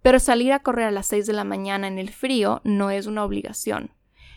Pero 0.00 0.20
salir 0.20 0.52
a 0.52 0.60
correr 0.60 0.86
a 0.86 0.92
las 0.92 1.08
6 1.08 1.26
de 1.26 1.32
la 1.32 1.42
mañana 1.42 1.88
en 1.88 1.98
el 1.98 2.10
frío 2.10 2.60
no 2.62 2.90
es 2.90 3.06
una 3.06 3.24
obligación. 3.24 3.90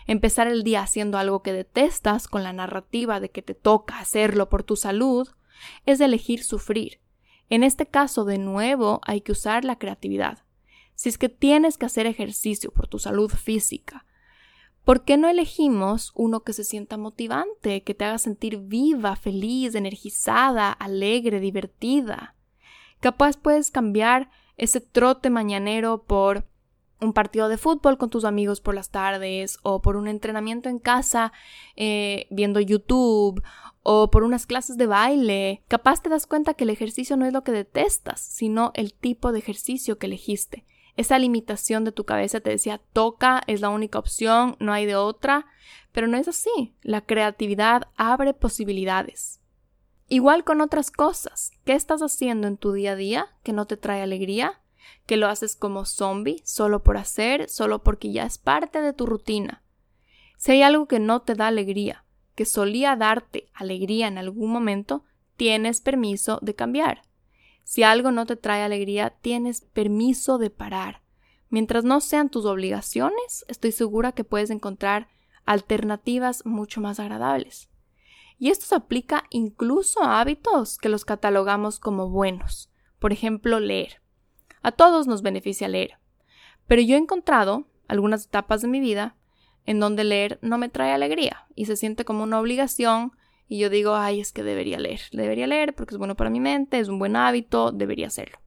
Empezar 0.08 0.48
el 0.48 0.64
día 0.64 0.82
haciendo 0.82 1.18
algo 1.18 1.42
que 1.42 1.54
detestas 1.54 2.28
con 2.28 2.44
la 2.44 2.54
narrativa 2.54 3.20
de 3.20 3.30
que 3.30 3.42
te 3.42 3.56
toca 3.56 4.00
hacerlo 4.00 4.50
por 4.50 4.64
tu 4.64 4.76
salud 4.76 5.30
es 5.86 6.00
elegir 6.00 6.44
sufrir. 6.44 7.00
En 7.50 7.64
este 7.64 7.88
caso, 7.88 8.26
de 8.26 8.38
nuevo, 8.38 9.02
hay 9.04 9.22
que 9.22 9.32
usar 9.32 9.66
la 9.66 9.78
creatividad. 9.78 10.40
Si 10.94 11.10
es 11.10 11.18
que 11.18 11.30
tienes 11.30 11.78
que 11.78 11.86
hacer 11.86 12.06
ejercicio 12.06 12.72
por 12.72 12.88
tu 12.88 13.00
salud 13.00 13.30
física, 13.32 14.06
¿por 14.84 15.04
qué 15.04 15.18
no 15.18 15.28
elegimos 15.28 16.12
uno 16.16 16.42
que 16.42 16.54
se 16.54 16.64
sienta 16.64 16.98
motivante, 16.98 17.84
que 17.84 17.94
te 17.94 18.06
haga 18.06 18.18
sentir 18.18 18.58
viva, 18.58 19.16
feliz, 19.16 19.76
energizada, 19.76 20.72
alegre, 20.72 21.40
divertida? 21.40 22.36
Capaz 23.00 23.38
puedes 23.38 23.72
cambiar 23.72 24.30
ese 24.58 24.82
trote 24.82 25.30
mañanero 25.30 26.04
por 26.04 26.48
un 27.02 27.14
partido 27.14 27.50
de 27.50 27.58
fútbol 27.58 27.98
con 27.98 28.10
tus 28.10 28.26
amigos 28.26 28.62
por 28.62 28.76
las 28.76 28.90
tardes 28.90 29.60
o 29.64 29.82
por 29.82 29.98
un 29.98 30.08
entrenamiento 30.08 30.70
en 30.70 30.80
casa 30.80 31.34
eh, 31.76 32.28
viendo 32.30 32.60
YouTube 32.60 33.44
o 33.84 34.10
por 34.10 34.24
unas 34.24 34.46
clases 34.46 34.78
de 34.78 34.88
baile. 34.88 35.64
Capaz 35.68 36.02
te 36.02 36.10
das 36.10 36.26
cuenta 36.26 36.54
que 36.54 36.64
el 36.64 36.70
ejercicio 36.70 37.18
no 37.18 37.26
es 37.26 37.34
lo 37.34 37.44
que 37.44 37.52
detestas, 37.52 38.20
sino 38.22 38.72
el 38.74 38.94
tipo 38.94 39.32
de 39.32 39.40
ejercicio 39.40 39.98
que 39.98 40.08
elegiste. 40.08 40.66
Esa 40.98 41.20
limitación 41.20 41.84
de 41.84 41.92
tu 41.92 42.06
cabeza 42.06 42.40
te 42.40 42.50
decía 42.50 42.82
toca, 42.94 43.44
es 43.48 43.62
la 43.62 43.70
única 43.70 44.00
opción, 44.00 44.56
no 44.60 44.72
hay 44.72 44.86
de 44.86 44.96
otra, 44.96 45.46
pero 45.92 46.08
no 46.08 46.18
es 46.18 46.28
así. 46.28 46.74
La 46.82 47.02
creatividad 47.02 47.90
abre 47.98 48.34
posibilidades. 48.34 49.42
Igual 50.08 50.44
con 50.44 50.62
otras 50.62 50.92
cosas. 50.92 51.52
¿Qué 51.66 51.74
estás 51.74 52.02
haciendo 52.02 52.48
en 52.48 52.58
tu 52.58 52.72
día 52.72 52.94
a 52.94 52.96
día 52.96 53.28
que 53.44 53.54
no 53.54 53.66
te 53.66 53.76
trae 53.76 54.02
alegría? 54.02 54.62
¿Que 55.06 55.18
lo 55.18 55.28
haces 55.28 55.56
como 55.56 55.86
zombie, 55.86 56.42
solo 56.44 56.84
por 56.84 56.98
hacer, 56.98 57.50
solo 57.50 57.84
porque 57.84 58.12
ya 58.12 58.26
es 58.26 58.38
parte 58.38 58.82
de 58.82 58.94
tu 58.94 59.06
rutina? 59.06 59.64
Si 60.38 60.52
hay 60.52 60.62
algo 60.64 60.88
que 60.88 61.00
no 61.00 61.22
te 61.22 61.36
da 61.36 61.48
alegría, 61.48 62.06
que 62.36 62.46
solía 62.46 62.96
darte 62.96 63.50
alegría 63.54 64.08
en 64.08 64.18
algún 64.18 64.52
momento, 64.52 65.04
tienes 65.38 65.82
permiso 65.82 66.40
de 66.42 66.56
cambiar. 66.56 67.04
Si 67.64 67.84
algo 67.84 68.12
no 68.12 68.26
te 68.26 68.36
trae 68.36 68.62
alegría, 68.62 69.10
tienes 69.22 69.62
permiso 69.62 70.38
de 70.38 70.50
parar. 70.50 71.02
Mientras 71.50 71.84
no 71.84 72.02
sean 72.02 72.30
tus 72.30 72.46
obligaciones, 72.46 73.46
estoy 73.48 73.72
segura 73.72 74.12
que 74.12 74.24
puedes 74.24 74.50
encontrar 74.50 75.08
alternativas 75.46 76.46
mucho 76.46 76.82
más 76.82 77.00
agradables. 77.00 77.70
Y 78.38 78.50
esto 78.50 78.66
se 78.66 78.76
aplica 78.76 79.26
incluso 79.30 80.04
a 80.04 80.20
hábitos 80.20 80.78
que 80.78 80.90
los 80.90 81.06
catalogamos 81.06 81.80
como 81.80 82.10
buenos. 82.10 82.70
Por 83.00 83.14
ejemplo, 83.14 83.60
leer. 83.60 84.02
A 84.66 84.72
todos 84.72 85.06
nos 85.06 85.22
beneficia 85.22 85.68
leer. 85.68 86.00
Pero 86.66 86.82
yo 86.82 86.96
he 86.96 86.98
encontrado 86.98 87.68
algunas 87.88 88.26
etapas 88.26 88.64
de 88.64 88.68
mi 88.68 88.80
vida 88.80 89.16
en 89.68 89.80
donde 89.80 90.04
leer 90.04 90.40
no 90.42 90.58
me 90.58 90.70
trae 90.70 90.92
alegría 90.92 91.46
y 91.54 91.68
se 91.68 91.76
siente 91.76 92.04
como 92.04 92.24
una 92.24 92.40
obligación 92.40 93.12
y 93.48 93.60
yo 93.60 93.70
digo, 93.70 93.94
ay, 93.94 94.22
es 94.22 94.32
que 94.32 94.42
debería 94.42 94.80
leer, 94.80 95.02
debería 95.12 95.46
leer 95.46 95.76
porque 95.76 95.94
es 95.94 96.00
bueno 96.00 96.16
para 96.16 96.32
mi 96.32 96.40
mente, 96.40 96.80
es 96.80 96.88
un 96.88 96.98
buen 96.98 97.16
hábito, 97.16 97.72
debería 97.72 98.08
hacerlo. 98.08 98.40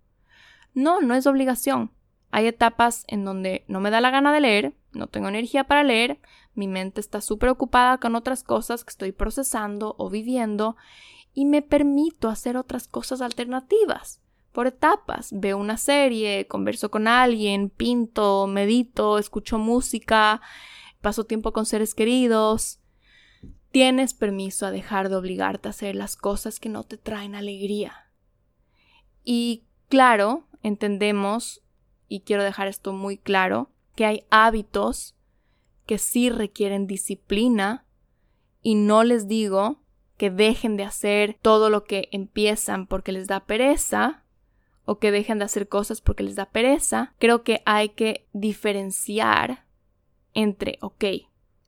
No, 0.74 1.00
no 1.00 1.14
es 1.14 1.24
obligación. 1.28 1.92
Hay 2.32 2.48
etapas 2.48 3.04
en 3.06 3.24
donde 3.24 3.64
no 3.68 3.78
me 3.78 3.90
da 3.90 4.00
la 4.00 4.10
gana 4.10 4.32
de 4.32 4.40
leer, 4.40 4.74
no 4.90 5.06
tengo 5.06 5.28
energía 5.28 5.68
para 5.68 5.84
leer, 5.84 6.18
mi 6.52 6.66
mente 6.66 7.00
está 7.00 7.20
súper 7.20 7.50
ocupada 7.50 7.98
con 7.98 8.16
otras 8.16 8.42
cosas 8.42 8.82
que 8.82 8.90
estoy 8.90 9.12
procesando 9.12 9.94
o 9.98 10.10
viviendo 10.10 10.74
y 11.32 11.44
me 11.44 11.62
permito 11.62 12.28
hacer 12.28 12.56
otras 12.56 12.88
cosas 12.88 13.20
alternativas. 13.20 14.20
Por 14.58 14.66
etapas, 14.66 15.28
veo 15.30 15.56
una 15.56 15.76
serie, 15.76 16.48
converso 16.48 16.90
con 16.90 17.06
alguien, 17.06 17.70
pinto, 17.70 18.48
medito, 18.48 19.18
escucho 19.18 19.56
música, 19.56 20.40
paso 21.00 21.22
tiempo 21.22 21.52
con 21.52 21.64
seres 21.64 21.94
queridos. 21.94 22.80
Tienes 23.70 24.14
permiso 24.14 24.66
a 24.66 24.72
dejar 24.72 25.10
de 25.10 25.14
obligarte 25.14 25.68
a 25.68 25.70
hacer 25.70 25.94
las 25.94 26.16
cosas 26.16 26.58
que 26.58 26.68
no 26.68 26.82
te 26.82 26.96
traen 26.96 27.36
alegría. 27.36 28.10
Y 29.22 29.68
claro, 29.88 30.48
entendemos, 30.64 31.62
y 32.08 32.22
quiero 32.22 32.42
dejar 32.42 32.66
esto 32.66 32.92
muy 32.92 33.16
claro, 33.16 33.70
que 33.94 34.06
hay 34.06 34.26
hábitos 34.28 35.14
que 35.86 35.98
sí 35.98 36.30
requieren 36.30 36.88
disciplina 36.88 37.86
y 38.60 38.74
no 38.74 39.04
les 39.04 39.28
digo 39.28 39.84
que 40.16 40.32
dejen 40.32 40.76
de 40.76 40.82
hacer 40.82 41.38
todo 41.42 41.70
lo 41.70 41.84
que 41.84 42.08
empiezan 42.10 42.88
porque 42.88 43.12
les 43.12 43.28
da 43.28 43.46
pereza 43.46 44.24
o 44.88 44.98
que 44.98 45.10
dejen 45.10 45.38
de 45.38 45.44
hacer 45.44 45.68
cosas 45.68 46.00
porque 46.00 46.22
les 46.22 46.34
da 46.34 46.46
pereza. 46.46 47.12
Creo 47.18 47.42
que 47.42 47.60
hay 47.66 47.90
que 47.90 48.26
diferenciar 48.32 49.66
entre, 50.32 50.78
ok, 50.80 51.04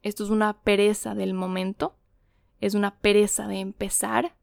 esto 0.01 0.25
es 0.25 0.31
una 0.31 0.63
pereza 0.63 1.15
del 1.15 1.35
momento, 1.35 1.99
es 2.63 2.75
una 2.75 2.97
pereza 2.97 3.47
de 3.47 3.61
empezar, 3.61 4.37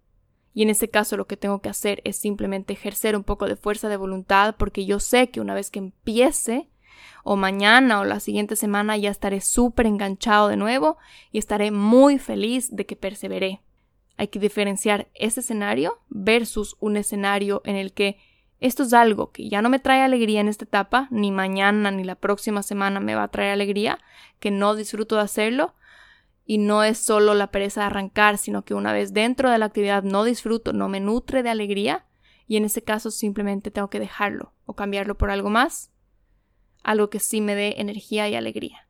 y 0.53 0.61
en 0.61 0.69
ese 0.69 0.89
caso 0.89 1.17
lo 1.17 1.25
que 1.25 1.37
tengo 1.37 1.59
que 1.59 1.69
hacer 1.69 2.01
es 2.03 2.17
simplemente 2.17 2.73
ejercer 2.73 3.15
un 3.15 3.23
poco 3.23 3.47
de 3.47 3.55
fuerza 3.55 3.89
de 3.89 3.97
voluntad 3.97 4.55
porque 4.59 4.85
yo 4.85 4.99
sé 4.99 5.31
que 5.31 5.41
una 5.41 5.55
vez 5.55 5.71
que 5.71 5.79
empiece, 5.79 6.69
o 7.23 7.35
mañana 7.35 7.99
o 7.99 8.05
la 8.05 8.19
siguiente 8.19 8.55
semana 8.55 8.95
ya 8.95 9.09
estaré 9.09 9.41
súper 9.41 9.87
enganchado 9.87 10.49
de 10.49 10.57
nuevo 10.57 10.97
y 11.31 11.39
estaré 11.39 11.71
muy 11.71 12.19
feliz 12.19 12.75
de 12.75 12.85
que 12.85 12.95
perseveré. 12.95 13.63
Hay 14.17 14.27
que 14.27 14.39
diferenciar 14.39 15.07
ese 15.15 15.39
escenario 15.39 15.99
versus 16.09 16.77
un 16.79 16.95
escenario 16.95 17.63
en 17.65 17.75
el 17.75 17.91
que 17.91 18.17
esto 18.59 18.83
es 18.83 18.93
algo 18.93 19.31
que 19.31 19.49
ya 19.49 19.61
no 19.61 19.69
me 19.69 19.79
trae 19.79 20.01
alegría 20.01 20.41
en 20.41 20.47
esta 20.47 20.65
etapa, 20.65 21.07
ni 21.11 21.31
mañana 21.31 21.91
ni 21.91 22.03
la 22.03 22.15
próxima 22.15 22.63
semana 22.63 22.99
me 22.99 23.15
va 23.15 23.23
a 23.23 23.27
traer 23.27 23.51
alegría, 23.51 23.99
que 24.39 24.51
no 24.51 24.75
disfruto 24.75 25.15
de 25.15 25.21
hacerlo, 25.21 25.75
y 26.45 26.57
no 26.57 26.83
es 26.83 26.97
solo 26.97 27.33
la 27.33 27.51
pereza 27.51 27.81
de 27.81 27.87
arrancar, 27.87 28.37
sino 28.37 28.63
que 28.63 28.73
una 28.73 28.93
vez 28.93 29.13
dentro 29.13 29.49
de 29.49 29.57
la 29.57 29.65
actividad 29.65 30.03
no 30.03 30.23
disfruto, 30.23 30.73
no 30.73 30.87
me 30.87 30.99
nutre 30.99 31.43
de 31.43 31.49
alegría, 31.49 32.05
y 32.47 32.57
en 32.57 32.65
ese 32.65 32.83
caso 32.83 33.11
simplemente 33.11 33.71
tengo 33.71 33.89
que 33.89 33.99
dejarlo 33.99 34.53
o 34.65 34.73
cambiarlo 34.73 35.17
por 35.17 35.29
algo 35.29 35.49
más 35.49 35.91
algo 36.87 37.09
que 37.09 37.19
sí 37.19 37.41
me 37.41 37.53
dé 37.53 37.75
energía 37.77 38.29
y 38.29 38.35
alegría. 38.35 38.87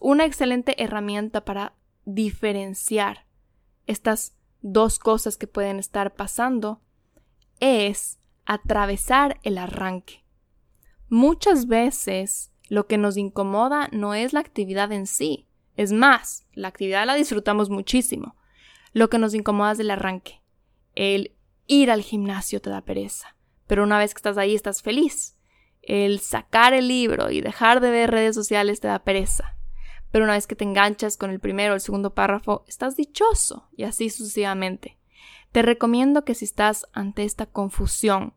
Una 0.00 0.24
excelente 0.24 0.82
herramienta 0.82 1.44
para 1.44 1.74
diferenciar 2.04 3.26
estas 3.86 4.36
dos 4.60 5.00
cosas 5.00 5.36
que 5.36 5.48
pueden 5.48 5.80
estar 5.80 6.14
pasando 6.14 6.80
es 7.58 8.20
atravesar 8.48 9.38
el 9.44 9.58
arranque. 9.58 10.24
Muchas 11.08 11.68
veces 11.68 12.50
lo 12.68 12.86
que 12.86 12.98
nos 12.98 13.16
incomoda 13.16 13.88
no 13.92 14.14
es 14.14 14.32
la 14.32 14.40
actividad 14.40 14.90
en 14.90 15.06
sí, 15.06 15.46
es 15.76 15.92
más, 15.92 16.46
la 16.54 16.66
actividad 16.68 17.06
la 17.06 17.14
disfrutamos 17.14 17.70
muchísimo. 17.70 18.34
Lo 18.92 19.08
que 19.08 19.18
nos 19.18 19.34
incomoda 19.34 19.72
es 19.72 19.78
el 19.78 19.92
arranque. 19.92 20.42
El 20.96 21.36
ir 21.66 21.92
al 21.92 22.02
gimnasio 22.02 22.60
te 22.60 22.70
da 22.70 22.80
pereza, 22.80 23.36
pero 23.68 23.84
una 23.84 23.98
vez 23.98 24.12
que 24.12 24.18
estás 24.18 24.38
ahí 24.38 24.56
estás 24.56 24.82
feliz 24.82 25.38
el 25.82 26.20
sacar 26.20 26.74
el 26.74 26.88
libro 26.88 27.30
y 27.30 27.40
dejar 27.40 27.80
de 27.80 27.90
ver 27.90 28.10
redes 28.10 28.34
sociales 28.34 28.80
te 28.80 28.88
da 28.88 29.04
pereza. 29.04 29.56
Pero 30.10 30.24
una 30.24 30.34
vez 30.34 30.46
que 30.46 30.56
te 30.56 30.64
enganchas 30.64 31.16
con 31.16 31.30
el 31.30 31.40
primero 31.40 31.72
o 31.72 31.74
el 31.74 31.80
segundo 31.80 32.14
párrafo, 32.14 32.64
estás 32.66 32.96
dichoso 32.96 33.68
y 33.76 33.84
así 33.84 34.10
sucesivamente. 34.10 34.98
Te 35.52 35.62
recomiendo 35.62 36.24
que 36.24 36.34
si 36.34 36.44
estás 36.44 36.86
ante 36.92 37.24
esta 37.24 37.46
confusión 37.46 38.34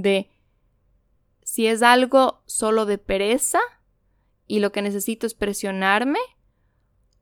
de 0.00 0.30
si 1.42 1.66
es 1.66 1.82
algo 1.82 2.42
solo 2.46 2.86
de 2.86 2.98
pereza 2.98 3.60
y 4.46 4.60
lo 4.60 4.72
que 4.72 4.82
necesito 4.82 5.26
es 5.26 5.34
presionarme, 5.34 6.20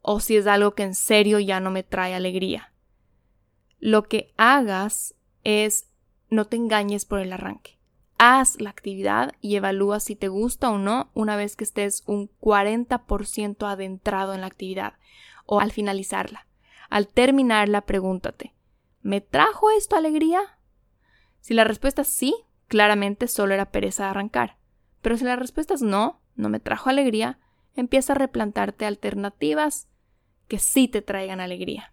o 0.01 0.20
si 0.20 0.37
es 0.37 0.47
algo 0.47 0.74
que 0.74 0.85
en 0.85 0.95
serio 0.95 1.41
ya 1.41 1.59
no 1.59 1.70
me 1.70 1.83
trae 1.83 2.14
alegría. 2.14 2.72
Lo 3.79 4.05
que 4.05 4.33
hagas 4.37 5.14
es 5.43 5.89
no 6.31 6.45
te 6.45 6.57
engañes 6.57 7.05
por 7.05 7.18
el 7.18 7.33
arranque 7.33 7.77
haz 8.18 8.61
la 8.61 8.70
actividad 8.70 9.35
y 9.41 9.57
evalúa 9.57 10.01
si 10.01 10.16
te 10.16 10.29
gusta 10.29 10.70
o 10.70 10.79
no 10.79 11.11
una 11.14 11.37
vez 11.37 11.57
que 11.57 11.64
estés 11.64 12.03
un 12.07 12.31
40% 12.41 13.68
adentrado 13.68 14.35
en 14.35 14.41
la 14.41 14.47
actividad 14.47 14.95
o 15.45 15.61
al 15.61 15.72
finalizarla. 15.72 16.47
Al 16.89 17.09
terminarla, 17.09 17.83
pregúntate, 17.83 18.55
¿me 19.03 19.20
trajo 19.20 19.70
esto 19.70 19.97
alegría? 19.97 20.41
Si 21.41 21.55
la 21.55 21.64
respuesta 21.64 22.03
es 22.03 22.09
sí, 22.09 22.35
claramente 22.69 23.29
solo 23.29 23.55
era 23.55 23.71
pereza 23.71 24.05
de 24.05 24.11
arrancar. 24.11 24.57
Pero 25.03 25.17
si 25.17 25.25
la 25.25 25.37
respuesta 25.37 25.75
es 25.75 25.83
no, 25.83 26.21
no 26.35 26.49
me 26.49 26.61
trajo 26.61 26.91
alegría, 26.91 27.39
empieza 27.75 28.12
a 28.12 28.17
replantarte 28.17 28.87
alternativas 28.87 29.89
que 30.49 30.59
sí 30.59 30.89
te 30.89 31.03
traigan 31.03 31.41
alegría. 31.41 31.93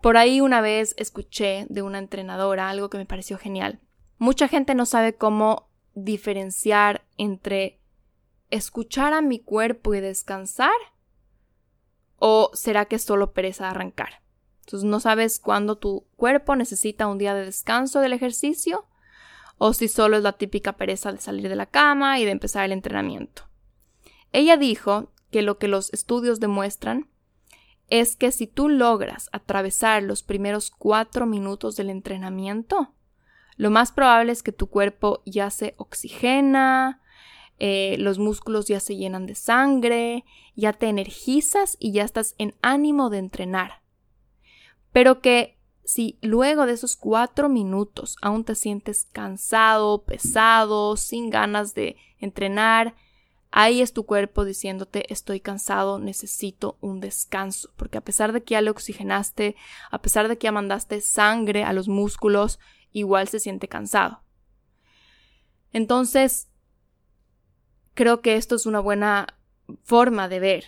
Por 0.00 0.16
ahí 0.16 0.40
una 0.40 0.60
vez 0.60 0.94
escuché 0.96 1.66
de 1.68 1.82
una 1.82 1.98
entrenadora 1.98 2.70
algo 2.70 2.88
que 2.88 2.98
me 2.98 3.06
pareció 3.06 3.36
genial. 3.36 3.80
Mucha 4.18 4.48
gente 4.48 4.74
no 4.74 4.86
sabe 4.86 5.14
cómo 5.14 5.68
diferenciar 5.94 7.06
entre 7.18 7.80
escuchar 8.48 9.12
a 9.12 9.20
mi 9.20 9.38
cuerpo 9.38 9.94
y 9.94 10.00
descansar 10.00 10.70
o 12.16 12.50
será 12.54 12.86
que 12.86 12.96
es 12.96 13.02
solo 13.02 13.32
pereza 13.32 13.64
de 13.64 13.70
arrancar. 13.70 14.22
Entonces 14.60 14.88
no 14.88 15.00
sabes 15.00 15.40
cuándo 15.40 15.78
tu 15.78 16.06
cuerpo 16.16 16.56
necesita 16.56 17.06
un 17.06 17.18
día 17.18 17.34
de 17.34 17.44
descanso 17.44 18.00
del 18.00 18.12
ejercicio 18.12 18.86
o 19.62 19.74
si 19.74 19.88
solo 19.88 20.16
es 20.16 20.22
la 20.22 20.32
típica 20.32 20.78
pereza 20.78 21.12
de 21.12 21.18
salir 21.18 21.50
de 21.50 21.54
la 21.54 21.66
cama 21.66 22.18
y 22.18 22.24
de 22.24 22.30
empezar 22.30 22.64
el 22.64 22.72
entrenamiento. 22.72 23.42
Ella 24.32 24.56
dijo 24.56 25.12
que 25.30 25.42
lo 25.42 25.58
que 25.58 25.68
los 25.68 25.92
estudios 25.92 26.40
demuestran 26.40 27.10
es 27.88 28.16
que 28.16 28.32
si 28.32 28.46
tú 28.46 28.70
logras 28.70 29.28
atravesar 29.32 30.02
los 30.02 30.22
primeros 30.22 30.70
cuatro 30.70 31.26
minutos 31.26 31.76
del 31.76 31.90
entrenamiento, 31.90 32.94
lo 33.58 33.68
más 33.68 33.92
probable 33.92 34.32
es 34.32 34.42
que 34.42 34.52
tu 34.52 34.68
cuerpo 34.68 35.22
ya 35.26 35.50
se 35.50 35.74
oxigena, 35.76 37.02
eh, 37.58 37.96
los 37.98 38.18
músculos 38.18 38.66
ya 38.66 38.80
se 38.80 38.96
llenan 38.96 39.26
de 39.26 39.34
sangre, 39.34 40.24
ya 40.56 40.72
te 40.72 40.86
energizas 40.86 41.76
y 41.78 41.92
ya 41.92 42.04
estás 42.04 42.34
en 42.38 42.54
ánimo 42.62 43.10
de 43.10 43.18
entrenar. 43.18 43.82
Pero 44.90 45.20
que 45.20 45.59
si 45.90 46.16
luego 46.22 46.66
de 46.66 46.74
esos 46.74 46.96
cuatro 46.96 47.48
minutos 47.48 48.16
aún 48.22 48.44
te 48.44 48.54
sientes 48.54 49.08
cansado, 49.12 50.04
pesado, 50.04 50.96
sin 50.96 51.30
ganas 51.30 51.74
de 51.74 51.96
entrenar, 52.20 52.94
Ahí 53.52 53.82
es 53.82 53.92
tu 53.92 54.06
cuerpo 54.06 54.44
diciéndote 54.44 55.12
estoy 55.12 55.40
cansado, 55.40 55.98
necesito 55.98 56.78
un 56.80 57.00
descanso, 57.00 57.72
porque 57.76 57.98
a 57.98 58.00
pesar 58.00 58.32
de 58.32 58.44
que 58.44 58.52
ya 58.52 58.60
le 58.60 58.70
oxigenaste, 58.70 59.56
a 59.90 60.00
pesar 60.00 60.28
de 60.28 60.38
que 60.38 60.44
ya 60.44 60.52
mandaste 60.52 61.00
sangre 61.00 61.64
a 61.64 61.72
los 61.72 61.88
músculos, 61.88 62.60
igual 62.92 63.26
se 63.26 63.40
siente 63.40 63.66
cansado. 63.66 64.22
Entonces, 65.72 66.48
creo 67.94 68.20
que 68.20 68.36
esto 68.36 68.54
es 68.54 68.66
una 68.66 68.78
buena 68.78 69.36
forma 69.82 70.28
de 70.28 70.38
ver 70.38 70.64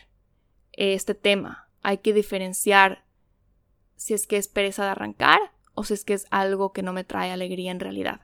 este 0.73 1.15
tema. 1.15 1.69
Hay 1.83 1.99
que 1.99 2.13
diferenciar 2.13 3.05
si 4.03 4.15
es 4.15 4.27
que 4.27 4.37
es 4.37 4.49
pereza 4.49 4.85
de 4.85 4.91
arrancar 4.91 5.39
o 5.75 5.85
si 5.85 5.95
es 5.95 6.05
que 6.05 6.15
es 6.15 6.27
algo 6.31 6.73
que 6.73 6.83
no 6.83 6.93
me 6.93 7.05
trae 7.05 7.31
alegría 7.31 7.71
en 7.71 7.79
realidad. 7.81 8.23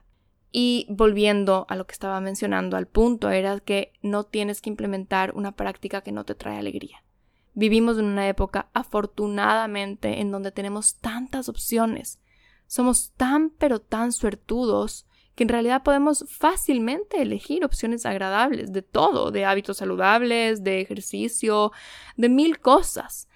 Y 0.51 0.87
volviendo 0.89 1.65
a 1.69 1.75
lo 1.75 1.87
que 1.87 1.93
estaba 1.93 2.19
mencionando, 2.19 2.75
al 2.75 2.87
punto 2.87 3.29
era 3.29 3.59
que 3.59 3.93
no 4.01 4.25
tienes 4.25 4.61
que 4.61 4.69
implementar 4.69 5.33
una 5.35 5.53
práctica 5.53 6.01
que 6.01 6.11
no 6.11 6.25
te 6.25 6.35
trae 6.35 6.57
alegría. 6.57 7.03
Vivimos 7.53 7.97
en 7.97 8.05
una 8.05 8.27
época, 8.27 8.69
afortunadamente, 8.73 10.19
en 10.19 10.31
donde 10.31 10.51
tenemos 10.51 10.95
tantas 10.95 11.47
opciones. 11.47 12.19
Somos 12.67 13.11
tan 13.15 13.49
pero 13.49 13.79
tan 13.79 14.11
suertudos 14.11 15.05
que 15.35 15.43
en 15.43 15.49
realidad 15.49 15.83
podemos 15.83 16.25
fácilmente 16.27 17.21
elegir 17.21 17.63
opciones 17.63 18.05
agradables 18.05 18.73
de 18.73 18.81
todo, 18.81 19.31
de 19.31 19.45
hábitos 19.45 19.77
saludables, 19.77 20.63
de 20.65 20.81
ejercicio, 20.81 21.71
de 22.17 22.27
mil 22.27 22.59
cosas. 22.59 23.28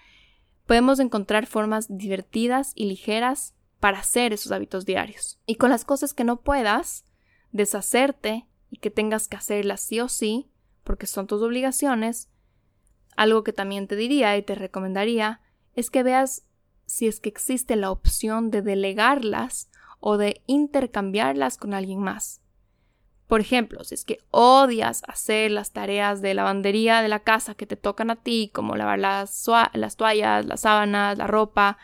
Podemos 0.65 0.99
encontrar 0.99 1.45
formas 1.45 1.87
divertidas 1.89 2.71
y 2.75 2.85
ligeras 2.85 3.53
para 3.79 3.99
hacer 3.99 4.31
esos 4.33 4.51
hábitos 4.51 4.85
diarios. 4.85 5.39
Y 5.45 5.55
con 5.55 5.69
las 5.69 5.83
cosas 5.83 6.13
que 6.13 6.23
no 6.23 6.41
puedas 6.41 7.05
deshacerte 7.51 8.47
y 8.69 8.77
que 8.77 8.89
tengas 8.89 9.27
que 9.27 9.37
hacerlas 9.37 9.81
sí 9.81 9.99
o 9.99 10.07
sí, 10.07 10.49
porque 10.83 11.05
son 11.05 11.27
tus 11.27 11.41
obligaciones, 11.41 12.29
algo 13.15 13.43
que 13.43 13.53
también 13.53 13.87
te 13.87 13.95
diría 13.95 14.35
y 14.37 14.41
te 14.41 14.55
recomendaría 14.55 15.41
es 15.75 15.89
que 15.89 16.03
veas 16.03 16.45
si 16.85 17.07
es 17.07 17.19
que 17.19 17.29
existe 17.29 17.75
la 17.75 17.91
opción 17.91 18.51
de 18.51 18.61
delegarlas 18.61 19.69
o 19.99 20.17
de 20.17 20.43
intercambiarlas 20.47 21.57
con 21.57 21.73
alguien 21.73 21.99
más. 21.99 22.42
Por 23.27 23.41
ejemplo, 23.41 23.83
si 23.83 23.95
es 23.95 24.05
que 24.05 24.19
odias 24.31 25.01
hacer 25.07 25.51
las 25.51 25.71
tareas 25.71 26.21
de 26.21 26.33
lavandería 26.33 27.01
de 27.01 27.07
la 27.07 27.19
casa 27.19 27.55
que 27.55 27.65
te 27.65 27.77
tocan 27.77 28.09
a 28.09 28.17
ti, 28.17 28.51
como 28.53 28.75
lavar 28.75 28.99
las, 28.99 29.47
las 29.73 29.95
toallas, 29.95 30.45
las 30.45 30.61
sábanas, 30.61 31.17
la 31.17 31.27
ropa, 31.27 31.77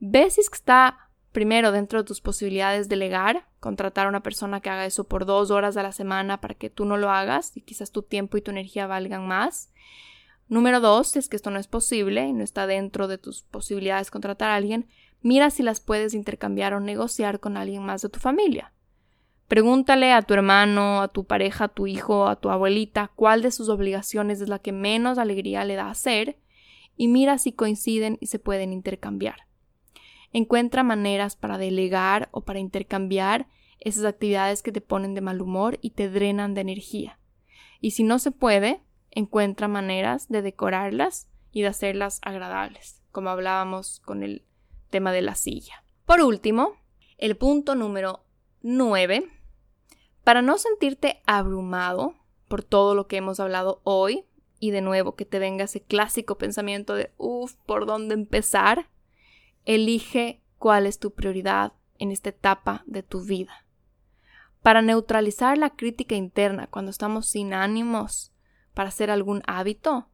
ves 0.00 0.34
si 0.34 0.40
es 0.40 0.50
que 0.50 0.56
está 0.56 1.04
Primero, 1.34 1.72
dentro 1.72 1.98
de 1.98 2.06
tus 2.06 2.20
posibilidades 2.20 2.88
delegar, 2.88 3.48
contratar 3.58 4.06
a 4.06 4.08
una 4.08 4.22
persona 4.22 4.60
que 4.60 4.70
haga 4.70 4.86
eso 4.86 5.02
por 5.02 5.26
dos 5.26 5.50
horas 5.50 5.76
a 5.76 5.82
la 5.82 5.90
semana 5.90 6.40
para 6.40 6.54
que 6.54 6.70
tú 6.70 6.84
no 6.84 6.96
lo 6.96 7.10
hagas 7.10 7.56
y 7.56 7.62
quizás 7.62 7.90
tu 7.90 8.02
tiempo 8.02 8.36
y 8.36 8.40
tu 8.40 8.52
energía 8.52 8.86
valgan 8.86 9.26
más. 9.26 9.72
Número 10.46 10.78
dos, 10.78 11.08
si 11.08 11.18
es 11.18 11.28
que 11.28 11.34
esto 11.34 11.50
no 11.50 11.58
es 11.58 11.66
posible 11.66 12.24
y 12.24 12.32
no 12.32 12.44
está 12.44 12.68
dentro 12.68 13.08
de 13.08 13.18
tus 13.18 13.42
posibilidades 13.42 14.12
contratar 14.12 14.52
a 14.52 14.54
alguien, 14.54 14.86
mira 15.22 15.50
si 15.50 15.64
las 15.64 15.80
puedes 15.80 16.14
intercambiar 16.14 16.72
o 16.72 16.78
negociar 16.78 17.40
con 17.40 17.56
alguien 17.56 17.82
más 17.82 18.02
de 18.02 18.10
tu 18.10 18.20
familia. 18.20 18.72
Pregúntale 19.48 20.12
a 20.12 20.22
tu 20.22 20.34
hermano, 20.34 21.02
a 21.02 21.08
tu 21.08 21.24
pareja, 21.24 21.64
a 21.64 21.68
tu 21.68 21.86
hijo, 21.86 22.28
a 22.28 22.36
tu 22.36 22.50
abuelita 22.50 23.12
cuál 23.14 23.42
de 23.42 23.50
sus 23.50 23.68
obligaciones 23.68 24.40
es 24.40 24.48
la 24.48 24.58
que 24.58 24.72
menos 24.72 25.18
alegría 25.18 25.64
le 25.64 25.74
da 25.74 25.90
hacer 25.90 26.38
y 26.96 27.08
mira 27.08 27.38
si 27.38 27.52
coinciden 27.52 28.16
y 28.20 28.28
se 28.28 28.38
pueden 28.38 28.72
intercambiar. 28.72 29.46
Encuentra 30.32 30.82
maneras 30.82 31.36
para 31.36 31.58
delegar 31.58 32.28
o 32.32 32.40
para 32.40 32.58
intercambiar 32.58 33.46
esas 33.80 34.04
actividades 34.04 34.62
que 34.62 34.72
te 34.72 34.80
ponen 34.80 35.14
de 35.14 35.20
mal 35.20 35.40
humor 35.40 35.78
y 35.82 35.90
te 35.90 36.08
drenan 36.08 36.54
de 36.54 36.62
energía. 36.62 37.18
Y 37.80 37.92
si 37.92 38.02
no 38.02 38.18
se 38.18 38.30
puede, 38.30 38.82
encuentra 39.10 39.68
maneras 39.68 40.28
de 40.28 40.42
decorarlas 40.42 41.28
y 41.52 41.62
de 41.62 41.68
hacerlas 41.68 42.18
agradables, 42.22 43.02
como 43.12 43.28
hablábamos 43.28 44.00
con 44.00 44.22
el 44.22 44.44
tema 44.90 45.12
de 45.12 45.22
la 45.22 45.34
silla. 45.34 45.84
Por 46.06 46.20
último, 46.22 46.72
el 47.18 47.36
punto 47.36 47.74
número 47.74 48.23
9. 48.66 49.30
Para 50.24 50.40
no 50.40 50.56
sentirte 50.56 51.22
abrumado 51.26 52.14
por 52.48 52.62
todo 52.62 52.94
lo 52.94 53.06
que 53.06 53.18
hemos 53.18 53.38
hablado 53.38 53.82
hoy, 53.84 54.24
y 54.58 54.70
de 54.70 54.80
nuevo 54.80 55.16
que 55.16 55.26
te 55.26 55.38
venga 55.38 55.64
ese 55.64 55.82
clásico 55.82 56.38
pensamiento 56.38 56.94
de, 56.94 57.12
uff, 57.18 57.56
¿por 57.66 57.84
dónde 57.84 58.14
empezar? 58.14 58.88
Elige 59.66 60.40
cuál 60.56 60.86
es 60.86 60.98
tu 60.98 61.12
prioridad 61.12 61.74
en 61.98 62.10
esta 62.10 62.30
etapa 62.30 62.84
de 62.86 63.02
tu 63.02 63.22
vida. 63.22 63.66
Para 64.62 64.80
neutralizar 64.80 65.58
la 65.58 65.76
crítica 65.76 66.14
interna 66.14 66.66
cuando 66.66 66.90
estamos 66.90 67.28
sin 67.28 67.52
ánimos 67.52 68.32
para 68.72 68.88
hacer 68.88 69.10
algún 69.10 69.42
hábito, 69.46 70.08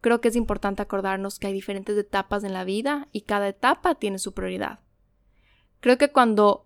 creo 0.00 0.20
que 0.20 0.28
es 0.28 0.36
importante 0.36 0.80
acordarnos 0.80 1.40
que 1.40 1.48
hay 1.48 1.52
diferentes 1.52 1.98
etapas 1.98 2.44
en 2.44 2.52
la 2.52 2.62
vida 2.62 3.08
y 3.10 3.22
cada 3.22 3.48
etapa 3.48 3.96
tiene 3.96 4.20
su 4.20 4.32
prioridad. 4.32 4.78
Creo 5.80 5.98
que 5.98 6.12
cuando 6.12 6.65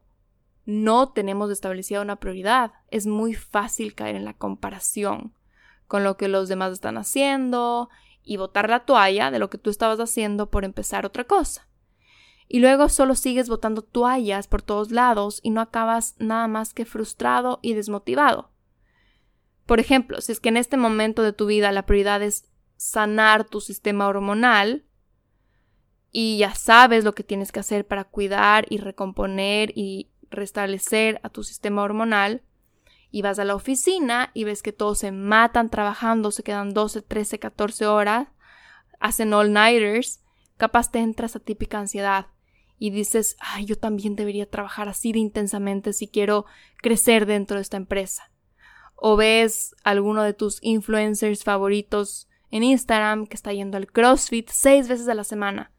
no 0.65 1.13
tenemos 1.13 1.51
establecida 1.51 2.03
una 2.03 2.17
prioridad, 2.17 2.73
es 2.89 3.07
muy 3.07 3.35
fácil 3.35 3.95
caer 3.95 4.17
en 4.17 4.25
la 4.25 4.35
comparación 4.35 5.35
con 5.87 6.05
lo 6.05 6.17
que 6.17 6.29
los 6.29 6.49
demás 6.49 6.73
están 6.73 6.99
haciendo 6.99 7.89
y 8.23 8.37
botar 8.37 8.71
la 8.71 8.85
toalla 8.85 9.31
de 9.31 9.39
lo 9.39 9.51
que 9.51 9.59
tú 9.59 9.71
estabas 9.71 9.99
haciendo 9.99 10.51
por 10.51 10.65
empezar 10.65 11.05
otra 11.07 11.25
cosa 11.25 11.71
y 12.53 12.59
luego 12.59 12.89
solo 12.89 13.15
sigues 13.15 13.49
botando 13.49 13.81
toallas 13.81 14.49
por 14.49 14.61
todos 14.61 14.91
lados 14.91 15.39
y 15.45 15.51
no 15.51 15.61
acabas 15.61 16.17
nada 16.19 16.49
más 16.49 16.75
que 16.75 16.85
frustrado 16.85 17.61
y 17.63 17.75
desmotivado. 17.75 18.51
Por 19.67 19.79
ejemplo, 19.79 20.21
si 20.21 20.33
es 20.33 20.41
que 20.41 20.49
en 20.49 20.57
este 20.57 20.77
momento 20.77 21.23
de 21.23 21.33
tu 21.33 21.47
vida 21.47 21.71
la 21.71 21.87
prioridad 21.87 22.25
es 22.25 22.51
sanar 22.75 23.45
tu 23.45 23.61
sistema 23.61 24.09
hormonal 24.09 24.85
y 26.11 26.39
ya 26.39 26.53
sabes 26.57 27.05
lo 27.05 27.15
que 27.15 27.23
tienes 27.23 27.53
que 27.53 27.61
hacer 27.61 27.87
para 27.87 28.03
cuidar 28.03 28.67
y 28.69 28.79
recomponer 28.79 29.71
y 29.77 30.10
restablecer 30.31 31.21
a 31.23 31.29
tu 31.29 31.43
sistema 31.43 31.83
hormonal, 31.83 32.43
y 33.11 33.23
vas 33.23 33.39
a 33.39 33.45
la 33.45 33.55
oficina 33.55 34.31
y 34.35 34.45
ves 34.45 34.63
que 34.63 34.73
todos 34.73 34.99
se 34.99 35.13
matan 35.13 35.69
trabajando, 35.69 36.31
se 36.31 36.43
quedan 36.43 36.73
12, 36.73 37.03
13, 37.03 37.39
14 37.39 37.87
horas, 37.87 38.29
hacen 39.01 39.35
all-nighters, 39.35 40.23
capaz 40.57 40.91
te 40.91 41.01
entras 41.01 41.35
a 41.37 41.41
típica 41.41 41.79
ansiedad 41.79 42.27
y 42.79 42.91
dices, 42.91 43.37
ay, 43.41 43.67
yo 43.67 43.77
también 43.77 44.17
debería 44.17 44.49
trabajar 44.49 44.89
así 44.89 45.13
de 45.13 45.19
intensamente 45.19 45.93
si 45.93 46.09
quiero 46.09 46.47
crecer 46.77 47.27
dentro 47.27 47.57
de 47.57 47.63
esta 47.63 47.77
empresa. 47.77 48.31
O 48.95 49.17
ves 49.17 49.75
alguno 49.83 50.23
de 50.23 50.35
tus 50.35 50.59
influencers 50.63 51.43
favoritos 51.43 52.29
en 52.51 52.63
Instagram 52.63 53.27
que 53.27 53.35
está 53.35 53.53
yendo 53.53 53.77
al 53.77 53.91
CrossFit 53.91 54.49
seis 54.51 54.89
veces 54.89 55.09
a 55.09 55.15
la 55.15 55.25
semana 55.25 55.73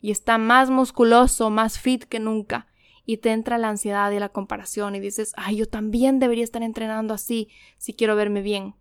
y 0.00 0.10
está 0.10 0.38
más 0.38 0.70
musculoso, 0.70 1.50
más 1.50 1.78
fit 1.78 2.04
que 2.04 2.20
nunca 2.20 2.68
y 3.06 3.18
te 3.18 3.30
entra 3.30 3.56
la 3.56 3.68
ansiedad 3.68 4.10
y 4.10 4.18
la 4.18 4.28
comparación 4.28 4.96
y 4.96 5.00
dices, 5.00 5.32
ay, 5.36 5.56
yo 5.56 5.68
también 5.68 6.18
debería 6.18 6.44
estar 6.44 6.62
entrenando 6.62 7.14
así 7.14 7.48
si 7.78 7.94
quiero 7.94 8.16
verme 8.16 8.42
bien. 8.42 8.74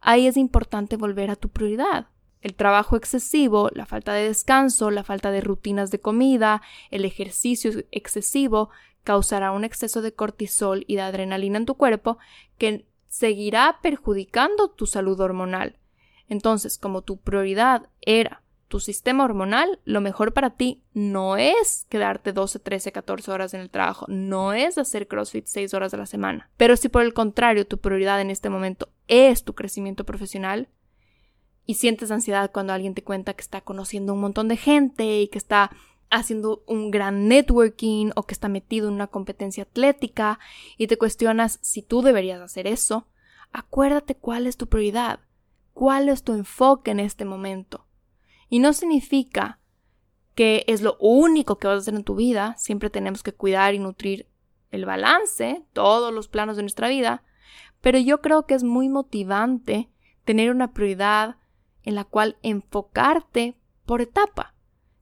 Ahí 0.00 0.26
es 0.26 0.36
importante 0.36 0.96
volver 0.96 1.30
a 1.30 1.36
tu 1.36 1.48
prioridad. 1.48 2.08
El 2.42 2.54
trabajo 2.54 2.96
excesivo, 2.96 3.70
la 3.72 3.86
falta 3.86 4.12
de 4.12 4.28
descanso, 4.28 4.90
la 4.90 5.02
falta 5.02 5.30
de 5.30 5.40
rutinas 5.40 5.90
de 5.90 6.00
comida, 6.00 6.62
el 6.90 7.06
ejercicio 7.06 7.72
excesivo 7.90 8.68
causará 9.02 9.52
un 9.52 9.64
exceso 9.64 10.02
de 10.02 10.12
cortisol 10.12 10.84
y 10.86 10.96
de 10.96 11.02
adrenalina 11.02 11.56
en 11.56 11.66
tu 11.66 11.76
cuerpo 11.76 12.18
que 12.58 12.86
seguirá 13.08 13.78
perjudicando 13.82 14.68
tu 14.68 14.86
salud 14.86 15.18
hormonal. 15.18 15.78
Entonces, 16.28 16.76
como 16.76 17.02
tu 17.02 17.16
prioridad 17.16 17.88
era 18.00 18.42
tu 18.68 18.80
sistema 18.80 19.24
hormonal, 19.24 19.80
lo 19.84 20.00
mejor 20.00 20.32
para 20.32 20.50
ti 20.50 20.82
no 20.92 21.36
es 21.36 21.86
quedarte 21.88 22.32
12, 22.32 22.58
13, 22.58 22.92
14 22.92 23.30
horas 23.30 23.54
en 23.54 23.60
el 23.60 23.70
trabajo, 23.70 24.06
no 24.08 24.52
es 24.52 24.76
hacer 24.78 25.06
CrossFit 25.06 25.46
6 25.46 25.74
horas 25.74 25.94
a 25.94 25.98
la 25.98 26.06
semana. 26.06 26.50
Pero 26.56 26.76
si 26.76 26.88
por 26.88 27.02
el 27.02 27.14
contrario 27.14 27.66
tu 27.66 27.78
prioridad 27.78 28.20
en 28.20 28.30
este 28.30 28.50
momento 28.50 28.88
es 29.08 29.44
tu 29.44 29.54
crecimiento 29.54 30.04
profesional 30.04 30.68
y 31.64 31.74
sientes 31.74 32.10
ansiedad 32.10 32.50
cuando 32.52 32.72
alguien 32.72 32.94
te 32.94 33.04
cuenta 33.04 33.34
que 33.34 33.42
está 33.42 33.60
conociendo 33.60 34.14
un 34.14 34.20
montón 34.20 34.48
de 34.48 34.56
gente 34.56 35.20
y 35.20 35.28
que 35.28 35.38
está 35.38 35.70
haciendo 36.10 36.62
un 36.66 36.90
gran 36.90 37.28
networking 37.28 38.10
o 38.14 38.24
que 38.24 38.34
está 38.34 38.48
metido 38.48 38.88
en 38.88 38.94
una 38.94 39.08
competencia 39.08 39.64
atlética 39.64 40.38
y 40.76 40.86
te 40.86 40.98
cuestionas 40.98 41.58
si 41.62 41.82
tú 41.82 42.02
deberías 42.02 42.40
hacer 42.40 42.66
eso, 42.66 43.08
acuérdate 43.52 44.14
cuál 44.14 44.46
es 44.46 44.56
tu 44.56 44.68
prioridad, 44.68 45.20
cuál 45.72 46.08
es 46.08 46.22
tu 46.22 46.32
enfoque 46.32 46.90
en 46.90 47.00
este 47.00 47.24
momento. 47.24 47.85
Y 48.48 48.58
no 48.60 48.72
significa 48.72 49.58
que 50.34 50.64
es 50.68 50.82
lo 50.82 50.96
único 51.00 51.58
que 51.58 51.66
vas 51.66 51.76
a 51.76 51.80
hacer 51.80 51.94
en 51.94 52.04
tu 52.04 52.14
vida, 52.14 52.54
siempre 52.58 52.90
tenemos 52.90 53.22
que 53.22 53.32
cuidar 53.32 53.74
y 53.74 53.78
nutrir 53.78 54.28
el 54.70 54.84
balance, 54.84 55.64
todos 55.72 56.12
los 56.12 56.28
planos 56.28 56.56
de 56.56 56.62
nuestra 56.62 56.88
vida, 56.88 57.22
pero 57.80 57.98
yo 57.98 58.20
creo 58.20 58.46
que 58.46 58.54
es 58.54 58.62
muy 58.62 58.88
motivante 58.88 59.90
tener 60.24 60.50
una 60.50 60.72
prioridad 60.72 61.36
en 61.82 61.94
la 61.94 62.04
cual 62.04 62.36
enfocarte 62.42 63.56
por 63.86 64.02
etapa. 64.02 64.54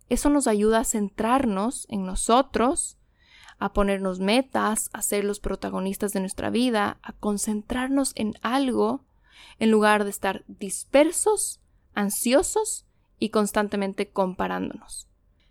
Eso 0.09 0.28
nos 0.28 0.47
ayuda 0.47 0.80
a 0.80 0.84
centrarnos 0.84 1.86
en 1.88 2.05
nosotros, 2.05 2.99
a 3.59 3.72
ponernos 3.72 4.20
metas, 4.20 4.90
a 4.92 5.03
ser 5.03 5.24
los 5.24 5.40
protagonistas 5.40 6.12
de 6.12 6.20
nuestra 6.20 6.51
vida, 6.51 6.99
a 7.03 7.12
concentrarnos 7.12 8.12
en 8.14 8.34
algo 8.42 9.05
en 9.59 9.70
lugar 9.70 10.05
de 10.05 10.11
estar 10.11 10.45
dispersos, 10.47 11.61
ansiosos 11.95 12.86
y 13.18 13.30
constantemente 13.30 14.10
comparándonos. 14.10 15.08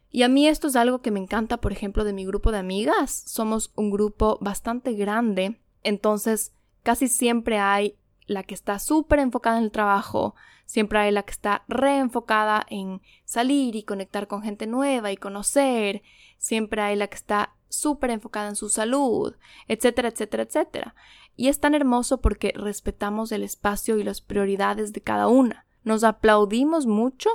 Y 0.10 0.22
a 0.22 0.28
mí 0.28 0.48
esto 0.48 0.68
es 0.68 0.76
algo 0.76 1.02
que 1.02 1.10
me 1.10 1.20
encanta, 1.20 1.58
por 1.58 1.72
ejemplo, 1.72 2.04
de 2.04 2.14
mi 2.14 2.26
grupo 2.26 2.52
de 2.52 2.60
amigas. 2.60 3.24
Somos 3.26 3.72
un 3.76 3.90
grupo 3.90 4.38
bastante 4.42 4.94
grande, 4.94 5.60
entonces 5.82 6.54
casi 6.84 7.08
siempre 7.08 7.58
hay 7.58 7.98
la 8.28 8.44
que 8.44 8.54
está 8.54 8.80
súper 8.80 9.20
enfocada 9.20 9.58
en 9.58 9.64
el 9.64 9.72
trabajo, 9.72 10.36
siempre 10.66 11.00
hay 11.00 11.12
la 11.12 11.24
que 11.24 11.32
está 11.32 11.64
reenfocada 11.68 12.66
en 12.70 13.02
salir 13.26 13.76
y 13.76 13.84
conectar 13.84 14.28
con 14.28 14.44
gente 14.44 14.68
nueva 14.68 15.12
y 15.12 15.18
conocer, 15.18 16.04
siempre 16.38 16.82
hay 16.82 16.96
la 16.96 17.08
que 17.08 17.16
está 17.16 17.56
súper 17.70 18.12
enfocada 18.12 18.50
en 18.50 18.56
su 18.56 18.70
salud, 18.70 19.36
etcétera, 19.68 20.10
etcétera, 20.10 20.44
etcétera. 20.44 20.96
Y 21.36 21.48
es 21.48 21.60
tan 21.60 21.74
hermoso 21.74 22.22
porque 22.22 22.54
respetamos 22.56 23.32
el 23.32 23.44
espacio 23.44 23.98
y 23.98 24.04
las 24.04 24.22
prioridades 24.22 24.94
de 24.94 25.02
cada 25.02 25.28
una. 25.28 25.66
Nos 25.84 26.04
aplaudimos 26.04 26.86
mucho 26.86 27.30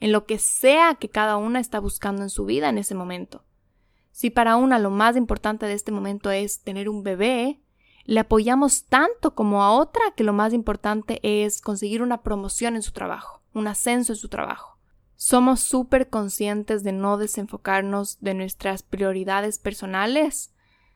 en 0.00 0.12
lo 0.12 0.26
que 0.26 0.38
sea 0.38 0.96
que 0.96 1.08
cada 1.08 1.36
una 1.36 1.60
está 1.60 1.80
buscando 1.80 2.22
en 2.22 2.30
su 2.30 2.44
vida 2.44 2.68
en 2.68 2.78
ese 2.78 2.94
momento. 2.94 3.44
Si 4.10 4.30
para 4.30 4.56
una 4.56 4.78
lo 4.78 4.90
más 4.90 5.16
importante 5.16 5.66
de 5.66 5.72
este 5.72 5.92
momento 5.92 6.30
es 6.30 6.60
tener 6.60 6.88
un 6.88 7.02
bebé, 7.02 7.60
le 8.04 8.20
apoyamos 8.20 8.84
tanto 8.84 9.34
como 9.34 9.62
a 9.62 9.72
otra 9.72 10.02
que 10.16 10.24
lo 10.24 10.32
más 10.32 10.52
importante 10.52 11.20
es 11.22 11.60
conseguir 11.60 12.02
una 12.02 12.22
promoción 12.22 12.76
en 12.76 12.82
su 12.82 12.92
trabajo, 12.92 13.42
un 13.54 13.66
ascenso 13.66 14.12
en 14.12 14.16
su 14.16 14.28
trabajo. 14.28 14.78
Somos 15.16 15.60
súper 15.60 16.10
conscientes 16.10 16.84
de 16.84 16.92
no 16.92 17.16
desenfocarnos 17.16 18.20
de 18.20 18.34
nuestras 18.34 18.82
prioridades 18.82 19.58
personales 19.58 20.54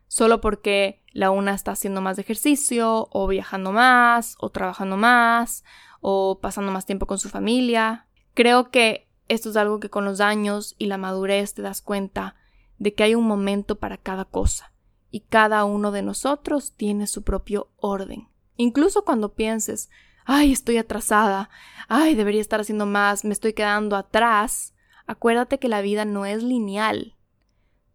solo 0.09 0.41
porque 0.41 1.03
la 1.13 1.31
una 1.31 1.55
está 1.55 1.73
haciendo 1.73 2.01
más 2.01 2.19
ejercicio 2.19 3.09
o 3.13 3.27
viajando 3.27 3.73
más 3.73 4.35
o 4.41 4.51
trabajando 4.51 4.97
más 4.97 5.65
o 6.01 6.41
pasando 6.41 6.73
más 6.73 6.87
tiempo 6.87 7.07
con 7.07 7.19
su 7.19 7.29
familia. 7.29 8.07
Creo 8.39 8.71
que 8.71 9.09
esto 9.27 9.51
es 9.51 9.57
algo 9.57 9.81
que 9.81 9.91
con 9.91 10.05
los 10.05 10.21
años 10.21 10.77
y 10.79 10.87
la 10.87 10.97
madurez 10.97 11.55
te 11.55 11.63
das 11.63 11.83
cuenta 11.83 12.37
de 12.79 12.95
que 12.95 13.03
hay 13.03 13.17
un 13.17 13.27
momento 13.27 13.81
para 13.81 13.97
cada 13.97 14.27
cosa 14.27 14.73
y 15.11 15.23
cada 15.23 15.65
uno 15.65 15.91
de 15.91 16.03
nosotros 16.03 16.73
tiene 16.77 17.09
su 17.09 17.25
propio 17.25 17.69
orden. 17.79 18.29
Incluso 18.57 19.05
cuando 19.05 19.35
pienses, 19.35 19.91
ay, 20.25 20.53
estoy 20.53 20.77
atrasada, 20.77 21.51
ay, 21.89 22.15
debería 22.15 22.41
estar 22.41 22.61
haciendo 22.61 22.87
más, 22.87 23.25
me 23.25 23.33
estoy 23.33 23.55
quedando 23.55 23.97
atrás, 23.97 24.73
acuérdate 25.09 25.59
que 25.59 25.67
la 25.67 25.81
vida 25.81 26.05
no 26.05 26.25
es 26.25 26.45
lineal. 26.45 27.17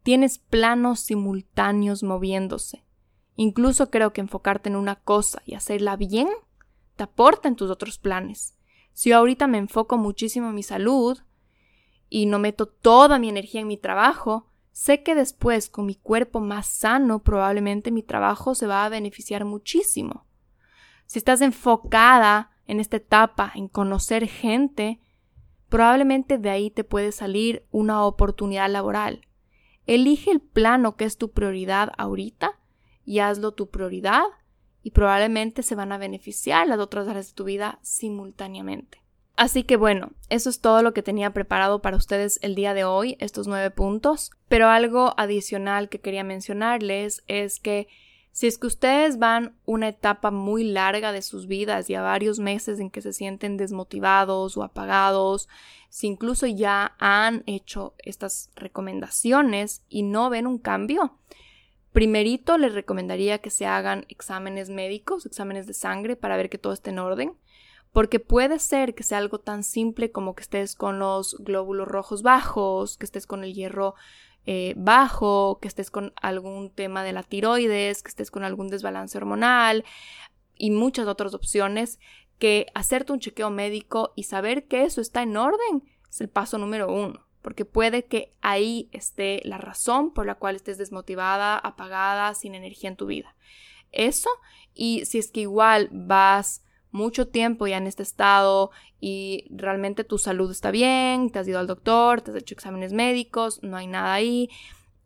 Tienes 0.04 0.40
planos 0.40 1.00
simultáneos 1.00 2.04
moviéndose. 2.04 2.84
Incluso 3.38 3.90
creo 3.90 4.12
que 4.12 4.20
enfocarte 4.20 4.68
en 4.68 4.76
una 4.76 4.96
cosa 4.96 5.42
y 5.46 5.54
hacerla 5.54 5.96
bien 5.96 6.28
te 6.98 7.04
aporta 7.04 7.48
en 7.48 7.56
tus 7.56 7.70
otros 7.70 7.98
planes. 7.98 8.53
Si 8.94 9.10
yo 9.10 9.18
ahorita 9.18 9.48
me 9.48 9.58
enfoco 9.58 9.98
muchísimo 9.98 10.50
en 10.50 10.56
mi 10.56 10.64
salud 10.64 11.20
y 12.10 12.26
no 12.26 12.40
meto 12.40 12.68
toda 12.68 13.20
mi 13.20 13.30
energía 13.30 13.62
en 13.62 13.68
mi 13.68 13.78
trabajo, 13.78 14.54
Sé 14.74 15.04
que 15.04 15.14
después, 15.14 15.70
con 15.70 15.86
mi 15.86 15.94
cuerpo 15.94 16.40
más 16.40 16.66
sano, 16.66 17.20
probablemente 17.20 17.92
mi 17.92 18.02
trabajo 18.02 18.56
se 18.56 18.66
va 18.66 18.84
a 18.84 18.90
beneficiar 18.90 19.46
muchísimo. 19.46 20.26
Si 21.06 21.20
estás 21.20 21.42
enfocada 21.42 22.52
en 22.66 22.80
esta 22.80 22.98
etapa, 22.98 23.52
en 23.54 23.68
conocer 23.68 24.28
gente, 24.28 25.00
probablemente 25.70 26.40
de 26.40 26.50
ahí 26.50 26.72
te 26.72 26.84
puede 26.84 27.12
salir 27.12 27.68
una 27.70 28.04
oportunidad 28.04 28.68
laboral. 28.68 29.28
Elige 29.86 30.32
el 30.32 30.42
plano 30.42 30.96
que 30.96 31.06
es 31.06 31.18
tu 31.18 31.32
prioridad 31.32 31.92
ahorita 32.00 32.60
y 33.06 33.20
hazlo 33.20 33.52
tu 33.52 33.70
prioridad 33.70 34.24
y 34.84 34.92
probablemente 34.92 35.64
se 35.64 35.76
van 35.76 35.92
a 35.92 35.98
beneficiar 35.98 36.68
las 36.68 36.80
otras 36.80 37.08
áreas 37.08 37.30
de 37.30 37.34
tu 37.34 37.46
vida 37.46 37.80
simultáneamente. 37.82 39.02
Así 39.36 39.64
que 39.64 39.78
bueno, 39.78 40.12
eso 40.30 40.50
es 40.50 40.60
todo 40.60 40.84
lo 40.84 40.94
que 40.94 41.02
tenía 41.02 41.32
preparado 41.32 41.82
para 41.82 41.98
ustedes 41.98 42.38
el 42.44 42.54
día 42.54 42.76
de 42.76 42.84
hoy, 42.84 43.18
estos 43.20 43.48
nueve 43.48 43.72
puntos. 43.72 44.32
Pero 44.48 44.70
algo 44.70 45.16
adicional 45.18 45.90
que 45.90 46.00
quería 46.00 46.24
mencionarles 46.24 47.24
es 47.28 47.60
que 47.60 47.88
si 48.32 48.48
es 48.48 48.58
que 48.58 48.68
ustedes 48.68 49.20
van 49.20 49.56
una 49.66 49.88
etapa 49.88 50.32
muy 50.32 50.64
larga 50.64 51.12
de 51.12 51.22
sus 51.22 51.48
vidas 51.48 51.90
y 51.90 51.96
a 51.96 52.02
varios 52.02 52.40
meses 52.40 52.80
en 52.80 52.90
que 52.90 53.02
se 53.02 53.14
sienten 53.14 53.58
desmotivados 53.58 54.58
o 54.58 54.64
apagados, 54.64 55.48
si 55.90 56.08
incluso 56.08 56.48
ya 56.48 56.96
han 56.98 57.44
hecho 57.46 57.94
estas 58.00 58.50
recomendaciones 58.56 59.84
y 59.88 60.02
no 60.02 60.32
ven 60.32 60.48
un 60.48 60.58
cambio, 60.58 61.20
primerito 61.94 62.58
les 62.58 62.74
recomendaría 62.74 63.38
que 63.38 63.50
se 63.50 63.66
hagan 63.66 64.06
exámenes 64.10 64.70
médicos, 64.70 65.26
exámenes 65.26 65.68
de 65.68 65.74
sangre 65.74 66.16
para 66.16 66.36
ver 66.36 66.50
que 66.50 66.58
todo 66.58 66.74
esté 66.74 66.90
en 66.90 67.00
orden 67.00 67.38
porque 67.94 68.20
puede 68.20 68.60
ser 68.60 68.96
que 68.96 69.04
sea 69.04 69.20
algo 69.20 69.40
tan 69.40 69.64
simple 69.64 70.12
como 70.12 70.34
que 70.34 70.42
estés 70.42 70.76
con 70.76 70.98
los 70.98 71.38
glóbulos 71.40 71.88
rojos 71.88 72.24
bajos, 72.24 72.98
que 72.98 73.06
estés 73.06 73.28
con 73.28 73.44
el 73.44 73.54
hierro 73.54 73.94
eh, 74.46 74.74
bajo, 74.76 75.60
que 75.62 75.68
estés 75.68 75.92
con 75.92 76.12
algún 76.20 76.72
tema 76.72 77.04
de 77.04 77.14
la 77.14 77.22
tiroides, 77.22 78.02
que 78.02 78.10
estés 78.10 78.32
con 78.32 78.44
algún 78.44 78.68
desbalance 78.68 79.16
hormonal 79.18 79.86
y 80.58 80.72
muchas 80.72 81.08
otras 81.08 81.36
opciones 81.36 82.00
que 82.40 82.66
hacerte 82.74 83.14
un 83.14 83.20
chequeo 83.20 83.52
médico 83.52 84.12
y 84.16 84.24
saber 84.24 84.68
que 84.68 84.84
eso 84.84 85.00
está 85.00 85.22
en 85.22 85.38
orden 85.38 85.84
es 86.10 86.20
el 86.20 86.30
paso 86.30 86.58
número 86.58 86.92
uno, 86.92 87.26
porque 87.44 87.66
puede 87.66 88.06
que 88.06 88.34
ahí 88.42 88.90
esté 88.94 89.42
la 89.44 89.60
razón 89.60 90.14
por 90.14 90.26
la 90.26 90.36
cual 90.36 90.56
estés 90.56 90.80
desmotivada, 90.80 91.58
apagada, 91.58 92.34
sin 92.34 92.56
energía 92.56 92.90
en 92.90 92.96
tu 92.96 93.06
vida. 93.06 93.36
Eso, 93.92 94.30
y 94.74 95.06
si 95.06 95.20
es 95.20 95.30
que 95.30 95.42
igual 95.42 95.90
vas 95.92 96.64
mucho 96.90 97.28
tiempo 97.28 97.68
ya 97.68 97.78
en 97.78 97.86
este 97.86 98.02
estado 98.02 98.72
y 99.00 99.46
realmente 99.52 100.04
tu 100.04 100.18
salud 100.18 100.50
está 100.50 100.72
bien, 100.72 101.30
te 101.32 101.40
has 101.40 101.48
ido 101.48 101.60
al 101.60 101.68
doctor, 101.68 102.22
te 102.22 102.32
has 102.32 102.38
hecho 102.38 102.56
exámenes 102.56 102.94
médicos, 102.94 103.62
no 103.62 103.78
hay 103.78 103.88
nada 103.88 104.14
ahí 104.14 104.50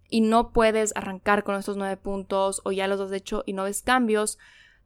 y 0.09 0.21
no 0.21 0.51
puedes 0.53 0.95
arrancar 0.95 1.43
con 1.43 1.55
estos 1.55 1.75
nueve 1.75 1.97
puntos 1.97 2.61
o 2.63 2.71
ya 2.71 2.87
los 2.87 3.01
has 3.01 3.11
hecho 3.11 3.43
y 3.45 3.53
no 3.53 3.63
ves 3.63 3.81
cambios, 3.81 4.37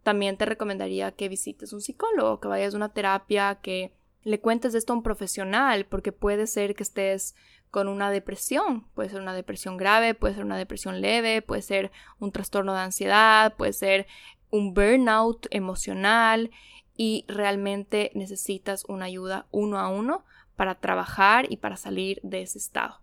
también 0.03 0.37
te 0.37 0.45
recomendaría 0.45 1.11
que 1.11 1.27
visites 1.27 1.73
un 1.73 1.81
psicólogo, 1.81 2.39
que 2.39 2.47
vayas 2.47 2.73
a 2.73 2.77
una 2.77 2.93
terapia, 2.93 3.59
que 3.61 3.93
le 4.23 4.39
cuentes 4.39 4.73
esto 4.75 4.93
a 4.93 4.95
un 4.95 5.03
profesional, 5.03 5.85
porque 5.85 6.11
puede 6.11 6.47
ser 6.47 6.75
que 6.75 6.83
estés 6.83 7.35
con 7.71 7.87
una 7.87 8.11
depresión, 8.11 8.85
puede 8.93 9.09
ser 9.09 9.21
una 9.21 9.33
depresión 9.33 9.77
grave, 9.77 10.13
puede 10.13 10.35
ser 10.35 10.43
una 10.43 10.57
depresión 10.57 11.01
leve, 11.01 11.41
puede 11.41 11.61
ser 11.61 11.91
un 12.19 12.31
trastorno 12.31 12.73
de 12.73 12.81
ansiedad, 12.81 13.55
puede 13.55 13.73
ser 13.73 14.07
un 14.49 14.73
burnout 14.73 15.47
emocional 15.51 16.51
y 16.97 17.25
realmente 17.27 18.11
necesitas 18.13 18.83
una 18.87 19.05
ayuda 19.05 19.47
uno 19.51 19.79
a 19.79 19.87
uno 19.87 20.25
para 20.55 20.75
trabajar 20.75 21.47
y 21.49 21.57
para 21.57 21.77
salir 21.77 22.19
de 22.23 22.41
ese 22.41 22.59
estado. 22.59 22.99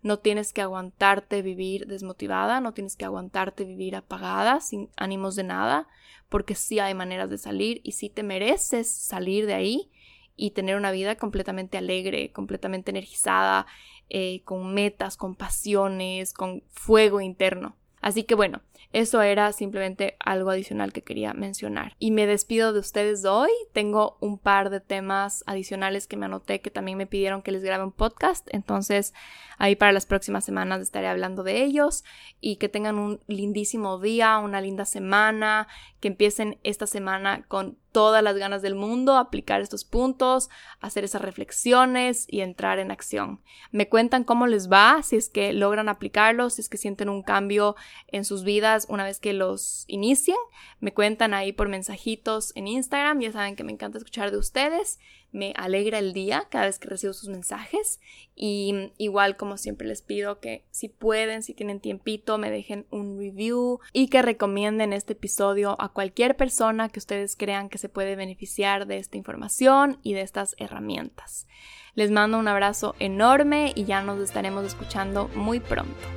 No 0.00 0.18
tienes 0.18 0.52
que 0.52 0.62
aguantarte 0.62 1.42
vivir 1.42 1.86
desmotivada, 1.86 2.60
no 2.60 2.72
tienes 2.72 2.94
que 2.94 3.04
aguantarte 3.04 3.64
vivir 3.64 3.96
apagada, 3.96 4.60
sin 4.60 4.90
ánimos 4.96 5.34
de 5.34 5.44
nada, 5.44 5.88
porque 6.28 6.54
sí 6.54 6.78
hay 6.78 6.94
maneras 6.94 7.30
de 7.30 7.38
salir 7.38 7.80
y 7.84 7.92
sí 7.92 8.10
te 8.10 8.22
mereces 8.22 8.90
salir 8.90 9.46
de 9.46 9.54
ahí 9.54 9.90
y 10.36 10.50
tener 10.50 10.76
una 10.76 10.90
vida 10.90 11.16
completamente 11.16 11.78
alegre, 11.78 12.32
completamente 12.32 12.90
energizada, 12.90 13.66
eh, 14.10 14.42
con 14.44 14.74
metas, 14.74 15.16
con 15.16 15.34
pasiones, 15.34 16.32
con 16.32 16.62
fuego 16.70 17.20
interno. 17.20 17.76
Así 18.00 18.24
que 18.24 18.34
bueno, 18.34 18.60
eso 18.92 19.22
era 19.22 19.52
simplemente 19.52 20.16
algo 20.20 20.50
adicional 20.50 20.92
que 20.92 21.02
quería 21.02 21.32
mencionar. 21.32 21.96
Y 21.98 22.10
me 22.10 22.26
despido 22.26 22.72
de 22.72 22.80
ustedes 22.80 23.22
de 23.22 23.28
hoy. 23.28 23.50
Tengo 23.72 24.16
un 24.20 24.38
par 24.38 24.70
de 24.70 24.80
temas 24.80 25.42
adicionales 25.46 26.06
que 26.06 26.16
me 26.16 26.26
anoté 26.26 26.60
que 26.60 26.70
también 26.70 26.98
me 26.98 27.06
pidieron 27.06 27.42
que 27.42 27.52
les 27.52 27.62
grabe 27.62 27.84
un 27.84 27.92
podcast. 27.92 28.46
Entonces, 28.52 29.14
ahí 29.58 29.76
para 29.76 29.92
las 29.92 30.06
próximas 30.06 30.44
semanas 30.44 30.80
estaré 30.80 31.08
hablando 31.08 31.42
de 31.42 31.64
ellos. 31.64 32.04
Y 32.40 32.56
que 32.56 32.68
tengan 32.68 32.98
un 32.98 33.20
lindísimo 33.26 33.98
día, 33.98 34.38
una 34.38 34.60
linda 34.60 34.84
semana. 34.84 35.66
Que 36.00 36.08
empiecen 36.08 36.58
esta 36.62 36.86
semana 36.86 37.44
con 37.48 37.78
todas 37.94 38.24
las 38.24 38.36
ganas 38.36 38.60
del 38.60 38.74
mundo, 38.74 39.16
aplicar 39.16 39.60
estos 39.60 39.84
puntos, 39.84 40.50
hacer 40.80 41.04
esas 41.04 41.22
reflexiones 41.22 42.26
y 42.28 42.40
entrar 42.40 42.80
en 42.80 42.90
acción. 42.90 43.40
Me 43.70 43.88
cuentan 43.88 44.24
cómo 44.24 44.48
les 44.48 44.70
va, 44.70 45.00
si 45.04 45.14
es 45.14 45.28
que 45.28 45.52
logran 45.52 45.88
aplicarlos, 45.88 46.54
si 46.54 46.62
es 46.62 46.68
que 46.68 46.76
sienten 46.76 47.08
un 47.08 47.22
cambio 47.22 47.76
en 48.08 48.24
sus 48.24 48.42
vidas 48.42 48.73
una 48.88 49.04
vez 49.04 49.20
que 49.20 49.32
los 49.32 49.84
inicien. 49.86 50.36
Me 50.80 50.92
cuentan 50.92 51.34
ahí 51.34 51.52
por 51.52 51.68
mensajitos 51.68 52.52
en 52.54 52.68
Instagram, 52.68 53.20
ya 53.20 53.32
saben 53.32 53.56
que 53.56 53.64
me 53.64 53.72
encanta 53.72 53.98
escuchar 53.98 54.30
de 54.30 54.38
ustedes 54.38 54.98
me 55.34 55.52
alegra 55.56 55.98
el 55.98 56.12
día 56.12 56.46
cada 56.48 56.66
vez 56.66 56.78
que 56.78 56.88
recibo 56.88 57.12
sus 57.12 57.28
mensajes 57.28 58.00
y 58.36 58.92
igual 58.98 59.36
como 59.36 59.56
siempre 59.56 59.86
les 59.86 60.00
pido 60.00 60.38
que 60.38 60.64
si 60.70 60.88
pueden, 60.88 61.42
si 61.42 61.54
tienen 61.54 61.80
tiempito, 61.80 62.38
me 62.38 62.50
dejen 62.50 62.86
un 62.90 63.18
review 63.18 63.80
y 63.92 64.08
que 64.08 64.22
recomienden 64.22 64.92
este 64.92 65.14
episodio 65.14 65.76
a 65.80 65.88
cualquier 65.88 66.36
persona 66.36 66.88
que 66.88 67.00
ustedes 67.00 67.34
crean 67.36 67.68
que 67.68 67.78
se 67.78 67.88
puede 67.88 68.14
beneficiar 68.14 68.86
de 68.86 68.98
esta 68.98 69.16
información 69.16 69.98
y 70.04 70.14
de 70.14 70.20
estas 70.20 70.54
herramientas. 70.58 71.48
Les 71.94 72.12
mando 72.12 72.38
un 72.38 72.48
abrazo 72.48 72.94
enorme 73.00 73.72
y 73.74 73.84
ya 73.84 74.02
nos 74.02 74.20
estaremos 74.20 74.64
escuchando 74.64 75.28
muy 75.34 75.58
pronto. 75.58 76.08